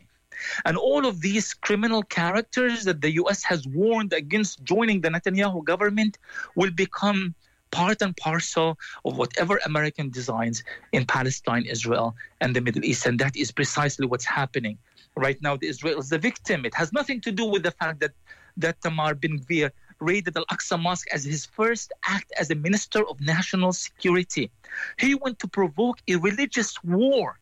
And 0.65 0.77
all 0.77 1.05
of 1.05 1.21
these 1.21 1.53
criminal 1.53 2.03
characters 2.03 2.83
that 2.85 3.01
the 3.01 3.11
US 3.13 3.43
has 3.43 3.67
warned 3.67 4.13
against 4.13 4.63
joining 4.63 5.01
the 5.01 5.09
Netanyahu 5.09 5.63
government 5.63 6.17
will 6.55 6.71
become 6.71 7.35
part 7.71 8.01
and 8.01 8.15
parcel 8.15 8.77
of 9.05 9.17
whatever 9.17 9.59
American 9.65 10.09
designs 10.09 10.63
in 10.91 11.05
Palestine, 11.05 11.65
Israel, 11.65 12.15
and 12.41 12.55
the 12.55 12.61
Middle 12.61 12.83
East. 12.85 13.05
And 13.05 13.19
that 13.19 13.35
is 13.35 13.51
precisely 13.51 14.05
what's 14.05 14.25
happening 14.25 14.77
right 15.15 15.41
now. 15.41 15.57
Israel 15.61 15.99
is 15.99 16.09
the 16.09 16.19
victim. 16.19 16.65
It 16.65 16.75
has 16.75 16.93
nothing 16.93 17.19
to 17.21 17.31
do 17.31 17.45
with 17.45 17.63
the 17.63 17.71
fact 17.71 17.99
that, 17.99 18.11
that 18.57 18.81
Tamar 18.81 19.15
Ben 19.15 19.39
Gvir 19.39 19.71
raided 19.99 20.35
Al 20.37 20.45
Aqsa 20.45 20.79
Mosque 20.79 21.07
as 21.11 21.23
his 21.23 21.45
first 21.45 21.91
act 22.03 22.31
as 22.39 22.49
a 22.49 22.55
minister 22.55 23.07
of 23.07 23.19
national 23.21 23.73
security. 23.73 24.51
He 24.99 25.15
went 25.15 25.39
to 25.39 25.47
provoke 25.47 25.99
a 26.07 26.15
religious 26.15 26.81
war, 26.83 27.39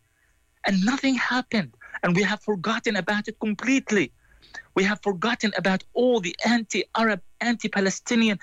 and 0.66 0.84
nothing 0.84 1.16
happened. 1.16 1.74
And 2.04 2.16
we 2.16 2.24
have 2.24 2.42
forgotten 2.42 2.96
about 2.96 3.28
it 3.28 3.40
completely. 3.40 4.12
We 4.76 4.84
have 4.84 5.02
forgotten 5.02 5.52
about 5.58 5.84
all 5.94 6.20
the 6.20 6.36
anti 6.46 6.84
Arab, 6.96 7.22
anti 7.42 7.68
Palestinian, 7.68 8.40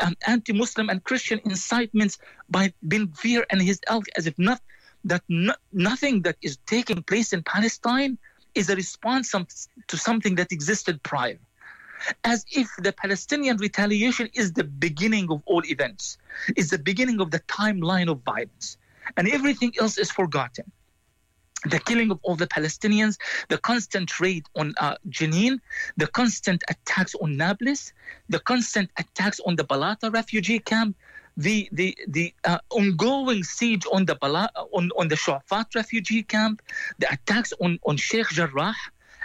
um, 0.00 0.14
anti 0.26 0.52
Muslim, 0.52 0.88
and 0.88 1.02
Christian 1.02 1.40
incitements 1.44 2.18
by 2.50 2.72
Ben 2.82 3.08
Gvir 3.08 3.44
and 3.50 3.60
his 3.62 3.80
ilk, 3.90 4.06
as 4.16 4.26
if 4.26 4.38
not, 4.38 4.60
that 5.04 5.22
no, 5.28 5.54
nothing 5.72 6.22
that 6.22 6.36
is 6.42 6.58
taking 6.66 7.02
place 7.02 7.32
in 7.32 7.42
Palestine 7.42 8.18
is 8.54 8.68
a 8.68 8.76
response 8.76 9.34
to 9.86 9.96
something 9.96 10.34
that 10.34 10.52
existed 10.52 11.02
prior 11.02 11.38
as 12.24 12.44
if 12.50 12.68
the 12.78 12.92
Palestinian 12.92 13.56
retaliation 13.56 14.28
is 14.34 14.52
the 14.52 14.64
beginning 14.64 15.30
of 15.30 15.42
all 15.46 15.62
events, 15.66 16.18
is 16.56 16.70
the 16.70 16.78
beginning 16.78 17.20
of 17.20 17.30
the 17.30 17.40
timeline 17.40 18.10
of 18.10 18.20
violence, 18.22 18.76
and 19.16 19.28
everything 19.28 19.72
else 19.80 19.98
is 19.98 20.10
forgotten. 20.10 20.70
The 21.64 21.80
killing 21.80 22.12
of 22.12 22.20
all 22.22 22.36
the 22.36 22.46
Palestinians, 22.46 23.18
the 23.48 23.58
constant 23.58 24.20
raid 24.20 24.46
on 24.54 24.74
uh, 24.78 24.94
Jenin, 25.08 25.58
the 25.96 26.06
constant 26.06 26.62
attacks 26.68 27.16
on 27.16 27.36
Nablus, 27.36 27.92
the 28.28 28.38
constant 28.38 28.90
attacks 28.96 29.40
on 29.40 29.56
the 29.56 29.64
Balata 29.64 30.12
refugee 30.12 30.60
camp, 30.60 30.96
the 31.36 31.68
the 31.72 31.96
the 32.06 32.32
uh, 32.44 32.58
ongoing 32.70 33.42
siege 33.42 33.86
on 33.92 34.04
the 34.04 34.14
Bala, 34.14 34.50
on 34.72 34.90
on 34.96 35.08
the 35.08 35.16
Shuafat 35.16 35.74
refugee 35.74 36.22
camp, 36.22 36.62
the 36.98 37.12
attacks 37.12 37.52
on 37.60 37.78
on 37.84 37.96
Sheikh 37.96 38.28
Jarrah 38.28 38.74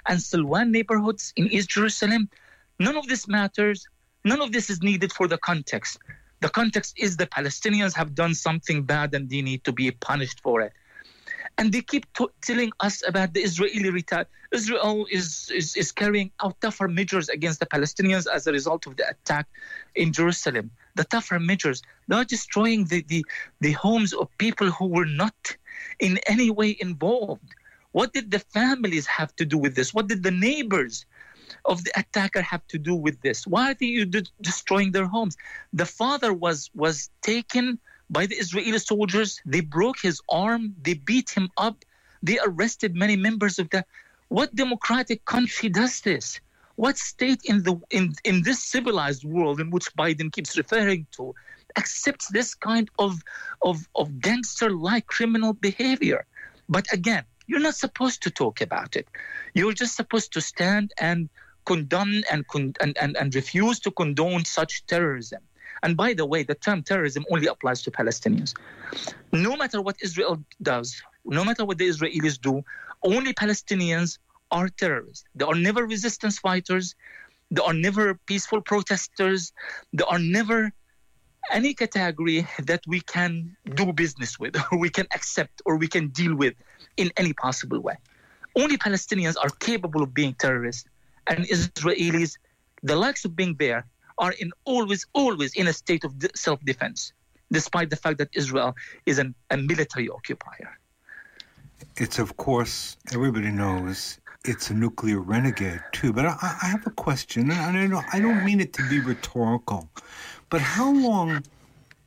and 0.07 0.19
Silwan 0.19 0.69
neighborhoods 0.69 1.33
in 1.35 1.47
East 1.47 1.69
Jerusalem, 1.69 2.29
None 2.83 2.97
of 2.97 3.07
this 3.07 3.29
matters. 3.29 3.87
None 4.25 4.41
of 4.41 4.51
this 4.51 4.69
is 4.69 4.83
needed 4.83 5.13
for 5.13 5.29
the 5.29 5.37
context. 5.37 5.99
The 6.41 6.49
context 6.49 6.93
is 6.97 7.15
the 7.15 7.27
Palestinians 7.27 7.95
have 7.95 8.13
done 8.13 8.35
something 8.35 8.83
bad 8.83 9.15
and 9.15 9.29
they 9.29 9.41
need 9.41 9.63
to 9.63 9.71
be 9.71 9.89
punished 9.91 10.41
for 10.41 10.59
it. 10.59 10.73
And 11.57 11.71
they 11.71 11.81
keep 11.81 12.11
t- 12.11 12.27
telling 12.41 12.73
us 12.81 13.01
about 13.07 13.33
the 13.33 13.39
Israeli 13.39 13.89
retaliation. 13.89 14.29
Israel 14.51 15.07
is, 15.09 15.49
is, 15.55 15.77
is 15.77 15.93
carrying 15.93 16.29
out 16.43 16.59
tougher 16.59 16.89
measures 16.89 17.29
against 17.29 17.61
the 17.61 17.65
Palestinians 17.67 18.27
as 18.27 18.47
a 18.47 18.51
result 18.51 18.85
of 18.85 18.97
the 18.97 19.07
attack 19.07 19.47
in 19.95 20.11
Jerusalem. 20.11 20.69
The 20.95 21.05
tougher 21.05 21.39
measures, 21.39 21.81
they 22.09 22.17
are 22.17 22.25
destroying 22.25 22.83
the, 22.85 23.01
the, 23.07 23.25
the 23.61 23.71
homes 23.71 24.11
of 24.11 24.27
people 24.37 24.69
who 24.71 24.87
were 24.87 25.05
not 25.05 25.55
in 26.01 26.19
any 26.27 26.51
way 26.51 26.75
involved. 26.81 27.49
What 27.93 28.11
did 28.11 28.29
the 28.29 28.39
families 28.39 29.05
have 29.05 29.33
to 29.37 29.45
do 29.45 29.57
with 29.57 29.73
this? 29.73 29.93
What 29.93 30.07
did 30.07 30.21
the 30.21 30.31
neighbors 30.31 31.05
of 31.65 31.83
the 31.83 31.91
attacker 31.99 32.41
have 32.41 32.65
to 32.67 32.77
do 32.77 32.95
with 32.95 33.21
this? 33.21 33.45
Why 33.47 33.71
are 33.71 33.85
you 33.85 34.05
de- 34.05 34.31
destroying 34.41 34.91
their 34.91 35.07
homes? 35.07 35.35
The 35.73 35.85
father 35.85 36.33
was 36.33 36.69
was 36.73 37.09
taken 37.21 37.79
by 38.09 38.25
the 38.25 38.35
Israeli 38.35 38.79
soldiers. 38.79 39.41
They 39.45 39.61
broke 39.61 39.99
his 40.01 40.21
arm. 40.29 40.75
They 40.81 40.93
beat 40.93 41.29
him 41.29 41.49
up. 41.57 41.83
They 42.21 42.39
arrested 42.39 42.95
many 42.95 43.15
members 43.15 43.59
of 43.59 43.69
the. 43.69 43.85
What 44.29 44.55
democratic 44.55 45.25
country 45.25 45.69
does 45.69 46.01
this? 46.01 46.39
What 46.75 46.97
state 46.97 47.41
in 47.45 47.63
the 47.63 47.75
in 47.91 48.13
in 48.23 48.43
this 48.43 48.63
civilized 48.63 49.23
world 49.23 49.59
in 49.59 49.69
which 49.69 49.93
Biden 49.95 50.31
keeps 50.31 50.57
referring 50.57 51.05
to 51.17 51.35
accepts 51.77 52.27
this 52.29 52.55
kind 52.55 52.89
of 52.97 53.21
of 53.61 53.87
of 53.95 54.19
gangster-like 54.19 55.05
criminal 55.05 55.53
behavior? 55.53 56.25
But 56.67 56.85
again, 56.91 57.25
you're 57.47 57.59
not 57.59 57.75
supposed 57.75 58.23
to 58.23 58.31
talk 58.31 58.61
about 58.61 58.95
it. 58.95 59.07
You're 59.53 59.73
just 59.73 59.95
supposed 59.95 60.33
to 60.33 60.41
stand 60.41 60.93
and 60.97 61.29
condemn 61.65 62.23
and, 62.31 62.47
con- 62.47 62.73
and, 62.81 62.97
and, 62.97 63.15
and 63.17 63.33
refuse 63.35 63.79
to 63.81 63.91
condone 63.91 64.45
such 64.45 64.85
terrorism. 64.85 65.41
And 65.81 65.97
by 65.97 66.13
the 66.13 66.25
way, 66.25 66.43
the 66.43 66.55
term 66.55 66.83
terrorism 66.83 67.25
only 67.29 67.47
applies 67.47 67.81
to 67.83 67.91
Palestinians. 67.91 68.53
No 69.31 69.55
matter 69.57 69.81
what 69.81 69.97
Israel 70.01 70.43
does, 70.61 71.01
no 71.25 71.43
matter 71.43 71.65
what 71.65 71.77
the 71.77 71.87
Israelis 71.87 72.39
do, 72.39 72.63
only 73.03 73.33
Palestinians 73.33 74.19
are 74.51 74.69
terrorists. 74.69 75.25
They 75.35 75.45
are 75.45 75.55
never 75.55 75.85
resistance 75.85 76.39
fighters. 76.39 76.95
They 77.51 77.61
are 77.61 77.73
never 77.73 78.15
peaceful 78.27 78.61
protesters. 78.61 79.51
They 79.91 80.03
are 80.03 80.19
never 80.19 80.71
any 81.51 81.73
category 81.73 82.47
that 82.63 82.81
we 82.87 83.01
can 83.01 83.55
do 83.75 83.91
business 83.91 84.39
with, 84.39 84.55
or 84.71 84.77
we 84.85 84.89
can 84.89 85.07
accept, 85.13 85.61
or 85.65 85.77
we 85.77 85.87
can 85.87 86.07
deal 86.09 86.35
with 86.35 86.53
in 86.97 87.11
any 87.17 87.33
possible 87.33 87.79
way. 87.79 87.95
Only 88.55 88.77
Palestinians 88.77 89.35
are 89.41 89.49
capable 89.59 90.03
of 90.03 90.13
being 90.13 90.35
terrorists, 90.35 90.85
and 91.27 91.45
Israelis, 91.45 92.37
the 92.81 92.95
likes 92.95 93.25
of 93.25 93.35
Ben 93.35 93.55
Gvir, 93.55 93.83
are 94.17 94.33
in 94.33 94.51
always, 94.65 95.05
always 95.13 95.55
in 95.55 95.67
a 95.67 95.73
state 95.73 96.03
of 96.03 96.13
self-defense, 96.35 97.13
despite 97.51 97.89
the 97.89 97.95
fact 97.95 98.17
that 98.19 98.29
Israel 98.33 98.75
is 99.05 99.17
an, 99.19 99.33
a 99.49 99.57
military 99.57 100.09
occupier. 100.09 100.77
It's 101.97 102.19
of 102.19 102.37
course 102.37 102.97
everybody 103.13 103.51
knows 103.51 104.19
it's 104.45 104.69
a 104.69 104.73
nuclear 104.73 105.19
renegade 105.19 105.81
too. 105.91 106.11
But 106.13 106.25
I, 106.25 106.57
I 106.61 106.67
have 106.67 106.85
a 106.85 106.91
question, 106.91 107.51
and 107.51 107.77
I 107.77 107.87
don't, 107.87 108.05
I 108.13 108.19
don't 108.19 108.43
mean 108.43 108.59
it 108.59 108.73
to 108.73 108.89
be 108.89 108.99
rhetorical, 108.99 109.89
but 110.49 110.61
how 110.61 110.91
long 110.93 111.43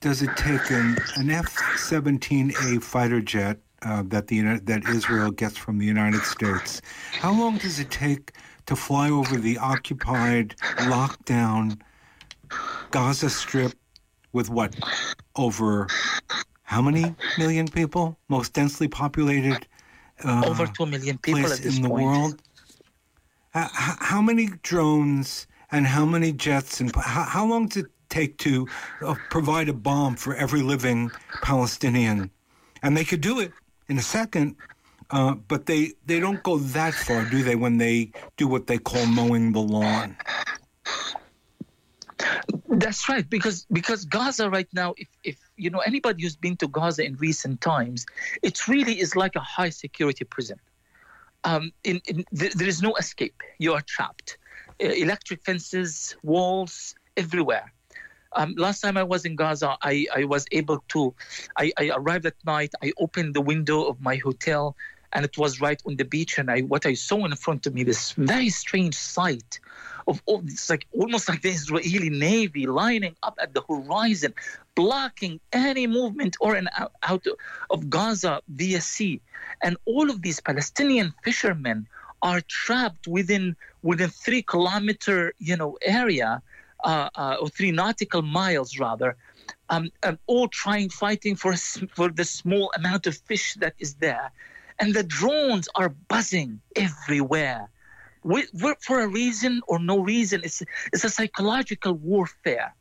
does 0.01 0.23
it 0.23 0.37
take 0.37 0.71
an, 0.71 0.97
an 1.17 1.31
F-17A 1.31 2.83
fighter 2.83 3.21
jet 3.21 3.59
uh, 3.83 4.03
that 4.07 4.29
the 4.29 4.59
that 4.64 4.89
Israel 4.89 5.31
gets 5.31 5.57
from 5.57 5.79
the 5.79 5.87
United 5.87 6.23
States? 6.23 6.81
How 7.12 7.33
long 7.33 7.59
does 7.59 7.79
it 7.79 7.91
take 7.91 8.33
to 8.67 8.77
fly 8.77 9.11
over 9.11 9.37
the 9.37 9.59
occupied, 9.59 10.57
lockdown 10.91 11.81
Gaza 12.91 13.31
Strip 13.31 13.73
with 14.33 14.51
what 14.51 14.75
over 15.37 15.89
how 16.62 16.83
many 16.83 17.14
million 17.39 17.69
people? 17.69 18.19
Most 18.29 18.53
densely 18.53 18.89
populated. 18.89 19.67
Uh, 20.25 20.45
over 20.47 20.67
two 20.67 20.87
million 20.87 21.19
people 21.19 21.41
place 21.41 21.64
in 21.64 21.83
the 21.83 21.89
point. 21.89 22.05
world. 22.05 22.43
Uh, 23.55 23.69
how 23.73 24.21
many 24.21 24.49
drones 24.62 25.47
and 25.71 25.87
how 25.87 26.05
many 26.05 26.33
jets 26.33 26.81
and 26.81 26.95
how, 26.97 27.23
how 27.25 27.47
long 27.47 27.67
does 27.67 27.85
it 27.85 27.91
take 28.09 28.37
to 28.39 28.67
uh, 29.03 29.14
provide 29.31 29.69
a 29.69 29.73
bomb 29.73 30.17
for 30.17 30.35
every 30.35 30.62
living 30.62 31.11
Palestinian? 31.43 32.31
And 32.83 32.97
they 32.97 33.05
could 33.05 33.21
do 33.21 33.41
it 33.41 33.53
in 33.89 33.99
a 33.99 34.03
second 34.03 34.57
uh, 35.11 35.35
but 35.35 35.67
they, 35.67 35.93
they 36.05 36.21
don't 36.21 36.43
go 36.43 36.59
that 36.59 36.95
far, 36.95 37.25
do 37.25 37.43
they, 37.43 37.57
when 37.57 37.79
they 37.79 38.13
do 38.37 38.47
what 38.49 38.67
they 38.67 38.79
call 38.79 39.07
mowing 39.07 39.53
the 39.53 39.61
lawn? 39.61 40.17
That's 42.69 43.09
right, 43.09 43.29
because 43.29 43.67
because 43.71 44.05
Gaza 44.05 44.51
right 44.51 44.69
now, 44.73 44.95
if, 44.97 45.09
if 45.23 45.39
you 45.57 45.71
know 45.71 45.79
anybody 45.81 46.23
who's 46.23 46.37
been 46.37 46.57
to 46.59 46.69
Gaza 46.69 47.05
in 47.05 47.17
recent 47.17 47.61
times, 47.61 48.05
it 48.43 48.67
really 48.69 49.01
is 49.01 49.17
like 49.17 49.37
a 49.37 49.41
high 49.41 49.71
security 49.71 50.25
prison. 50.25 50.59
Um, 51.45 51.73
in, 51.85 52.01
in, 52.07 52.25
there 52.33 52.69
is 52.69 52.83
no 52.83 52.95
escape. 52.97 53.41
You 53.59 53.75
are 53.75 53.83
trapped. 53.87 54.39
Uh, 54.83 54.89
electric 54.89 55.45
fences, 55.45 56.17
walls, 56.23 56.95
everywhere. 57.17 57.73
Um, 58.33 58.55
last 58.57 58.81
time 58.81 58.97
I 58.97 59.05
was 59.05 59.25
in 59.25 59.37
Gaza, 59.37 59.79
I, 59.81 60.07
I 60.15 60.25
was 60.25 60.45
able 60.53 60.85
to, 60.89 61.15
I, 61.57 61.73
I 61.79 61.91
arrived 61.95 62.27
at 62.27 62.35
night, 62.45 62.75
I 62.83 62.93
opened 62.99 63.35
the 63.35 63.41
window 63.41 63.85
of 63.85 64.01
my 64.01 64.17
hotel, 64.17 64.77
and 65.17 65.25
it 65.25 65.39
was 65.39 65.62
right 65.62 65.81
on 65.87 65.97
the 65.97 66.05
beach. 66.05 66.37
And 66.37 66.51
I, 66.51 66.61
what 66.61 66.85
I 66.85 66.93
saw 66.93 67.25
in 67.25 67.35
front 67.37 67.67
of 67.67 67.75
me, 67.75 67.85
this 67.85 68.12
very 68.12 68.51
strange 68.51 68.95
sight 68.95 69.59
of 70.07 70.23
all, 70.27 70.43
it's 70.45 70.69
like 70.69 70.87
almost 70.93 71.27
like 71.31 71.41
the 71.41 71.49
Israeli 71.49 72.11
Navy 72.11 72.67
lining 72.67 73.17
up 73.23 73.39
at 73.41 73.55
the 73.55 73.62
horizon, 73.62 74.35
blocking 74.75 75.41
any 75.55 75.87
movement 75.87 76.37
or 76.39 76.55
an 76.55 76.69
out, 76.77 76.93
out 77.03 77.25
of 77.71 77.89
Gaza 77.89 78.43
via 78.47 78.83
sea. 78.83 79.23
And 79.62 79.79
all 79.87 80.11
of 80.11 80.21
these 80.21 80.39
Palestinian 80.39 81.14
fishermen 81.25 81.87
are 82.21 82.43
trapped 82.43 83.09
within 83.09 83.57
within 83.83 84.11
three 84.11 84.43
kilometer 84.43 85.33
you 85.39 85.57
know 85.57 85.79
area 85.83 86.43
uh, 86.85 87.09
uh, 87.14 87.37
or 87.41 87.49
three 87.49 87.73
nautical 87.73 88.23
miles 88.23 88.79
rather, 88.79 89.17
um, 89.71 89.91
all 90.27 90.49
trying 90.49 90.91
fighting 90.91 91.37
for 91.37 91.55
for 91.99 92.09
the 92.11 92.25
small 92.25 92.71
amount 92.77 93.07
of 93.07 93.17
fish 93.17 93.55
that 93.55 93.75
is 93.79 93.95
there, 93.95 94.31
and 94.79 94.95
the 94.95 95.03
drones 95.03 95.68
are 95.74 95.89
buzzing 95.89 96.61
everywhere. 96.74 97.68
We, 98.22 98.45
for 98.81 99.01
a 99.01 99.09
reason 99.09 99.62
or 99.68 99.79
no 99.79 100.01
reason, 100.01 100.41
it's 100.43 100.62
it's 100.93 101.05
a 101.05 101.11
psychological 101.11 101.95
warfare. 101.95 102.74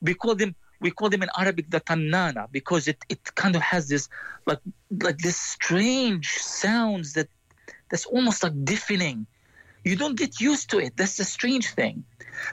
We 0.00 0.14
call 0.14 0.34
them 0.34 0.56
we 0.80 0.90
call 0.90 1.08
them 1.08 1.22
in 1.22 1.30
Arabic 1.38 1.70
the 1.70 1.80
tannana 1.80 2.50
because 2.50 2.88
it, 2.88 2.98
it 3.08 3.34
kind 3.36 3.54
of 3.54 3.62
has 3.62 3.88
this 3.88 4.08
like 4.44 4.58
like 5.02 5.18
this 5.18 5.36
strange 5.36 6.30
sounds 6.32 7.12
that 7.14 7.28
that's 7.90 8.06
almost 8.06 8.42
like 8.42 8.64
deafening. 8.64 9.26
You 9.84 9.96
don't 9.96 10.16
get 10.16 10.40
used 10.40 10.70
to 10.70 10.78
it. 10.78 10.96
That's 10.96 11.16
the 11.16 11.24
strange 11.24 11.70
thing. 11.70 12.04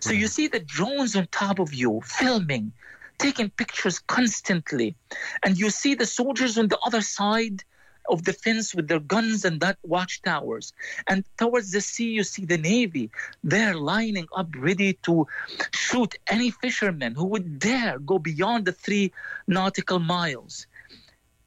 So 0.01 0.11
you 0.11 0.27
hmm. 0.27 0.35
see 0.37 0.47
the 0.47 0.59
drones 0.59 1.15
on 1.15 1.27
top 1.27 1.59
of 1.59 1.73
you 1.73 2.01
filming, 2.03 2.73
taking 3.17 3.49
pictures 3.49 3.99
constantly, 3.99 4.95
and 5.43 5.57
you 5.57 5.69
see 5.69 5.95
the 5.95 6.05
soldiers 6.05 6.57
on 6.57 6.67
the 6.67 6.79
other 6.79 7.01
side 7.01 7.63
of 8.09 8.23
the 8.23 8.33
fence 8.33 8.73
with 8.75 8.87
their 8.87 8.99
guns 8.99 9.45
and 9.45 9.61
that 9.61 9.77
watchtowers. 9.83 10.73
And 11.07 11.23
towards 11.37 11.71
the 11.71 11.81
sea, 11.81 12.09
you 12.09 12.23
see 12.23 12.45
the 12.45 12.57
Navy. 12.57 13.11
They're 13.43 13.75
lining 13.75 14.27
up 14.35 14.49
ready 14.57 14.93
to 15.03 15.27
shoot 15.73 16.15
any 16.27 16.51
fisherman 16.51 17.15
who 17.15 17.25
would 17.25 17.59
dare 17.59 17.99
go 17.99 18.19
beyond 18.19 18.65
the 18.65 18.71
three 18.71 19.13
nautical 19.47 19.99
miles. 19.99 20.67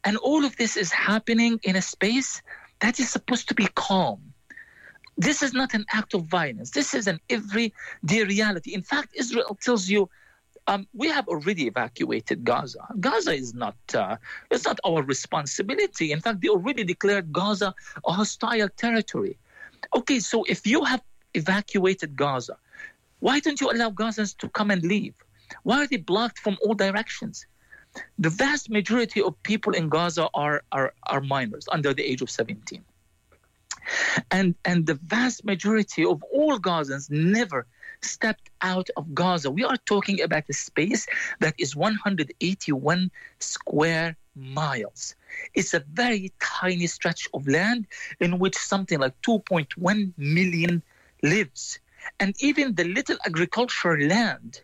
And 0.05 0.17
all 0.17 0.45
of 0.45 0.57
this 0.57 0.77
is 0.77 0.91
happening 0.93 1.61
in 1.63 1.77
a 1.77 1.83
space 1.83 2.43
that 2.81 2.99
is 2.99 3.11
supposed 3.11 3.49
to 3.49 3.55
be 3.55 3.69
calm. 3.75 4.33
This 5.17 5.43
is 5.43 5.53
not 5.53 5.75
an 5.75 5.85
act 5.93 6.15
of 6.15 6.25
violence. 6.25 6.71
This 6.71 6.95
is 6.95 7.07
an 7.07 7.21
everyday 7.29 8.25
reality. 8.25 8.75
In 8.75 8.83
fact, 8.83 9.11
Israel 9.15 9.57
tells 9.61 9.89
you, 9.89 10.09
um, 10.67 10.87
we 10.95 11.09
have 11.09 11.29
already 11.29 11.67
evacuated 11.67 12.45
Gaza. 12.45 12.87
Gaza 13.01 13.33
is 13.33 13.55
not 13.55 13.77
uh, 13.95 14.17
it's 14.51 14.65
not 14.65 14.79
our 14.85 15.03
responsibility. 15.03 16.13
In 16.13 16.21
fact, 16.21 16.41
they 16.41 16.49
already 16.49 16.85
declared 16.85 17.33
Gaza 17.33 17.75
a 18.07 18.13
hostile 18.13 18.69
territory. 18.69 19.39
Okay, 19.95 20.21
so 20.21 20.45
if 20.45 20.67
you 20.67 20.85
have 20.85 21.03
evacuated 21.35 22.17
Gaza, 22.17 22.57
why 23.21 23.41
don't 23.41 23.61
you 23.61 23.71
allow 23.71 23.91
Gazans 23.91 24.37
to 24.39 24.49
come 24.49 24.71
and 24.71 24.83
leave? 24.83 25.15
Why 25.65 25.83
are 25.83 25.87
they 25.87 25.97
blocked 25.97 26.39
from 26.39 26.57
all 26.63 26.75
directions? 26.75 27.47
The 28.19 28.31
vast 28.31 28.71
majority 28.71 29.21
of 29.21 29.41
people 29.43 29.75
in 29.75 29.89
Gaza 29.89 30.29
are, 30.33 30.63
are, 30.73 30.95
are 31.03 31.21
minors 31.21 31.69
under 31.71 31.93
the 31.93 32.03
age 32.03 32.23
of 32.23 32.31
17. 32.31 32.83
And, 34.31 34.55
and 34.65 34.87
the 34.87 34.95
vast 34.95 35.45
majority 35.45 36.05
of 36.05 36.23
all 36.33 36.59
Gazans 36.59 37.11
never 37.11 37.67
stepped 38.05 38.51
out 38.61 38.89
of 38.97 39.15
Gaza. 39.15 39.51
We 39.51 39.65
are 39.65 39.77
talking 39.77 40.21
about 40.21 40.45
a 40.49 40.53
space 40.53 41.07
that 41.41 41.55
is 41.59 41.77
181 41.77 43.11
square 43.39 44.17
miles. 44.35 45.15
It's 45.55 45.75
a 45.75 45.81
very 45.81 46.33
tiny 46.41 46.87
stretch 46.87 47.29
of 47.35 47.47
land 47.49 47.87
in 48.21 48.39
which 48.39 48.57
something 48.57 48.99
like 48.99 49.21
2.1 49.23 50.13
million 50.17 50.83
lives. 51.23 51.79
And 52.19 52.35
even 52.41 52.75
the 52.75 52.85
little 52.85 53.17
agricultural 53.25 54.07
land 54.07 54.61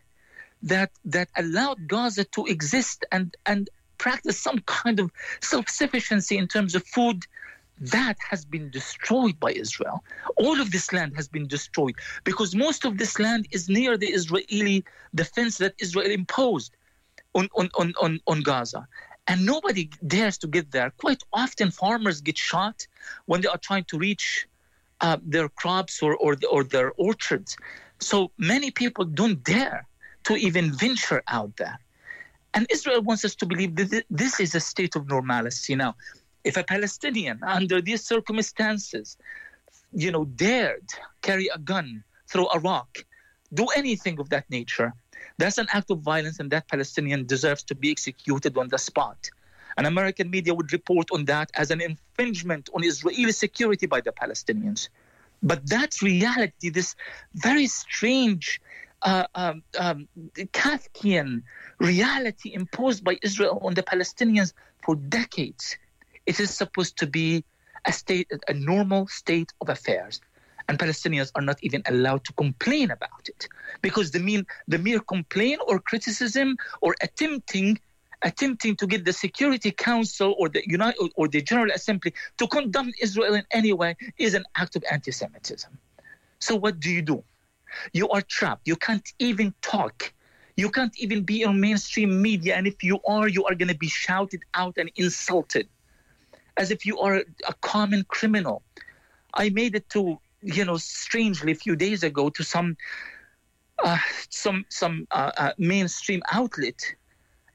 that 0.63 0.91
that 1.05 1.29
allowed 1.37 1.87
Gaza 1.87 2.25
to 2.25 2.47
exist 2.47 3.05
and 3.13 3.37
and 3.47 3.71
practice 3.97 4.39
some 4.39 4.61
kind 4.61 5.01
of 5.01 5.11
self-sufficiency 5.41 6.37
in 6.37 6.49
terms 6.49 6.75
of 6.75 6.85
food 6.85 7.27
that 7.81 8.17
has 8.31 8.45
been 8.45 8.71
destroyed 8.71 9.39
by 9.39 9.53
Israel. 9.53 10.05
All 10.37 10.61
of 10.61 10.71
this 10.71 10.93
land 10.93 11.15
has 11.17 11.29
been 11.29 11.47
destroyed 11.47 11.95
because 12.25 12.55
most 12.55 12.85
of 12.85 12.99
this 12.99 13.19
land 13.19 13.47
is 13.53 13.69
near 13.69 13.97
the 13.97 14.09
Israeli 14.09 14.85
defense 15.15 15.59
that 15.59 15.75
Israel 15.79 16.11
imposed 16.11 16.77
on, 17.35 17.49
on, 17.57 17.71
on, 17.79 17.95
on, 18.01 18.21
on 18.27 18.43
Gaza. 18.43 18.87
And 19.27 19.45
nobody 19.45 19.91
dares 20.07 20.39
to 20.39 20.47
get 20.47 20.71
there. 20.71 20.91
Quite 20.97 21.23
often, 21.33 21.71
farmers 21.71 22.21
get 22.21 22.39
shot 22.39 22.87
when 23.27 23.43
they 23.43 23.49
are 23.49 23.59
trying 23.59 23.85
to 23.85 23.99
reach 23.99 24.49
uh, 25.01 25.19
their 25.23 25.49
crops 25.49 26.03
or, 26.03 26.17
or, 26.17 26.37
or 26.51 26.65
their 26.65 26.93
orchards. 26.93 27.57
So 28.01 28.33
many 28.39 28.71
people 28.71 29.05
don't 29.05 29.43
dare 29.45 29.87
to 30.25 30.37
even 30.37 30.73
venture 30.73 31.23
out 31.29 31.57
there. 31.57 31.79
And 32.55 32.67
Israel 32.71 33.03
wants 33.03 33.25
us 33.25 33.35
to 33.37 33.47
believe 33.47 33.77
that 33.77 34.05
this 34.11 34.41
is 34.41 34.55
a 34.55 34.61
state 34.61 34.97
of 34.97 35.07
normalcy. 35.09 35.75
Now, 35.75 35.95
if 36.45 36.57
a 36.57 36.65
Palestinian 36.65 37.41
under 37.43 37.81
these 37.81 38.05
circumstances, 38.05 39.17
you 39.93 40.11
know, 40.11 40.25
dared 40.25 40.89
carry 41.23 41.49
a 41.49 41.59
gun, 41.59 42.05
throw 42.27 42.47
a 42.53 42.59
rock, 42.59 43.05
do 43.55 43.67
anything 43.77 44.19
of 44.21 44.29
that 44.31 44.49
nature, 44.51 44.93
that's 45.39 45.59
an 45.59 45.67
act 45.73 45.91
of 45.91 46.01
violence, 46.01 46.41
and 46.41 46.51
that 46.51 46.69
Palestinian 46.69 47.27
deserves 47.27 47.63
to 47.65 47.75
be 47.75 47.91
executed 47.91 48.57
on 48.59 48.69
the 48.69 48.79
spot. 48.79 49.31
And 49.77 49.87
American 49.87 50.31
media 50.31 50.55
would 50.55 50.73
report 50.73 51.09
on 51.13 51.25
that 51.27 51.51
as 51.55 51.71
an 51.71 51.81
infringement 51.81 52.69
on 52.75 52.83
Israeli 52.83 53.33
security 53.33 53.87
by 53.87 54.01
the 54.01 54.13
Palestinians. 54.13 54.89
But 55.43 55.69
that 55.69 56.03
reality, 56.03 56.71
this 56.71 56.97
very 57.35 57.69
strange, 57.69 58.61
uh, 59.03 59.27
um, 59.37 59.63
um, 59.79 60.09
Kafkian 60.35 61.43
reality 61.79 62.53
imposed 62.53 63.05
by 63.05 63.19
Israel 63.23 63.61
on 63.63 63.75
the 63.75 63.85
Palestinians 63.85 64.53
for 64.83 64.97
decades, 64.97 65.77
it 66.29 66.39
is 66.39 66.51
supposed 66.51 66.99
to 66.99 67.07
be 67.07 67.43
a 67.87 67.93
state, 67.93 68.31
a 68.49 68.55
normal 68.55 69.09
state 69.09 69.51
of 69.63 69.71
affairs. 69.71 70.21
And 70.69 70.79
Palestinians 70.79 71.33
are 71.35 71.41
not 71.51 71.59
even 71.63 71.83
allowed 71.87 72.25
to 72.25 72.33
complain 72.35 72.91
about 72.91 73.25
it 73.33 73.49
because 73.81 74.11
the, 74.11 74.21
mean, 74.21 74.47
the 74.69 74.79
mere 74.79 75.01
complaint 75.01 75.63
or 75.67 75.81
criticism 75.81 76.57
or 76.83 76.95
attempting 77.01 77.81
attempting 78.23 78.75
to 78.75 78.87
get 78.87 79.05
the 79.05 79.13
Security 79.13 79.71
Council 79.71 80.35
or 80.41 80.49
the 80.49 80.63
United 80.67 81.09
or 81.15 81.29
the 81.29 81.41
General 81.41 81.71
Assembly 81.71 82.13
to 82.37 82.49
condemn 82.49 82.93
Israel 83.01 83.35
in 83.35 83.45
any 83.53 83.73
way 83.73 83.97
is 84.19 84.35
an 84.35 84.45
act 84.57 84.75
of 84.75 84.83
anti-Semitism. 84.91 85.71
So 86.41 86.57
what 86.57 86.81
do 86.81 86.91
you 86.91 87.01
do? 87.01 87.23
You 87.93 88.09
are 88.09 88.23
trapped. 88.23 88.67
You 88.67 88.75
can't 88.75 89.09
even 89.21 89.55
talk. 89.63 90.13
You 90.57 90.69
can't 90.69 90.99
even 90.99 91.23
be 91.23 91.45
on 91.45 91.61
mainstream 91.61 92.21
media, 92.21 92.57
and 92.57 92.67
if 92.67 92.83
you 92.83 92.99
are, 93.07 93.29
you 93.29 93.45
are 93.45 93.55
going 93.55 93.69
to 93.69 93.77
be 93.87 93.89
shouted 93.89 94.43
out 94.55 94.75
and 94.79 94.91
insulted 94.97 95.69
as 96.59 96.71
if 96.71 96.85
you 96.85 96.99
are 96.99 97.23
a 97.47 97.55
common 97.61 98.05
criminal. 98.09 98.63
I 99.33 99.49
made 99.51 99.75
it 99.75 99.89
to, 99.91 100.19
you 100.43 100.65
know, 100.65 100.77
strangely 100.77 101.53
a 101.53 101.55
few 101.55 101.77
days 101.77 102.03
ago 102.03 102.29
to 102.31 102.43
some 102.43 102.77
uh, 103.85 103.99
some 104.29 104.65
some 104.69 105.07
uh, 105.13 105.31
uh, 105.37 105.53
mainstream 105.57 106.21
outlet, 106.33 106.81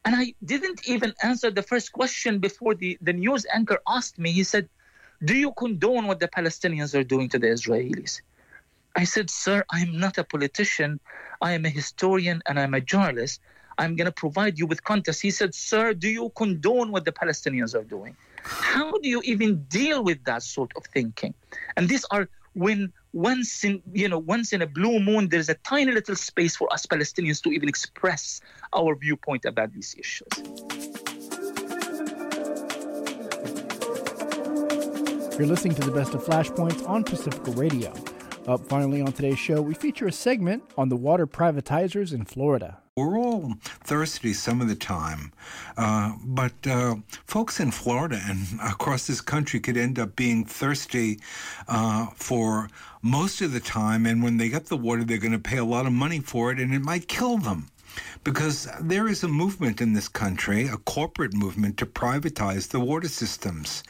and 0.06 0.16
I 0.16 0.34
didn't 0.46 0.88
even 0.88 1.14
answer 1.22 1.52
the 1.52 1.64
first 1.64 1.92
question 1.92 2.40
before 2.40 2.76
the, 2.76 2.98
the 3.02 3.12
news 3.12 3.46
anchor 3.54 3.80
asked 3.88 4.18
me. 4.18 4.32
He 4.32 4.44
said, 4.44 4.70
"Do 5.26 5.36
you 5.36 5.52
condone 5.52 6.08
what 6.08 6.22
the 6.22 6.30
Palestinians 6.30 6.98
are 6.98 7.04
doing 7.04 7.28
to 7.30 7.40
the 7.40 7.48
Israelis?" 7.48 8.22
I 8.96 9.04
said, 9.04 9.30
"Sir, 9.30 9.66
I'm 9.70 10.00
not 10.00 10.18
a 10.18 10.24
politician. 10.24 11.00
I 11.42 11.52
am 11.52 11.66
a 11.66 11.70
historian 11.70 12.42
and 12.48 12.58
I'm 12.58 12.74
a 12.74 12.80
journalist. 12.80 13.42
I'm 13.78 13.96
going 13.96 14.06
to 14.06 14.12
provide 14.12 14.58
you 14.60 14.66
with 14.66 14.84
context." 14.84 15.22
He 15.22 15.32
said, 15.32 15.54
"Sir, 15.56 15.94
do 15.94 16.10
you 16.10 16.32
condone 16.36 16.92
what 16.92 17.06
the 17.06 17.12
Palestinians 17.12 17.76
are 17.76 17.84
doing?" 17.84 18.16
How 18.44 18.92
do 18.92 19.08
you 19.08 19.22
even 19.24 19.64
deal 19.64 20.04
with 20.04 20.24
that 20.26 20.44
sort 20.44 20.72
of 20.76 20.86
thinking? 20.86 21.34
And 21.78 21.88
these 21.88 22.06
are 22.12 22.28
when 22.54 22.92
once 23.14 23.64
in 23.64 23.82
you 23.94 24.10
know 24.10 24.20
once 24.20 24.54
in 24.54 24.62
a 24.62 24.68
blue 24.68 25.00
moon 25.00 25.30
there's 25.30 25.50
a 25.50 25.56
tiny 25.56 25.92
little 25.92 26.16
space 26.16 26.56
for 26.56 26.72
us 26.74 26.86
Palestinians 26.86 27.42
to 27.44 27.50
even 27.52 27.70
express 27.70 28.42
our 28.74 28.96
viewpoint 28.96 29.46
about 29.46 29.72
these 29.74 29.96
issues. 29.98 30.28
You're 35.38 35.48
listening 35.48 35.74
to 35.76 35.82
the 35.82 35.92
best 35.92 36.14
of 36.14 36.24
Flashpoints 36.24 36.88
on 36.88 37.04
Pacifica 37.04 37.52
Radio. 37.52 37.92
Up 38.48 38.68
finally 38.68 39.02
on 39.02 39.14
today's 39.14 39.40
show, 39.40 39.62
we 39.62 39.74
feature 39.74 40.06
a 40.06 40.12
segment 40.12 40.64
on 40.78 40.90
the 40.90 40.96
water 40.96 41.26
privatizers 41.26 42.14
in 42.14 42.26
Florida. 42.26 42.83
We're 42.96 43.18
all 43.18 43.56
thirsty 43.64 44.34
some 44.34 44.62
of 44.62 44.68
the 44.68 44.76
time. 44.76 45.32
Uh, 45.76 46.14
but 46.24 46.54
uh, 46.68 46.98
folks 47.26 47.60
in 47.60 47.72
Florida 47.72 48.22
and 48.24 48.46
across 48.62 49.08
this 49.08 49.20
country 49.20 49.60
could 49.60 49.78
end 49.78 49.98
up 49.98 50.16
being 50.16 50.46
thirsty 50.46 51.20
uh, 51.68 52.06
for 52.14 52.70
most 53.02 53.42
of 53.42 53.52
the 53.52 53.60
time. 53.60 54.06
And 54.06 54.22
when 54.22 54.38
they 54.38 54.48
get 54.48 54.68
the 54.68 54.78
water, 54.78 55.04
they're 55.04 55.18
going 55.18 55.32
to 55.32 55.40
pay 55.40 55.58
a 55.58 55.66
lot 55.66 55.88
of 55.88 55.92
money 55.92 56.20
for 56.20 56.52
it, 56.52 56.60
and 56.60 56.72
it 56.72 56.84
might 56.84 57.08
kill 57.08 57.40
them 57.40 57.68
because 58.24 58.70
there 58.80 59.08
is 59.08 59.24
a 59.24 59.28
movement 59.28 59.82
in 59.82 59.94
this 59.94 60.08
country, 60.08 60.68
a 60.68 60.78
corporate 60.78 61.34
movement 61.34 61.78
to 61.78 61.88
privatize 61.88 62.68
the 62.68 62.80
water 62.80 63.08
systems. 63.08 63.82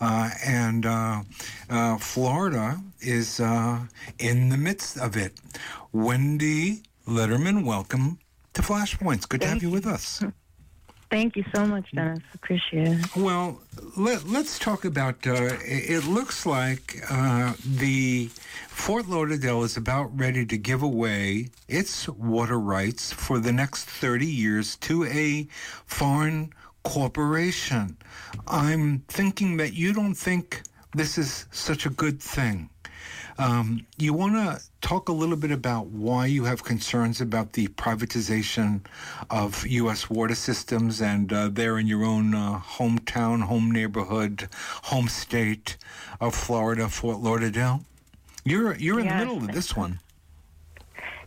Uh, 0.00 0.30
and 0.46 0.86
uh, 0.86 1.22
uh, 1.68 1.98
Florida 1.98 2.80
is 3.00 3.40
in 3.40 4.50
the 4.50 4.56
midst 4.56 4.98
of 4.98 5.16
it. 5.16 5.32
Wendy 5.90 6.84
Litterman, 7.08 7.64
welcome 7.64 8.20
to 8.54 8.62
Flashpoints. 8.62 9.28
Good 9.28 9.40
Thank 9.40 9.42
to 9.42 9.46
have 9.48 9.62
you 9.62 9.70
with 9.70 9.86
us. 9.86 10.22
Thank 11.12 11.36
you 11.36 11.44
so 11.54 11.66
much, 11.66 11.90
Dennis. 11.92 12.20
Appreciate 12.32 12.88
it. 12.88 13.16
Well, 13.16 13.60
let, 13.98 14.24
us 14.24 14.58
talk 14.58 14.86
about. 14.86 15.26
Uh, 15.26 15.58
it 15.60 16.06
looks 16.06 16.46
like 16.46 17.04
uh, 17.10 17.52
the 17.66 18.30
Fort 18.68 19.06
Lauderdale 19.10 19.62
is 19.62 19.76
about 19.76 20.18
ready 20.18 20.46
to 20.46 20.56
give 20.56 20.82
away 20.82 21.50
its 21.68 22.08
water 22.08 22.58
rights 22.58 23.12
for 23.12 23.38
the 23.38 23.52
next 23.52 23.84
30 23.84 24.24
years 24.24 24.76
to 24.76 25.04
a 25.04 25.46
foreign 25.84 26.50
corporation. 26.82 27.98
I'm 28.48 29.00
thinking 29.00 29.58
that 29.58 29.74
you 29.74 29.92
don't 29.92 30.14
think 30.14 30.62
this 30.94 31.18
is 31.18 31.44
such 31.50 31.84
a 31.84 31.90
good 31.90 32.22
thing. 32.22 32.70
Um, 33.42 33.86
you 33.98 34.12
want 34.12 34.34
to 34.34 34.62
talk 34.82 35.08
a 35.08 35.12
little 35.12 35.34
bit 35.34 35.50
about 35.50 35.86
why 35.86 36.26
you 36.26 36.44
have 36.44 36.62
concerns 36.62 37.20
about 37.20 37.54
the 37.54 37.66
privatization 37.68 38.82
of 39.30 39.66
U.S. 39.66 40.08
water 40.08 40.36
systems 40.36 41.02
and 41.02 41.32
uh, 41.32 41.48
there 41.48 41.76
in 41.76 41.88
your 41.88 42.04
own 42.04 42.36
uh, 42.36 42.60
hometown, 42.60 43.42
home 43.42 43.72
neighborhood, 43.72 44.48
home 44.84 45.08
state 45.08 45.76
of 46.20 46.36
Florida, 46.36 46.88
Fort 46.88 47.18
Lauderdale? 47.18 47.82
You're 48.44 48.76
you're 48.76 49.00
in 49.00 49.06
yes. 49.06 49.12
the 49.12 49.26
middle 49.26 49.38
of 49.38 49.52
this 49.52 49.74
one. 49.74 49.98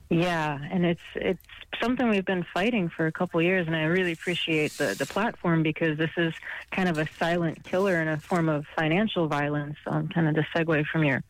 Yeah, 0.10 0.58
and 0.72 0.86
it's 0.86 1.02
it's 1.16 1.44
something 1.82 2.10
we've 2.10 2.26
been 2.26 2.46
fighting 2.54 2.90
for 2.90 3.08
a 3.08 3.12
couple 3.12 3.42
years, 3.42 3.68
and 3.68 3.76
I 3.76 3.84
really 3.84 4.12
appreciate 4.12 4.74
the 4.74 4.96
the 4.98 5.06
platform 5.06 5.64
because 5.64 5.98
this 5.98 6.12
is 6.18 6.34
kind 6.72 6.90
of 6.90 6.98
a 6.98 7.08
silent 7.18 7.64
killer 7.64 8.02
in 8.02 8.08
a 8.08 8.18
form 8.18 8.50
of 8.50 8.66
financial 8.76 9.28
violence. 9.28 9.78
Um, 9.86 10.08
kind 10.10 10.28
of 10.28 10.36
the 10.36 10.46
segue 10.56 10.86
from 10.88 11.04
your 11.04 11.24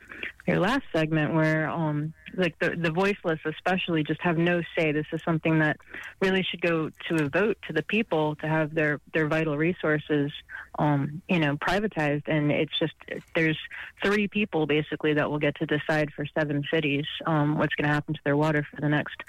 your 0.47 0.59
last 0.59 0.83
segment, 0.93 1.33
where 1.33 1.69
um, 1.69 2.13
like 2.35 2.57
the 2.59 2.75
the 2.75 2.91
voiceless, 2.91 3.39
especially, 3.45 4.03
just 4.03 4.21
have 4.21 4.37
no 4.37 4.61
say. 4.77 4.91
This 4.91 5.07
is 5.11 5.21
something 5.23 5.59
that 5.59 5.77
really 6.21 6.43
should 6.43 6.61
go 6.61 6.91
to 7.09 7.23
a 7.23 7.29
vote 7.29 7.57
to 7.67 7.73
the 7.73 7.83
people 7.83 8.35
to 8.37 8.47
have 8.47 8.73
their 8.73 8.99
their 9.13 9.27
vital 9.27 9.57
resources, 9.57 10.31
um, 10.77 11.21
you 11.27 11.39
know, 11.39 11.55
privatized. 11.57 12.27
And 12.27 12.51
it's 12.51 12.77
just 12.77 12.93
there's 13.35 13.57
three 14.03 14.27
people 14.27 14.67
basically 14.67 15.13
that 15.13 15.29
will 15.29 15.39
get 15.39 15.55
to 15.57 15.65
decide 15.65 16.11
for 16.13 16.25
seven 16.37 16.63
cities 16.71 17.05
um, 17.25 17.57
what's 17.57 17.75
going 17.75 17.87
to 17.87 17.93
happen 17.93 18.13
to 18.13 18.21
their 18.23 18.37
water 18.37 18.67
for 18.69 18.81
the 18.81 18.89
next 18.89 19.23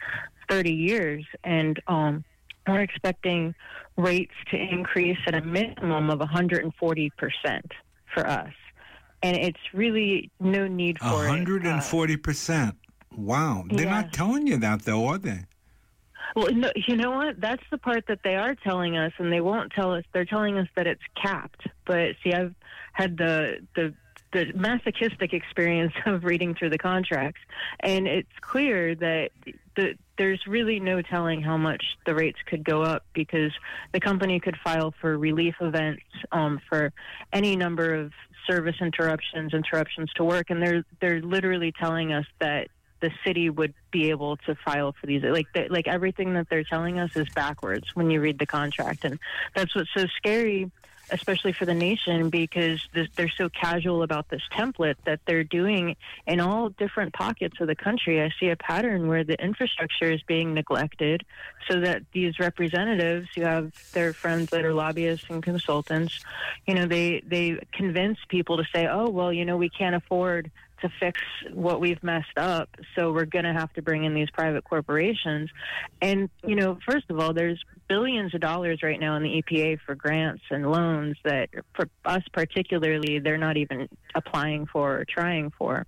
30 0.49 0.73
years, 0.73 1.25
and 1.45 1.81
um, 1.87 2.25
we're 2.67 2.81
expecting 2.81 3.55
rates 3.97 4.35
to 4.51 4.57
increase 4.57 5.19
at 5.27 5.35
a 5.35 5.41
minimum 5.41 6.11
of 6.11 6.19
140 6.19 7.11
percent 7.19 7.73
for 8.13 8.27
us 8.27 8.53
and 9.23 9.37
it's 9.37 9.59
really 9.73 10.31
no 10.41 10.67
need 10.67 10.99
for 10.99 11.27
140 11.27 12.17
percent. 12.17 12.75
Wow, 13.17 13.65
they're 13.71 13.89
not 13.89 14.13
telling 14.13 14.47
you 14.47 14.59
that 14.59 14.83
though, 14.83 15.07
are 15.07 15.19
they? 15.19 15.45
Well, 16.35 16.53
no, 16.53 16.71
you 16.75 16.97
know 16.97 17.13
what? 17.13 17.41
That's 17.41 17.63
the 17.71 17.79
part 17.79 18.07
that 18.09 18.21
they 18.23 18.37
are 18.37 18.55
telling 18.55 18.97
us, 18.97 19.13
and 19.19 19.33
they 19.33 19.41
won't 19.41 19.73
tell 19.73 19.95
us. 19.95 20.05
They're 20.13 20.25
telling 20.25 20.59
us 20.59 20.69
that 20.77 20.87
it's 20.87 21.03
capped. 21.21 21.67
But 21.87 22.17
see, 22.23 22.33
I've 22.33 22.55
had 22.93 23.17
the 23.17 23.67
the 23.75 23.95
the 24.33 24.53
masochistic 24.55 25.33
experience 25.33 25.95
of 26.07 26.25
reading 26.25 26.55
through 26.55 26.71
the 26.71 26.79
contracts, 26.79 27.41
and 27.81 28.07
it's 28.07 28.29
clear 28.41 28.95
that 28.97 29.31
the, 29.77 29.95
there's 30.19 30.47
really 30.47 30.81
no 30.81 31.03
telling 31.03 31.43
how 31.43 31.57
much 31.57 31.83
the 32.07 32.15
rates 32.15 32.39
could 32.47 32.65
go 32.65 32.83
up 32.83 33.05
because 33.13 33.53
the 33.93 34.01
company 34.01 34.41
could 34.41 34.57
file 34.63 34.95
for 35.01 35.19
relief 35.19 35.55
events 35.61 36.03
um, 36.33 36.61
for 36.69 36.93
any 37.33 37.57
number 37.57 37.95
of 37.95 38.13
service 38.49 38.77
interruptions, 38.81 39.53
interruptions 39.53 40.11
to 40.15 40.25
work, 40.25 40.51
and 40.51 40.63
they're 40.63 40.85
they're 41.01 41.21
literally 41.21 41.73
telling 41.73 42.13
us 42.13 42.27
that 42.41 42.69
the 43.01 43.11
city 43.25 43.51
would 43.51 43.75
be 43.91 44.11
able 44.11 44.37
to 44.39 44.55
file 44.65 44.95
for 44.99 45.07
these. 45.07 45.23
Like 45.23 45.47
like 45.69 45.87
everything 45.87 46.35
that 46.35 46.49
they're 46.49 46.65
telling 46.65 46.99
us 46.99 47.11
is 47.17 47.29
backwards 47.35 47.95
when 47.95 48.11
you 48.11 48.21
read 48.21 48.39
the 48.39 48.47
contract, 48.47 49.05
and 49.05 49.19
that's 49.55 49.75
what's 49.75 49.91
so 49.95 50.07
scary 50.17 50.71
especially 51.11 51.53
for 51.53 51.65
the 51.65 51.75
nation, 51.75 52.31
because 52.31 52.87
they're 53.15 53.29
so 53.29 53.49
casual 53.49 54.03
about 54.03 54.29
this 54.29 54.43
template 54.53 54.97
that 55.05 55.21
they're 55.27 55.45
doing 55.45 55.97
in 56.27 56.41
all 56.41 56.71
different 56.71 57.13
pockets 57.13 57.61
of 57.61 57.67
the 57.67 57.77
country. 57.77 58.21
I 58.21 58.31
see 58.41 58.49
a 58.49 58.57
pattern 58.57 59.09
where 59.09 59.25
the 59.25 59.43
infrastructure 59.43 60.11
is 60.11 60.23
being 60.23 60.55
neglected 60.55 61.25
so 61.69 61.81
that 61.81 62.03
these 62.13 62.39
representatives 62.39 63.29
who 63.35 63.43
have 63.43 63.73
their 63.93 64.13
friends 64.13 64.51
that 64.51 64.65
are 64.65 64.75
lobbyists 64.75 65.27
and 65.29 65.43
consultants, 65.43 66.25
you 66.67 66.75
know, 66.75 66.87
they, 66.87 67.23
they 67.27 67.59
convince 67.73 68.19
people 68.29 68.57
to 68.57 68.65
say, 68.75 68.87
oh, 68.87 69.09
well, 69.09 69.33
you 69.33 69.45
know, 69.45 69.57
we 69.57 69.69
can't 69.69 69.95
afford 69.95 70.51
to 70.83 70.91
fix 71.01 71.21
what 71.55 71.81
we've 71.81 72.03
messed 72.03 72.37
up. 72.37 72.69
So 72.95 73.11
we're 73.11 73.25
going 73.25 73.47
to 73.47 73.53
have 73.55 73.73
to 73.75 73.83
bring 73.83 74.05
in 74.05 74.13
these 74.13 74.29
private 74.31 74.63
corporations. 74.65 75.49
And, 76.03 76.29
you 76.47 76.55
know, 76.55 76.79
first 76.87 77.09
of 77.09 77.19
all, 77.19 77.33
there's 77.33 77.65
billions 77.89 78.35
of 78.35 78.41
dollars 78.41 78.81
right 78.83 78.99
now 78.99 79.17
in 79.17 79.23
the 79.23 79.43
EPA 79.43 79.79
for 79.85 79.95
grants 79.95 80.43
and 80.51 80.71
loans 80.71 81.17
that, 81.25 81.49
for 81.75 81.89
us 82.05 82.23
particularly, 82.33 83.19
they're 83.19 83.39
not 83.39 83.57
even 83.57 83.89
applying 84.15 84.67
for 84.67 84.99
or 84.99 85.05
trying 85.05 85.53
for. 85.57 85.87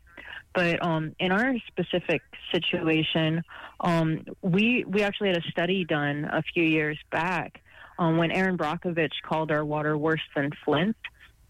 But 0.54 0.84
um, 0.84 1.14
in 1.18 1.30
our 1.30 1.54
specific 1.68 2.22
situation, 2.52 3.42
um, 3.80 4.24
we 4.42 4.84
we 4.88 5.02
actually 5.02 5.28
had 5.28 5.38
a 5.38 5.50
study 5.50 5.84
done 5.84 6.24
a 6.24 6.42
few 6.42 6.64
years 6.64 6.98
back 7.12 7.60
um, 7.98 8.16
when 8.16 8.32
Erin 8.32 8.56
Brockovich 8.56 9.12
called 9.22 9.50
our 9.50 9.64
water 9.64 9.96
worse 9.96 10.22
than 10.34 10.50
Flint 10.64 10.96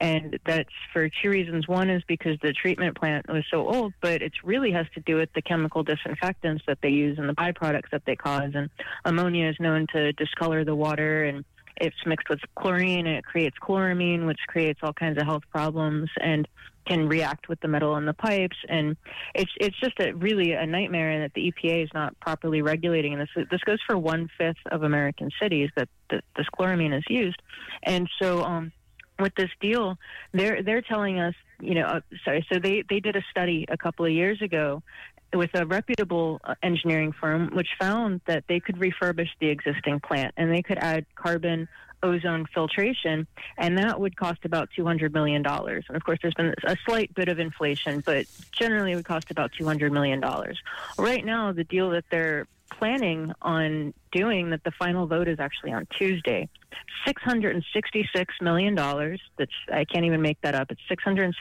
and 0.00 0.38
that's 0.46 0.70
for 0.92 1.08
two 1.08 1.30
reasons. 1.30 1.66
One 1.66 1.90
is 1.90 2.02
because 2.06 2.38
the 2.40 2.52
treatment 2.52 2.96
plant 2.96 3.26
was 3.28 3.44
so 3.50 3.66
old, 3.68 3.94
but 4.00 4.22
it 4.22 4.32
really 4.44 4.70
has 4.72 4.86
to 4.94 5.00
do 5.00 5.16
with 5.16 5.32
the 5.34 5.42
chemical 5.42 5.82
disinfectants 5.82 6.62
that 6.66 6.78
they 6.82 6.90
use 6.90 7.18
and 7.18 7.28
the 7.28 7.34
byproducts 7.34 7.90
that 7.90 8.04
they 8.06 8.14
cause. 8.14 8.52
And 8.54 8.70
ammonia 9.04 9.48
is 9.48 9.56
known 9.58 9.86
to 9.92 10.12
discolor 10.12 10.64
the 10.64 10.76
water, 10.76 11.24
and 11.24 11.44
it's 11.80 11.96
mixed 12.06 12.28
with 12.28 12.40
chlorine, 12.56 13.06
and 13.06 13.16
it 13.16 13.24
creates 13.24 13.56
chloramine, 13.60 14.26
which 14.26 14.38
creates 14.46 14.80
all 14.82 14.92
kinds 14.92 15.18
of 15.18 15.26
health 15.26 15.44
problems 15.50 16.10
and 16.20 16.46
can 16.86 17.06
react 17.08 17.48
with 17.48 17.60
the 17.60 17.68
metal 17.68 17.96
in 17.96 18.06
the 18.06 18.14
pipes. 18.14 18.56
And 18.68 18.96
it's 19.34 19.50
it's 19.60 19.78
just 19.80 19.98
a 20.00 20.12
really 20.12 20.52
a 20.52 20.64
nightmare, 20.64 21.10
and 21.10 21.22
that 21.24 21.34
the 21.34 21.52
EPA 21.52 21.84
is 21.84 21.90
not 21.92 22.18
properly 22.20 22.62
regulating. 22.62 23.14
And 23.14 23.22
this 23.22 23.46
this 23.50 23.60
goes 23.62 23.78
for 23.86 23.98
one 23.98 24.28
fifth 24.38 24.56
of 24.70 24.84
American 24.84 25.30
cities 25.42 25.70
that, 25.76 25.88
that 26.10 26.24
this 26.36 26.46
chloramine 26.56 26.96
is 26.96 27.04
used, 27.08 27.42
and 27.82 28.08
so. 28.22 28.44
um 28.44 28.72
with 29.18 29.34
this 29.34 29.50
deal, 29.60 29.98
they're 30.32 30.62
they're 30.62 30.82
telling 30.82 31.18
us, 31.18 31.34
you 31.60 31.74
know, 31.74 31.84
uh, 31.84 32.00
sorry. 32.24 32.46
So 32.52 32.58
they 32.58 32.84
they 32.88 33.00
did 33.00 33.16
a 33.16 33.22
study 33.30 33.66
a 33.68 33.76
couple 33.76 34.04
of 34.04 34.12
years 34.12 34.40
ago 34.42 34.82
with 35.34 35.50
a 35.54 35.66
reputable 35.66 36.40
uh, 36.44 36.54
engineering 36.62 37.12
firm, 37.12 37.50
which 37.54 37.68
found 37.78 38.20
that 38.26 38.44
they 38.48 38.60
could 38.60 38.76
refurbish 38.76 39.28
the 39.40 39.48
existing 39.48 40.00
plant 40.00 40.32
and 40.36 40.52
they 40.52 40.62
could 40.62 40.78
add 40.78 41.04
carbon 41.14 41.68
ozone 42.02 42.46
filtration, 42.54 43.26
and 43.56 43.78
that 43.78 44.00
would 44.00 44.16
cost 44.16 44.44
about 44.44 44.68
$200 44.78 45.12
million. 45.12 45.44
And 45.44 45.96
of 45.96 46.04
course, 46.04 46.18
there's 46.22 46.34
been 46.34 46.54
a 46.64 46.76
slight 46.86 47.12
bit 47.14 47.28
of 47.28 47.38
inflation, 47.38 48.00
but 48.06 48.26
generally 48.52 48.92
it 48.92 48.94
would 48.94 49.04
cost 49.04 49.30
about 49.30 49.50
$200 49.58 49.90
million. 49.90 50.22
Right 50.96 51.24
now, 51.24 51.52
the 51.52 51.64
deal 51.64 51.90
that 51.90 52.04
they're 52.10 52.46
planning 52.70 53.32
on 53.42 53.94
doing 54.12 54.50
that 54.50 54.64
the 54.64 54.72
final 54.72 55.06
vote 55.06 55.28
is 55.28 55.38
actually 55.38 55.72
on 55.72 55.86
Tuesday. 55.96 56.48
$666 57.06 57.62
million, 58.40 58.74
that's, 58.74 59.52
I 59.72 59.84
can't 59.84 60.04
even 60.04 60.22
make 60.22 60.40
that 60.42 60.54
up, 60.54 60.70
it's 60.70 60.80
$666 60.90 61.32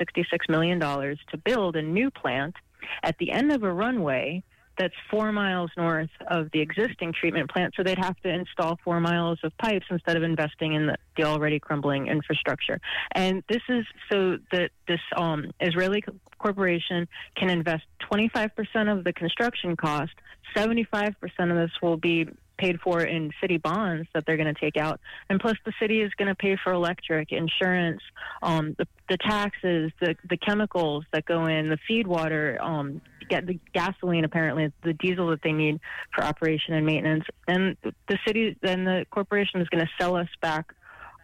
million 0.50 0.80
to 0.80 1.38
build 1.44 1.76
a 1.76 1.82
new 1.82 2.10
plant 2.12 2.56
at 3.04 3.18
the 3.18 3.32
end 3.32 3.52
of 3.52 3.64
a 3.64 3.72
runway 3.72 4.44
that's 4.78 4.94
four 5.10 5.32
miles 5.32 5.72
north 5.78 6.10
of 6.28 6.50
the 6.52 6.62
existing 6.62 7.14
treatment 7.14 7.50
plant, 7.52 7.74
so 7.76 7.84
they'd 7.84 7.98
have 7.98 8.20
to 8.22 8.30
install 8.30 8.80
four 8.84 9.00
miles 9.00 9.40
of 9.44 9.58
pipes 9.58 9.86
instead 9.90 10.16
of 10.16 10.24
investing 10.24 10.74
in 10.74 10.88
the, 10.88 10.96
the 11.16 11.24
already 11.24 11.60
crumbling 11.60 12.08
infrastructure. 12.08 12.80
And 13.14 13.44
this 13.50 13.62
is 13.70 13.86
so 14.12 14.38
that 14.52 14.72
this 14.88 15.00
um, 15.16 15.52
Israeli 15.60 16.04
corporation 16.38 17.08
can 17.36 17.50
invest 17.50 17.84
25% 18.12 18.52
of 18.92 19.04
the 19.04 19.14
construction 19.14 19.76
cost 19.76 20.14
75% 20.56 21.14
of 21.40 21.56
this 21.56 21.72
will 21.82 21.98
be 21.98 22.28
paid 22.58 22.80
for 22.80 23.02
in 23.02 23.32
city 23.40 23.58
bonds 23.58 24.08
that 24.14 24.26
they're 24.26 24.38
going 24.38 24.54
to 24.54 24.60
take 24.60 24.78
out. 24.78 25.00
And 25.30 25.40
plus, 25.40 25.56
the 25.66 25.74
city 25.80 26.02
is 26.02 26.12
going 26.18 26.28
to 26.28 26.36
pay 26.36 26.58
for 26.64 26.74
electric, 26.74 27.32
insurance, 27.32 28.02
um, 28.42 28.76
the, 28.80 28.88
the 29.10 29.18
taxes, 29.18 29.92
the, 30.00 30.16
the 30.28 30.38
chemicals 30.38 31.06
that 31.14 31.26
go 31.26 31.46
in, 31.46 31.70
the 31.70 31.78
feed 31.88 32.08
water, 32.08 32.58
um, 32.62 33.02
get 33.30 33.46
the 33.46 33.60
gasoline 33.74 34.26
apparently 34.26 34.72
the 34.84 34.94
diesel 34.94 35.30
that 35.30 35.42
they 35.44 35.52
need 35.52 35.80
for 36.14 36.24
operation 36.24 36.74
and 36.74 36.86
maintenance. 36.86 37.26
And 37.48 37.78
the 37.82 38.18
city 38.26 38.58
then 38.62 38.86
the 38.86 39.06
corporation 39.12 39.62
is 39.62 39.70
going 39.70 39.86
to 39.86 39.92
sell 40.00 40.16
us 40.16 40.30
back 40.42 40.74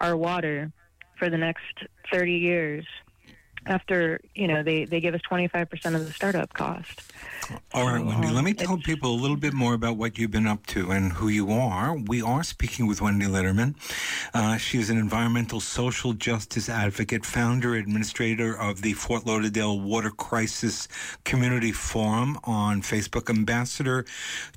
our 0.01 0.15
water 0.15 0.71
for 1.17 1.29
the 1.29 1.37
next 1.37 1.63
30 2.11 2.33
years 2.33 2.85
after 3.65 4.19
you 4.35 4.47
know 4.47 4.63
they, 4.63 4.85
they 4.85 4.99
give 4.99 5.13
us 5.13 5.21
25% 5.29 5.95
of 5.95 6.05
the 6.05 6.13
startup 6.13 6.53
cost 6.53 7.11
all 7.73 7.87
right, 7.87 8.03
Wendy, 8.03 8.29
let 8.29 8.43
me 8.43 8.53
tell 8.53 8.77
people 8.77 9.11
a 9.11 9.19
little 9.19 9.35
bit 9.35 9.53
more 9.53 9.73
about 9.73 9.97
what 9.97 10.17
you've 10.17 10.31
been 10.31 10.47
up 10.47 10.65
to 10.67 10.91
and 10.91 11.11
who 11.11 11.27
you 11.27 11.51
are. 11.51 11.95
We 11.95 12.21
are 12.21 12.43
speaking 12.43 12.87
with 12.87 13.01
Wendy 13.01 13.25
letterman 13.25 13.75
Uh, 14.33 14.57
she 14.57 14.79
is 14.79 14.89
an 14.89 14.97
environmental 14.97 15.59
social 15.59 16.13
justice 16.13 16.69
advocate, 16.69 17.25
founder, 17.25 17.75
administrator 17.75 18.57
of 18.57 18.81
the 18.81 18.93
Fort 18.93 19.25
Lauderdale 19.25 19.79
Water 19.79 20.11
Crisis 20.11 20.87
Community 21.25 21.71
Forum 21.71 22.39
on 22.43 22.81
Facebook, 22.81 23.29
ambassador 23.29 24.05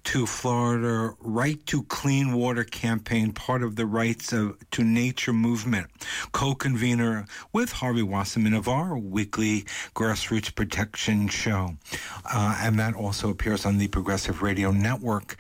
to 0.05 0.27
Florida 0.27 1.15
Right 1.21 1.65
to 1.67 1.83
Clean 1.85 2.33
Water 2.33 2.65
campaign, 2.65 3.33
part 3.33 3.63
of 3.63 3.77
the 3.77 3.87
Rights 3.87 4.33
of, 4.33 4.59
to 4.73 4.85
Nature 4.85 5.33
movement, 5.33 5.89
co-convener 6.33 7.27
with 7.53 7.73
Harvey 7.73 8.03
Wasserman 8.03 8.55
of 8.55 8.69
our 8.69 8.96
weekly 8.99 9.63
grassroots 9.95 10.55
protection 10.55 11.29
show. 11.29 11.77
Uh, 12.25 12.59
and 12.63 12.79
that 12.79 12.95
also 12.95 13.31
appears 13.31 13.67
on 13.67 13.79
the 13.79 13.89
Progressive 13.89 14.43
Radio 14.43 14.71
Network. 14.71 15.37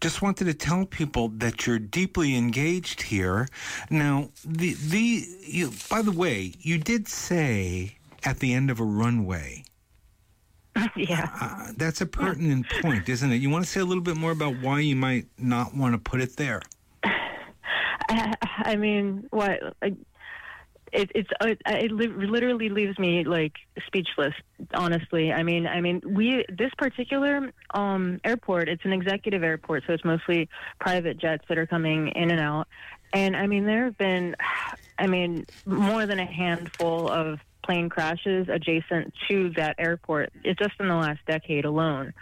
Just 0.00 0.20
wanted 0.20 0.46
to 0.46 0.54
tell 0.54 0.84
people 0.84 1.28
that 1.28 1.66
you're 1.66 1.78
deeply 1.78 2.36
engaged 2.36 3.02
here. 3.02 3.48
Now, 3.88 4.30
the 4.44 4.74
the 4.74 5.24
you, 5.46 5.70
by 5.88 6.02
the 6.02 6.10
way, 6.10 6.54
you 6.58 6.78
did 6.78 7.06
say 7.06 7.98
at 8.24 8.40
the 8.40 8.52
end 8.52 8.70
of 8.70 8.80
a 8.80 8.84
runway. 8.84 9.64
yeah. 10.96 11.30
Uh, 11.40 11.72
that's 11.76 12.00
a 12.00 12.06
pertinent 12.06 12.66
point, 12.80 13.08
isn't 13.08 13.30
it? 13.30 13.36
You 13.36 13.50
want 13.50 13.64
to 13.64 13.70
say 13.70 13.80
a 13.80 13.84
little 13.84 14.02
bit 14.02 14.16
more 14.16 14.30
about 14.30 14.60
why 14.60 14.80
you 14.80 14.96
might 14.96 15.26
not 15.38 15.74
want 15.74 15.94
to 15.94 15.98
put 15.98 16.20
it 16.20 16.36
there? 16.36 16.62
I, 17.04 18.34
I 18.40 18.76
mean, 18.76 19.26
what? 19.30 19.60
It, 20.92 21.10
it's 21.14 21.30
it, 21.40 21.60
it 21.66 21.92
literally 21.92 22.68
leaves 22.68 22.98
me 22.98 23.24
like 23.24 23.54
speechless. 23.86 24.34
Honestly, 24.74 25.32
I 25.32 25.42
mean, 25.42 25.66
I 25.66 25.80
mean, 25.80 26.02
we 26.04 26.44
this 26.48 26.70
particular 26.76 27.52
um, 27.72 28.20
airport, 28.24 28.68
it's 28.68 28.84
an 28.84 28.92
executive 28.92 29.42
airport, 29.42 29.84
so 29.86 29.94
it's 29.94 30.04
mostly 30.04 30.48
private 30.78 31.18
jets 31.18 31.44
that 31.48 31.58
are 31.58 31.66
coming 31.66 32.08
in 32.08 32.30
and 32.30 32.40
out. 32.40 32.68
And 33.12 33.36
I 33.36 33.46
mean, 33.46 33.64
there 33.64 33.84
have 33.84 33.98
been, 33.98 34.36
I 34.98 35.06
mean, 35.06 35.46
more 35.66 36.06
than 36.06 36.18
a 36.18 36.26
handful 36.26 37.10
of 37.10 37.40
plane 37.64 37.88
crashes 37.88 38.48
adjacent 38.48 39.14
to 39.30 39.50
that 39.56 39.76
airport. 39.78 40.32
It's 40.44 40.58
just 40.58 40.74
in 40.80 40.88
the 40.88 40.96
last 40.96 41.20
decade 41.26 41.64
alone 41.64 42.12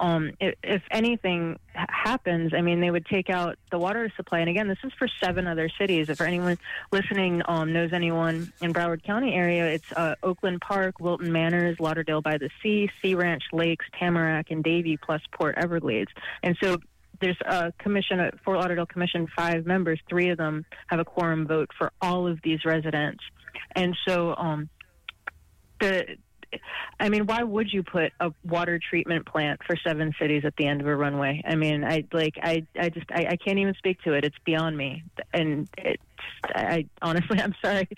um, 0.00 0.32
if, 0.40 0.54
if, 0.62 0.82
anything 0.90 1.58
happens, 1.74 2.54
I 2.54 2.62
mean, 2.62 2.80
they 2.80 2.90
would 2.90 3.04
take 3.06 3.28
out 3.28 3.58
the 3.70 3.78
water 3.78 4.10
supply. 4.16 4.40
And 4.40 4.48
again, 4.48 4.66
this 4.66 4.78
is 4.82 4.92
for 4.98 5.06
seven 5.22 5.46
other 5.46 5.70
cities. 5.78 6.08
If 6.08 6.20
anyone 6.22 6.58
listening 6.90 7.42
um, 7.46 7.72
knows 7.72 7.92
anyone 7.92 8.50
in 8.62 8.72
Broward 8.72 9.04
County 9.04 9.34
area, 9.34 9.66
it's 9.66 9.92
uh, 9.92 10.14
Oakland 10.22 10.62
Park, 10.62 11.00
Wilton 11.00 11.30
Manors, 11.30 11.78
Lauderdale 11.78 12.22
by 12.22 12.38
the 12.38 12.48
Sea, 12.62 12.90
Sea 13.02 13.14
Ranch 13.14 13.44
Lakes, 13.52 13.84
Tamarac, 14.00 14.50
and 14.50 14.64
Davie, 14.64 14.96
plus 14.96 15.20
Port 15.32 15.54
Everglades. 15.58 16.10
And 16.42 16.56
so 16.62 16.78
there's 17.20 17.40
a 17.42 17.72
commission 17.78 18.20
at 18.20 18.40
Fort 18.40 18.58
Lauderdale 18.58 18.86
Commission, 18.86 19.28
five 19.36 19.66
members. 19.66 20.00
Three 20.08 20.30
of 20.30 20.38
them 20.38 20.64
have 20.86 20.98
a 20.98 21.04
quorum 21.04 21.46
vote 21.46 21.70
for 21.76 21.92
all 22.00 22.26
of 22.26 22.40
these 22.42 22.64
residents. 22.64 23.22
And 23.76 23.94
so 24.08 24.34
um, 24.36 24.70
the 25.78 26.16
I 26.98 27.08
mean, 27.08 27.26
why 27.26 27.42
would 27.42 27.72
you 27.72 27.82
put 27.82 28.12
a 28.20 28.32
water 28.44 28.78
treatment 28.78 29.26
plant 29.26 29.60
for 29.66 29.76
seven 29.76 30.12
cities 30.20 30.42
at 30.44 30.54
the 30.56 30.66
end 30.66 30.80
of 30.80 30.86
a 30.86 30.96
runway? 30.96 31.42
I 31.46 31.54
mean, 31.54 31.84
I 31.84 32.04
like, 32.12 32.34
I, 32.42 32.66
I 32.78 32.88
just, 32.88 33.06
I, 33.10 33.26
I 33.30 33.36
can't 33.36 33.58
even 33.58 33.74
speak 33.74 34.02
to 34.02 34.12
it. 34.12 34.24
It's 34.24 34.36
beyond 34.44 34.76
me, 34.76 35.04
and 35.32 35.68
it's, 35.78 36.02
I 36.44 36.86
honestly, 37.02 37.40
I'm 37.42 37.54
sorry. 37.62 37.88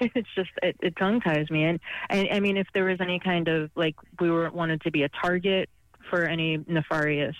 it's 0.00 0.28
just, 0.34 0.50
it, 0.62 0.76
it 0.80 0.96
tongue 0.96 1.20
ties 1.20 1.50
me. 1.50 1.64
And 1.64 1.80
I, 2.10 2.28
I 2.32 2.40
mean, 2.40 2.56
if 2.56 2.68
there 2.74 2.84
was 2.84 3.00
any 3.00 3.18
kind 3.18 3.48
of 3.48 3.70
like, 3.74 3.96
we 4.20 4.30
were 4.30 4.50
wanted 4.50 4.82
to 4.82 4.90
be 4.90 5.02
a 5.02 5.08
target 5.08 5.68
for 6.10 6.24
any 6.24 6.58
nefarious 6.66 7.36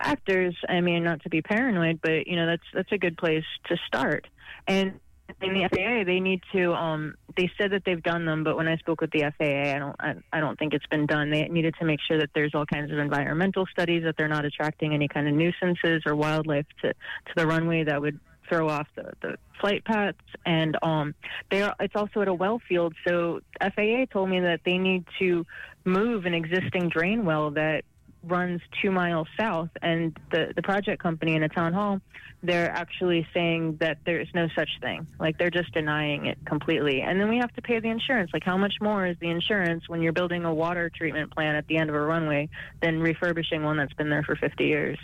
actors. 0.00 0.56
I 0.68 0.80
mean, 0.80 1.04
not 1.04 1.22
to 1.22 1.28
be 1.28 1.42
paranoid, 1.42 2.00
but 2.02 2.26
you 2.26 2.36
know, 2.36 2.46
that's 2.46 2.62
that's 2.72 2.92
a 2.92 2.98
good 2.98 3.16
place 3.16 3.44
to 3.66 3.76
start. 3.86 4.26
And 4.66 5.00
in 5.40 5.54
the 5.54 5.68
FAA, 5.68 6.04
they 6.04 6.20
need 6.20 6.40
to. 6.52 6.72
Um, 6.72 7.14
they 7.36 7.50
said 7.58 7.72
that 7.72 7.82
they've 7.84 8.02
done 8.02 8.24
them, 8.24 8.44
but 8.44 8.56
when 8.56 8.68
I 8.68 8.76
spoke 8.76 9.00
with 9.00 9.10
the 9.10 9.24
FAA, 9.36 9.74
I 9.74 9.78
don't. 9.78 9.96
I, 9.98 10.14
I 10.32 10.40
don't 10.40 10.58
think 10.58 10.72
it's 10.72 10.86
been 10.86 11.06
done. 11.06 11.30
They 11.30 11.44
needed 11.44 11.74
to 11.80 11.84
make 11.84 12.00
sure 12.06 12.18
that 12.18 12.30
there's 12.34 12.54
all 12.54 12.66
kinds 12.66 12.92
of 12.92 12.98
environmental 12.98 13.66
studies 13.66 14.04
that 14.04 14.16
they're 14.16 14.28
not 14.28 14.44
attracting 14.44 14.94
any 14.94 15.08
kind 15.08 15.28
of 15.28 15.34
nuisances 15.34 16.02
or 16.06 16.14
wildlife 16.14 16.66
to 16.82 16.88
to 16.92 17.32
the 17.36 17.46
runway 17.46 17.84
that 17.84 18.00
would 18.00 18.18
throw 18.48 18.68
off 18.68 18.86
the, 18.94 19.12
the 19.22 19.36
flight 19.60 19.84
paths 19.84 20.16
and 20.44 20.76
um 20.84 21.16
they 21.50 21.62
are 21.62 21.74
it's 21.80 21.96
also 21.96 22.20
at 22.20 22.28
a 22.28 22.34
well 22.34 22.60
field 22.68 22.94
so 23.04 23.40
FAA 23.60 24.04
told 24.12 24.30
me 24.30 24.38
that 24.38 24.60
they 24.64 24.78
need 24.78 25.04
to 25.18 25.44
move 25.84 26.26
an 26.26 26.34
existing 26.34 26.88
drain 26.88 27.24
well 27.24 27.50
that 27.50 27.82
runs 28.26 28.60
two 28.82 28.90
miles 28.90 29.28
south, 29.38 29.70
and 29.82 30.16
the 30.30 30.52
the 30.54 30.62
project 30.62 31.02
company 31.02 31.34
in 31.34 31.42
a 31.42 31.48
town 31.48 31.72
hall, 31.72 32.00
they're 32.42 32.70
actually 32.70 33.26
saying 33.32 33.76
that 33.80 33.98
there 34.04 34.20
is 34.20 34.28
no 34.34 34.48
such 34.54 34.68
thing. 34.80 35.06
Like 35.18 35.38
they're 35.38 35.50
just 35.50 35.72
denying 35.72 36.26
it 36.26 36.38
completely. 36.44 37.02
And 37.02 37.20
then 37.20 37.28
we 37.28 37.38
have 37.38 37.52
to 37.54 37.62
pay 37.62 37.80
the 37.80 37.88
insurance. 37.88 38.30
Like 38.32 38.44
how 38.44 38.56
much 38.56 38.74
more 38.80 39.06
is 39.06 39.16
the 39.20 39.30
insurance 39.30 39.88
when 39.88 40.02
you're 40.02 40.12
building 40.12 40.44
a 40.44 40.52
water 40.52 40.90
treatment 40.90 41.32
plant 41.32 41.56
at 41.56 41.66
the 41.66 41.76
end 41.76 41.90
of 41.90 41.96
a 41.96 42.00
runway 42.00 42.48
than 42.82 43.00
refurbishing 43.00 43.62
one 43.62 43.76
that's 43.76 43.94
been 43.94 44.10
there 44.10 44.22
for 44.22 44.36
50 44.36 44.64
years? 44.64 44.98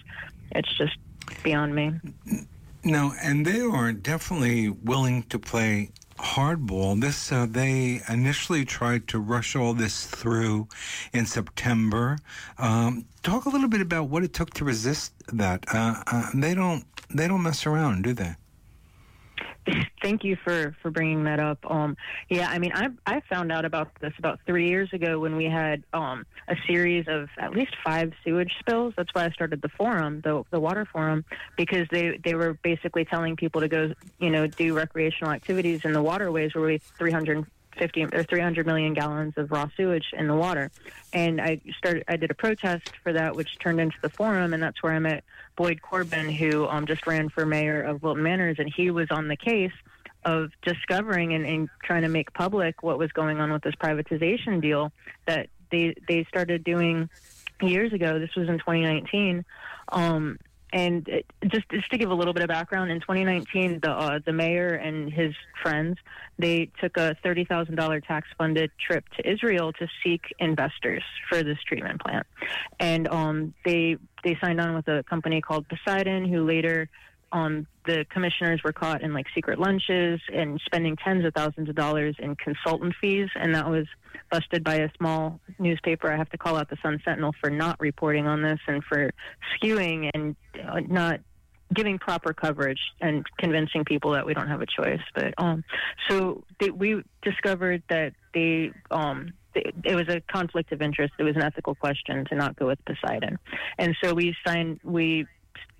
It's 0.52 0.76
just 0.76 0.96
beyond 1.42 1.74
me. 1.74 1.92
No, 2.84 3.14
and 3.22 3.46
they 3.46 3.60
are 3.60 3.92
definitely 3.92 4.68
willing 4.68 5.22
to 5.24 5.38
play 5.38 5.90
hardball. 6.22 7.00
This 7.00 7.32
uh, 7.32 7.46
they 7.48 8.00
initially 8.08 8.64
tried 8.64 9.08
to 9.08 9.18
rush 9.18 9.56
all 9.56 9.74
this 9.74 10.06
through 10.06 10.68
in 11.12 11.26
September. 11.26 12.18
Um, 12.58 13.06
talk 13.22 13.44
a 13.44 13.48
little 13.48 13.68
bit 13.68 13.80
about 13.80 14.08
what 14.08 14.22
it 14.22 14.32
took 14.32 14.50
to 14.54 14.64
resist 14.64 15.12
that. 15.32 15.64
Uh, 15.72 16.02
uh, 16.06 16.30
they 16.34 16.54
don't 16.54 16.84
they 17.10 17.28
don't 17.28 17.42
mess 17.42 17.66
around, 17.66 18.04
do 18.04 18.14
they? 18.14 18.34
Thank 20.02 20.24
you 20.24 20.36
for, 20.36 20.74
for 20.82 20.90
bringing 20.90 21.24
that 21.24 21.38
up. 21.38 21.58
Um, 21.70 21.96
yeah, 22.28 22.48
I 22.50 22.58
mean, 22.58 22.72
I 22.74 22.88
I 23.06 23.20
found 23.30 23.52
out 23.52 23.64
about 23.64 23.90
this 24.00 24.12
about 24.18 24.40
three 24.44 24.68
years 24.68 24.92
ago 24.92 25.20
when 25.20 25.36
we 25.36 25.44
had 25.44 25.84
um, 25.92 26.26
a 26.48 26.56
series 26.66 27.06
of 27.08 27.28
at 27.38 27.52
least 27.52 27.74
five 27.84 28.12
sewage 28.24 28.52
spills. 28.58 28.94
That's 28.96 29.14
why 29.14 29.26
I 29.26 29.30
started 29.30 29.62
the 29.62 29.68
forum, 29.68 30.20
the 30.22 30.42
the 30.50 30.58
water 30.58 30.84
forum, 30.84 31.24
because 31.56 31.86
they 31.90 32.18
they 32.24 32.34
were 32.34 32.54
basically 32.54 33.04
telling 33.04 33.36
people 33.36 33.60
to 33.60 33.68
go, 33.68 33.92
you 34.18 34.30
know, 34.30 34.46
do 34.46 34.74
recreational 34.74 35.32
activities 35.32 35.84
in 35.84 35.92
the 35.92 36.02
waterways 36.02 36.54
where 36.54 36.64
we 36.64 36.78
300 36.98 37.46
50 37.78 38.04
or 38.12 38.22
300 38.22 38.66
million 38.66 38.94
gallons 38.94 39.34
of 39.36 39.50
raw 39.50 39.68
sewage 39.76 40.06
in 40.12 40.26
the 40.26 40.34
water. 40.34 40.70
And 41.12 41.40
I 41.40 41.60
started, 41.78 42.04
I 42.08 42.16
did 42.16 42.30
a 42.30 42.34
protest 42.34 42.92
for 43.02 43.12
that, 43.12 43.34
which 43.34 43.58
turned 43.58 43.80
into 43.80 43.96
the 44.02 44.10
forum, 44.10 44.52
and 44.52 44.62
that's 44.62 44.82
where 44.82 44.92
I 44.92 44.98
met 44.98 45.24
Boyd 45.56 45.80
Corbin, 45.82 46.30
who 46.30 46.66
um, 46.66 46.86
just 46.86 47.06
ran 47.06 47.28
for 47.28 47.44
mayor 47.44 47.82
of 47.82 48.02
Wilton 48.02 48.22
Manors, 48.22 48.56
and 48.58 48.72
he 48.74 48.90
was 48.90 49.08
on 49.10 49.28
the 49.28 49.36
case 49.36 49.72
of 50.24 50.50
discovering 50.62 51.34
and, 51.34 51.44
and 51.44 51.68
trying 51.82 52.02
to 52.02 52.08
make 52.08 52.32
public 52.32 52.82
what 52.82 52.98
was 52.98 53.10
going 53.12 53.40
on 53.40 53.52
with 53.52 53.62
this 53.62 53.74
privatization 53.74 54.60
deal 54.60 54.92
that 55.26 55.48
they 55.70 55.94
they 56.08 56.24
started 56.24 56.62
doing 56.64 57.10
years 57.60 57.92
ago. 57.92 58.18
This 58.18 58.34
was 58.36 58.48
in 58.48 58.58
2019. 58.58 59.44
Um, 59.90 60.38
and 60.72 61.06
it, 61.08 61.26
just 61.46 61.68
just 61.70 61.90
to 61.90 61.98
give 61.98 62.10
a 62.10 62.14
little 62.14 62.32
bit 62.32 62.42
of 62.42 62.48
background, 62.48 62.90
in 62.90 63.00
2019, 63.00 63.80
the 63.82 63.90
uh, 63.90 64.18
the 64.24 64.32
mayor 64.32 64.74
and 64.74 65.12
his 65.12 65.34
friends 65.62 65.96
they 66.38 66.70
took 66.80 66.96
a 66.96 67.14
thirty 67.22 67.44
thousand 67.44 67.76
dollar 67.76 68.00
tax 68.00 68.26
funded 68.38 68.70
trip 68.84 69.04
to 69.16 69.30
Israel 69.30 69.72
to 69.74 69.86
seek 70.02 70.22
investors 70.38 71.02
for 71.28 71.42
this 71.42 71.58
treatment 71.66 72.00
plant, 72.00 72.26
and 72.80 73.08
um, 73.08 73.54
they 73.64 73.96
they 74.24 74.36
signed 74.42 74.60
on 74.60 74.74
with 74.74 74.88
a 74.88 75.02
company 75.04 75.40
called 75.40 75.66
Poseidon, 75.68 76.24
who 76.24 76.44
later 76.44 76.88
um, 77.32 77.66
the 77.86 78.04
commissioners 78.10 78.60
were 78.62 78.72
caught 78.72 79.02
in 79.02 79.12
like 79.12 79.26
secret 79.34 79.58
lunches 79.58 80.20
and 80.32 80.60
spending 80.64 80.96
tens 80.96 81.24
of 81.24 81.34
thousands 81.34 81.68
of 81.68 81.74
dollars 81.74 82.14
in 82.18 82.36
consultant 82.36 82.94
fees, 83.00 83.28
and 83.34 83.54
that 83.54 83.68
was 83.68 83.86
busted 84.30 84.62
by 84.62 84.76
a 84.76 84.88
small 84.98 85.40
newspaper. 85.58 86.12
I 86.12 86.16
have 86.16 86.30
to 86.30 86.38
call 86.38 86.56
out 86.56 86.70
the 86.70 86.76
Sun 86.82 87.00
Sentinel 87.04 87.34
for 87.40 87.50
not 87.50 87.80
reporting 87.80 88.26
on 88.26 88.42
this 88.42 88.60
and 88.66 88.84
for 88.84 89.10
skewing 89.56 90.10
and 90.14 90.36
uh, 90.62 90.80
not 90.80 91.20
giving 91.74 91.98
proper 91.98 92.34
coverage 92.34 92.80
and 93.00 93.24
convincing 93.38 93.84
people 93.84 94.12
that 94.12 94.26
we 94.26 94.34
don't 94.34 94.48
have 94.48 94.60
a 94.60 94.66
choice. 94.66 95.00
But 95.14 95.34
um, 95.38 95.64
so 96.08 96.44
they, 96.60 96.70
we 96.70 97.02
discovered 97.22 97.82
that 97.88 98.12
they 98.34 98.72
um, 98.90 99.32
it 99.54 99.94
was 99.94 100.08
a 100.08 100.20
conflict 100.20 100.72
of 100.72 100.80
interest. 100.80 101.14
It 101.18 101.24
was 101.24 101.36
an 101.36 101.42
ethical 101.42 101.74
question 101.74 102.24
to 102.26 102.34
not 102.34 102.56
go 102.56 102.66
with 102.66 102.78
Poseidon, 102.84 103.38
and 103.78 103.96
so 104.02 104.14
we 104.14 104.34
signed. 104.46 104.80
We 104.84 105.26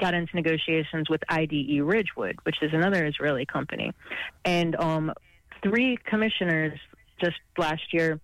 got 0.00 0.14
into 0.14 0.34
negotiations 0.34 1.08
with 1.08 1.22
IDE 1.28 1.80
Ridgewood, 1.82 2.36
which 2.44 2.56
is 2.62 2.72
another 2.72 3.06
Israeli 3.06 3.46
company, 3.46 3.92
and 4.44 4.76
um, 4.76 5.12
three 5.62 5.98
commissioners 6.04 6.78
just 7.20 7.36
last 7.56 7.92
year 7.92 8.20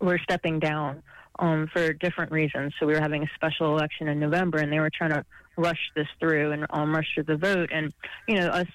were 0.00 0.18
stepping 0.18 0.58
down 0.58 1.02
um, 1.38 1.68
for 1.72 1.92
different 1.92 2.32
reasons. 2.32 2.74
So 2.78 2.86
we 2.86 2.92
were 2.92 3.00
having 3.00 3.22
a 3.22 3.30
special 3.34 3.76
election 3.76 4.08
in 4.08 4.20
November, 4.20 4.58
and 4.58 4.72
they 4.72 4.78
were 4.78 4.90
trying 4.90 5.10
to 5.10 5.24
rush 5.56 5.90
this 5.96 6.06
through 6.18 6.52
and 6.52 6.66
um, 6.70 6.94
rush 6.94 7.06
through 7.14 7.24
the 7.24 7.36
vote. 7.36 7.70
And 7.72 7.92
you 8.28 8.36
know, 8.36 8.48
us 8.48 8.66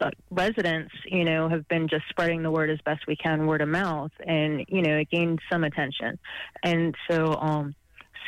uh, 0.00 0.10
residents, 0.30 0.92
you 1.06 1.24
know, 1.24 1.48
have 1.48 1.66
been 1.68 1.88
just 1.88 2.04
spreading 2.08 2.42
the 2.42 2.50
word 2.50 2.70
as 2.70 2.78
best 2.84 3.06
we 3.06 3.16
can, 3.16 3.46
word 3.46 3.60
of 3.60 3.68
mouth, 3.68 4.10
and 4.26 4.64
you 4.68 4.82
know, 4.82 4.96
it 4.98 5.10
gained 5.10 5.40
some 5.50 5.64
attention. 5.64 6.18
And 6.62 6.94
so, 7.08 7.34
um, 7.34 7.74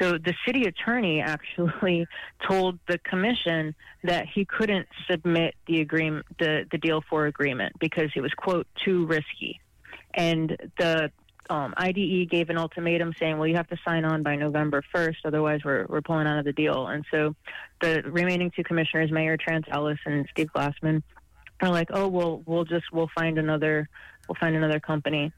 so 0.01 0.13
the 0.13 0.35
city 0.47 0.65
attorney 0.65 1.21
actually 1.21 2.07
told 2.49 2.79
the 2.89 2.99
commission 2.99 3.75
that 4.05 4.27
he 4.27 4.45
couldn't 4.45 4.89
submit 5.11 5.55
the 5.67 5.81
agreement, 5.81 6.27
the 6.39 6.65
the 6.71 6.79
deal 6.79 7.03
for 7.09 7.27
agreement 7.27 7.75
because 7.79 8.11
it 8.15 8.21
was 8.21 8.33
quote 8.35 8.67
too 8.85 9.07
risky, 9.07 9.61
and 10.15 10.57
the 10.79 11.11
um, 11.51 11.75
IDE 11.77 12.29
gave 12.29 12.51
an 12.51 12.59
ultimatum 12.59 13.13
saying, 13.19 13.39
well, 13.39 13.47
you 13.47 13.57
have 13.57 13.69
to 13.69 13.77
sign 13.85 14.05
on 14.05 14.23
by 14.23 14.37
November 14.37 14.83
1st, 14.95 15.17
otherwise 15.25 15.61
we're, 15.65 15.87
we're 15.89 16.01
pulling 16.01 16.27
out 16.27 16.39
of 16.39 16.45
the 16.45 16.53
deal. 16.53 16.89
And 16.89 17.05
so 17.11 17.35
the 17.81 18.03
remaining 18.05 18.51
two 18.51 18.65
commissioners, 18.65 19.11
Mayor 19.11 19.37
Trantalis 19.37 19.99
and 20.07 20.27
Steve 20.31 20.49
Glassman, 20.55 21.03
are 21.61 21.71
like, 21.71 21.89
oh, 21.93 22.09
well, 22.09 22.43
we'll 22.47 22.65
just, 22.65 22.87
we'll 22.93 23.11
find 23.15 23.39
another, 23.39 23.89
we'll 24.29 24.37
find 24.41 24.57
another 24.57 24.81
company 24.81 25.33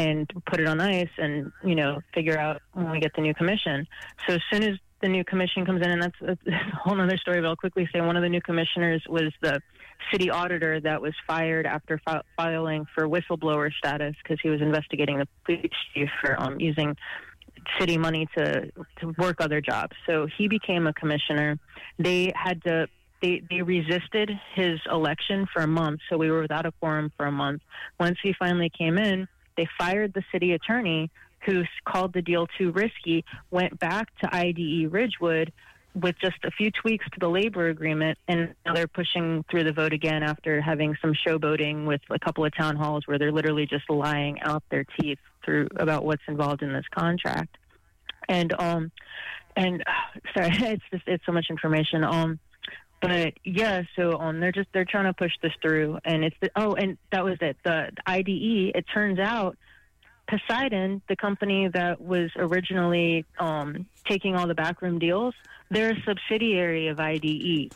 and 0.00 0.30
put 0.46 0.60
it 0.60 0.66
on 0.66 0.80
ice 0.80 1.10
and, 1.18 1.52
you 1.64 1.74
know, 1.74 2.00
figure 2.14 2.38
out 2.38 2.62
when 2.72 2.90
we 2.90 3.00
get 3.00 3.12
the 3.14 3.22
new 3.22 3.34
commission. 3.34 3.86
So 4.26 4.34
as 4.34 4.40
soon 4.50 4.62
as 4.62 4.78
the 5.02 5.08
new 5.08 5.24
commission 5.24 5.64
comes 5.64 5.82
in, 5.82 5.90
and 5.90 6.02
that's, 6.02 6.20
a 6.46 6.76
whole 6.76 7.00
other 7.00 7.16
story, 7.18 7.40
but 7.40 7.48
I'll 7.48 7.56
quickly 7.56 7.88
say 7.92 8.00
one 8.00 8.16
of 8.16 8.22
the 8.22 8.28
new 8.28 8.40
commissioners 8.40 9.02
was 9.08 9.32
the 9.42 9.60
city 10.10 10.30
auditor 10.30 10.80
that 10.80 11.00
was 11.02 11.12
fired 11.26 11.66
after 11.66 12.00
fi- 12.04 12.22
filing 12.36 12.86
for 12.94 13.08
whistleblower 13.08 13.70
status 13.72 14.14
because 14.22 14.38
he 14.42 14.48
was 14.48 14.60
investigating 14.60 15.18
the 15.18 15.28
police 15.44 15.70
chief 15.94 16.08
for 16.20 16.40
um, 16.40 16.58
using 16.58 16.96
city 17.78 17.98
money 17.98 18.26
to 18.36 18.70
to 19.00 19.14
work 19.18 19.36
other 19.40 19.60
jobs. 19.60 19.94
So 20.06 20.26
he 20.38 20.48
became 20.48 20.86
a 20.86 20.94
commissioner. 20.94 21.58
They 21.98 22.32
had 22.34 22.62
to 22.64 22.88
they, 23.20 23.42
they 23.50 23.60
resisted 23.60 24.30
his 24.54 24.80
election 24.90 25.46
for 25.52 25.60
a 25.60 25.66
month, 25.66 26.00
so 26.08 26.16
we 26.16 26.30
were 26.30 26.40
without 26.40 26.64
a 26.64 26.72
quorum 26.72 27.12
for 27.18 27.26
a 27.26 27.32
month. 27.32 27.60
Once 27.98 28.16
he 28.22 28.32
finally 28.38 28.70
came 28.70 28.96
in, 28.96 29.28
they 29.60 29.68
fired 29.78 30.14
the 30.14 30.22
city 30.32 30.52
attorney 30.52 31.10
who 31.44 31.64
called 31.84 32.14
the 32.14 32.22
deal 32.22 32.46
too 32.58 32.72
risky, 32.72 33.24
went 33.50 33.78
back 33.78 34.08
to 34.20 34.34
IDE 34.34 34.90
Ridgewood 34.90 35.52
with 35.94 36.14
just 36.18 36.36
a 36.44 36.50
few 36.50 36.70
tweaks 36.70 37.04
to 37.12 37.20
the 37.20 37.28
labor 37.28 37.68
agreement, 37.68 38.16
and 38.26 38.54
now 38.64 38.72
they're 38.74 38.86
pushing 38.86 39.44
through 39.50 39.64
the 39.64 39.72
vote 39.72 39.92
again 39.92 40.22
after 40.22 40.62
having 40.62 40.96
some 41.02 41.12
showboating 41.26 41.86
with 41.86 42.00
a 42.08 42.18
couple 42.18 42.44
of 42.44 42.56
town 42.56 42.76
halls 42.76 43.06
where 43.06 43.18
they're 43.18 43.32
literally 43.32 43.66
just 43.66 43.90
lying 43.90 44.40
out 44.40 44.62
their 44.70 44.84
teeth 44.98 45.18
through 45.44 45.68
about 45.76 46.04
what's 46.04 46.22
involved 46.26 46.62
in 46.62 46.72
this 46.72 46.86
contract. 46.94 47.58
And 48.28 48.54
um, 48.58 48.92
and 49.56 49.82
sorry, 50.34 50.50
it's 50.52 50.84
just 50.90 51.04
it's 51.06 51.26
so 51.26 51.32
much 51.32 51.46
information. 51.50 52.02
Um, 52.04 52.38
but 53.00 53.34
yeah, 53.44 53.82
so 53.96 54.18
um, 54.18 54.40
they're 54.40 54.52
just 54.52 54.68
they're 54.72 54.84
trying 54.84 55.06
to 55.06 55.14
push 55.14 55.32
this 55.42 55.52
through, 55.62 55.98
and 56.04 56.24
it's 56.24 56.36
the, 56.40 56.50
oh, 56.56 56.74
and 56.74 56.98
that 57.12 57.24
was 57.24 57.38
it. 57.40 57.56
The, 57.64 57.90
the 57.96 58.10
IDE. 58.10 58.76
It 58.76 58.84
turns 58.92 59.18
out 59.18 59.56
Poseidon, 60.30 61.02
the 61.08 61.16
company 61.16 61.68
that 61.68 62.00
was 62.00 62.30
originally 62.36 63.24
um, 63.38 63.86
taking 64.08 64.36
all 64.36 64.46
the 64.46 64.54
backroom 64.54 64.98
deals, 64.98 65.34
they're 65.70 65.90
a 65.90 66.02
subsidiary 66.02 66.88
of 66.88 67.00
IDE. 67.00 67.72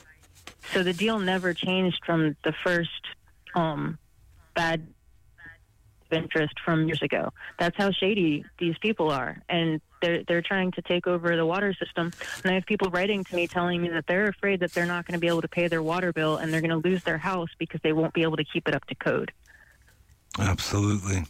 So 0.73 0.83
the 0.83 0.93
deal 0.93 1.19
never 1.19 1.53
changed 1.53 2.01
from 2.07 2.37
the 2.45 2.55
first 2.65 2.91
um, 3.55 3.99
bad 4.55 4.87
interest 6.11 6.55
from 6.65 6.87
years 6.87 7.03
ago. 7.03 7.33
That's 7.59 7.77
how 7.77 7.91
shady 7.91 8.45
these 8.59 8.77
people 8.79 9.11
are, 9.11 9.43
and 9.49 9.81
they're 10.01 10.23
they're 10.25 10.43
trying 10.43 10.73
to 10.73 10.83
take 10.83 11.07
over 11.07 11.37
the 11.37 11.47
water 11.47 11.75
system. 11.75 12.13
And 12.43 12.53
I 12.53 12.55
have 12.55 12.67
people 12.67 12.91
writing 12.91 13.25
to 13.25 13.37
me 13.37 13.47
telling 13.47 13.83
me 13.83 13.89
that 13.89 14.07
they're 14.07 14.29
afraid 14.29 14.61
that 14.61 14.73
they're 14.73 14.87
not 14.87 15.07
going 15.07 15.15
to 15.15 15.21
be 15.21 15.29
able 15.29 15.43
to 15.43 15.49
pay 15.49 15.69
their 15.69 15.83
water 15.83 16.13
bill 16.13 16.37
and 16.37 16.53
they're 16.53 16.61
going 16.61 16.83
to 16.83 16.89
lose 16.89 17.03
their 17.05 17.19
house 17.19 17.51
because 17.59 17.81
they 17.83 17.93
won't 17.93 18.15
be 18.15 18.23
able 18.23 18.37
to 18.37 18.45
keep 18.45 18.69
it 18.69 18.75
up 18.75 18.85
to 18.87 18.95
code. 18.95 19.33
Absolutely. 20.39 21.25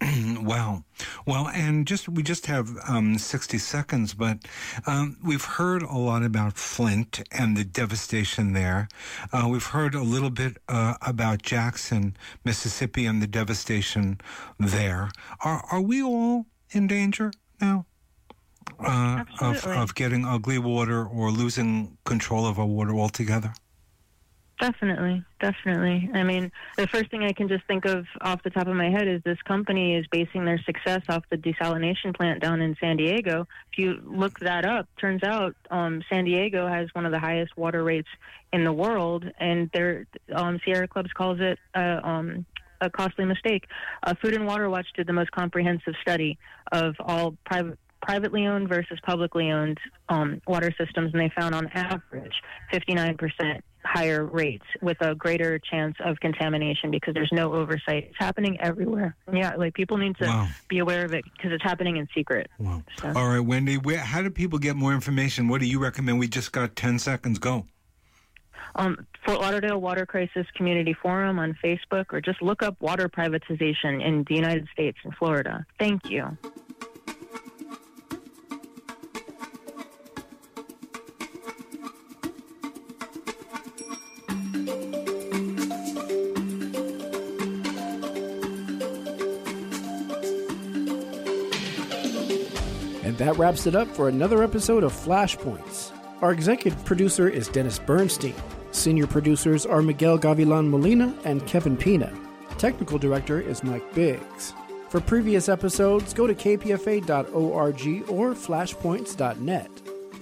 wow. 0.40 0.84
Well, 1.26 1.48
and 1.48 1.86
just 1.86 2.08
we 2.08 2.22
just 2.22 2.46
have 2.46 2.70
um, 2.88 3.18
60 3.18 3.58
seconds, 3.58 4.14
but 4.14 4.38
um, 4.86 5.18
we've 5.22 5.44
heard 5.44 5.82
a 5.82 5.96
lot 5.96 6.22
about 6.22 6.56
Flint 6.56 7.20
and 7.30 7.56
the 7.56 7.64
devastation 7.64 8.52
there. 8.52 8.88
Uh, 9.32 9.46
we've 9.50 9.66
heard 9.66 9.94
a 9.94 10.02
little 10.02 10.30
bit 10.30 10.56
uh, 10.68 10.94
about 11.02 11.42
Jackson, 11.42 12.16
Mississippi, 12.44 13.04
and 13.04 13.20
the 13.20 13.26
devastation 13.26 14.20
there. 14.58 15.10
Are 15.44 15.64
are 15.70 15.80
we 15.80 16.02
all 16.02 16.46
in 16.70 16.86
danger 16.86 17.32
now? 17.60 17.86
Uh, 18.78 19.24
of, 19.40 19.66
of 19.66 19.94
getting 19.94 20.24
ugly 20.24 20.58
water 20.58 21.04
or 21.04 21.30
losing 21.30 21.98
control 22.04 22.46
of 22.46 22.58
our 22.58 22.64
water 22.64 22.94
altogether? 22.94 23.52
Definitely, 24.60 25.24
definitely. 25.40 26.10
I 26.12 26.22
mean, 26.22 26.52
the 26.76 26.86
first 26.86 27.10
thing 27.10 27.24
I 27.24 27.32
can 27.32 27.48
just 27.48 27.64
think 27.64 27.86
of 27.86 28.04
off 28.20 28.42
the 28.42 28.50
top 28.50 28.66
of 28.66 28.76
my 28.76 28.90
head 28.90 29.08
is 29.08 29.22
this 29.24 29.40
company 29.48 29.96
is 29.96 30.06
basing 30.08 30.44
their 30.44 30.60
success 30.66 31.00
off 31.08 31.24
the 31.30 31.38
desalination 31.38 32.14
plant 32.14 32.42
down 32.42 32.60
in 32.60 32.76
San 32.78 32.98
Diego. 32.98 33.46
If 33.72 33.78
you 33.78 34.02
look 34.04 34.38
that 34.40 34.66
up, 34.66 34.86
turns 35.00 35.22
out 35.22 35.56
um, 35.70 36.02
San 36.10 36.26
Diego 36.26 36.68
has 36.68 36.90
one 36.92 37.06
of 37.06 37.12
the 37.12 37.18
highest 37.18 37.56
water 37.56 37.82
rates 37.82 38.08
in 38.52 38.64
the 38.64 38.72
world, 38.72 39.24
and 39.38 39.70
their 39.72 40.06
um, 40.34 40.60
Sierra 40.62 40.86
Clubs 40.86 41.10
calls 41.14 41.38
it 41.40 41.58
uh, 41.74 42.00
um, 42.02 42.44
a 42.82 42.90
costly 42.90 43.24
mistake. 43.24 43.64
Uh, 44.02 44.12
Food 44.20 44.34
and 44.34 44.46
Water 44.46 44.68
Watch 44.68 44.88
did 44.94 45.06
the 45.06 45.14
most 45.14 45.30
comprehensive 45.30 45.94
study 46.02 46.38
of 46.70 46.96
all 47.00 47.34
private 47.46 47.78
privately 48.02 48.46
owned 48.46 48.68
versus 48.68 48.98
publicly 49.04 49.50
owned 49.50 49.78
um, 50.08 50.40
water 50.46 50.74
systems, 50.78 51.12
and 51.12 51.20
they 51.20 51.30
found 51.38 51.54
on 51.54 51.66
average 51.68 52.32
59% 52.72 53.60
higher 53.84 54.24
rates 54.24 54.64
with 54.82 54.98
a 55.00 55.14
greater 55.14 55.58
chance 55.58 55.96
of 56.04 56.18
contamination 56.20 56.90
because 56.90 57.14
there's 57.14 57.32
no 57.32 57.52
oversight. 57.54 58.08
It's 58.08 58.18
happening 58.18 58.60
everywhere. 58.60 59.16
Yeah, 59.32 59.56
like 59.56 59.74
people 59.74 59.96
need 59.96 60.16
to 60.18 60.26
wow. 60.26 60.48
be 60.68 60.78
aware 60.78 61.04
of 61.04 61.14
it 61.14 61.24
because 61.24 61.52
it's 61.52 61.62
happening 61.62 61.96
in 61.96 62.08
secret. 62.14 62.50
Wow. 62.58 62.82
So. 62.98 63.12
All 63.14 63.28
right, 63.28 63.40
Wendy, 63.40 63.76
where, 63.78 63.98
how 63.98 64.22
do 64.22 64.30
people 64.30 64.58
get 64.58 64.76
more 64.76 64.92
information? 64.92 65.48
What 65.48 65.60
do 65.60 65.66
you 65.66 65.78
recommend? 65.78 66.18
We 66.18 66.28
just 66.28 66.52
got 66.52 66.76
10 66.76 66.98
seconds. 66.98 67.38
Go. 67.38 67.66
Um, 68.76 69.06
Fort 69.24 69.40
Lauderdale 69.40 69.80
Water 69.80 70.06
Crisis 70.06 70.46
Community 70.56 70.94
Forum 70.94 71.38
on 71.38 71.56
Facebook, 71.62 72.06
or 72.12 72.20
just 72.20 72.40
look 72.40 72.62
up 72.62 72.80
water 72.80 73.08
privatization 73.08 74.04
in 74.04 74.24
the 74.28 74.34
United 74.34 74.68
States 74.72 74.98
and 75.04 75.14
Florida. 75.14 75.66
Thank 75.78 76.08
you. 76.08 76.36
That 93.20 93.36
wraps 93.36 93.66
it 93.66 93.74
up 93.74 93.86
for 93.88 94.08
another 94.08 94.42
episode 94.42 94.82
of 94.82 94.94
Flashpoints. 94.94 95.92
Our 96.22 96.32
executive 96.32 96.82
producer 96.86 97.28
is 97.28 97.48
Dennis 97.48 97.78
Bernstein. 97.78 98.34
Senior 98.70 99.06
producers 99.06 99.66
are 99.66 99.82
Miguel 99.82 100.18
Gavilan 100.18 100.70
Molina 100.70 101.14
and 101.26 101.46
Kevin 101.46 101.76
Pina. 101.76 102.10
Technical 102.56 102.96
director 102.96 103.38
is 103.38 103.62
Mike 103.62 103.92
Biggs. 103.92 104.54
For 104.88 105.02
previous 105.02 105.50
episodes, 105.50 106.14
go 106.14 106.26
to 106.26 106.34
kpfa.org 106.34 108.08
or 108.08 108.30
flashpoints.net. 108.32 109.70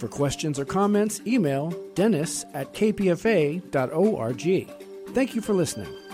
For 0.00 0.08
questions 0.08 0.58
or 0.58 0.64
comments, 0.64 1.20
email 1.24 1.70
dennis 1.94 2.44
at 2.52 2.74
kpfa.org. 2.74 4.40
Thank 5.14 5.36
you 5.36 5.40
for 5.40 5.52
listening. 5.52 6.07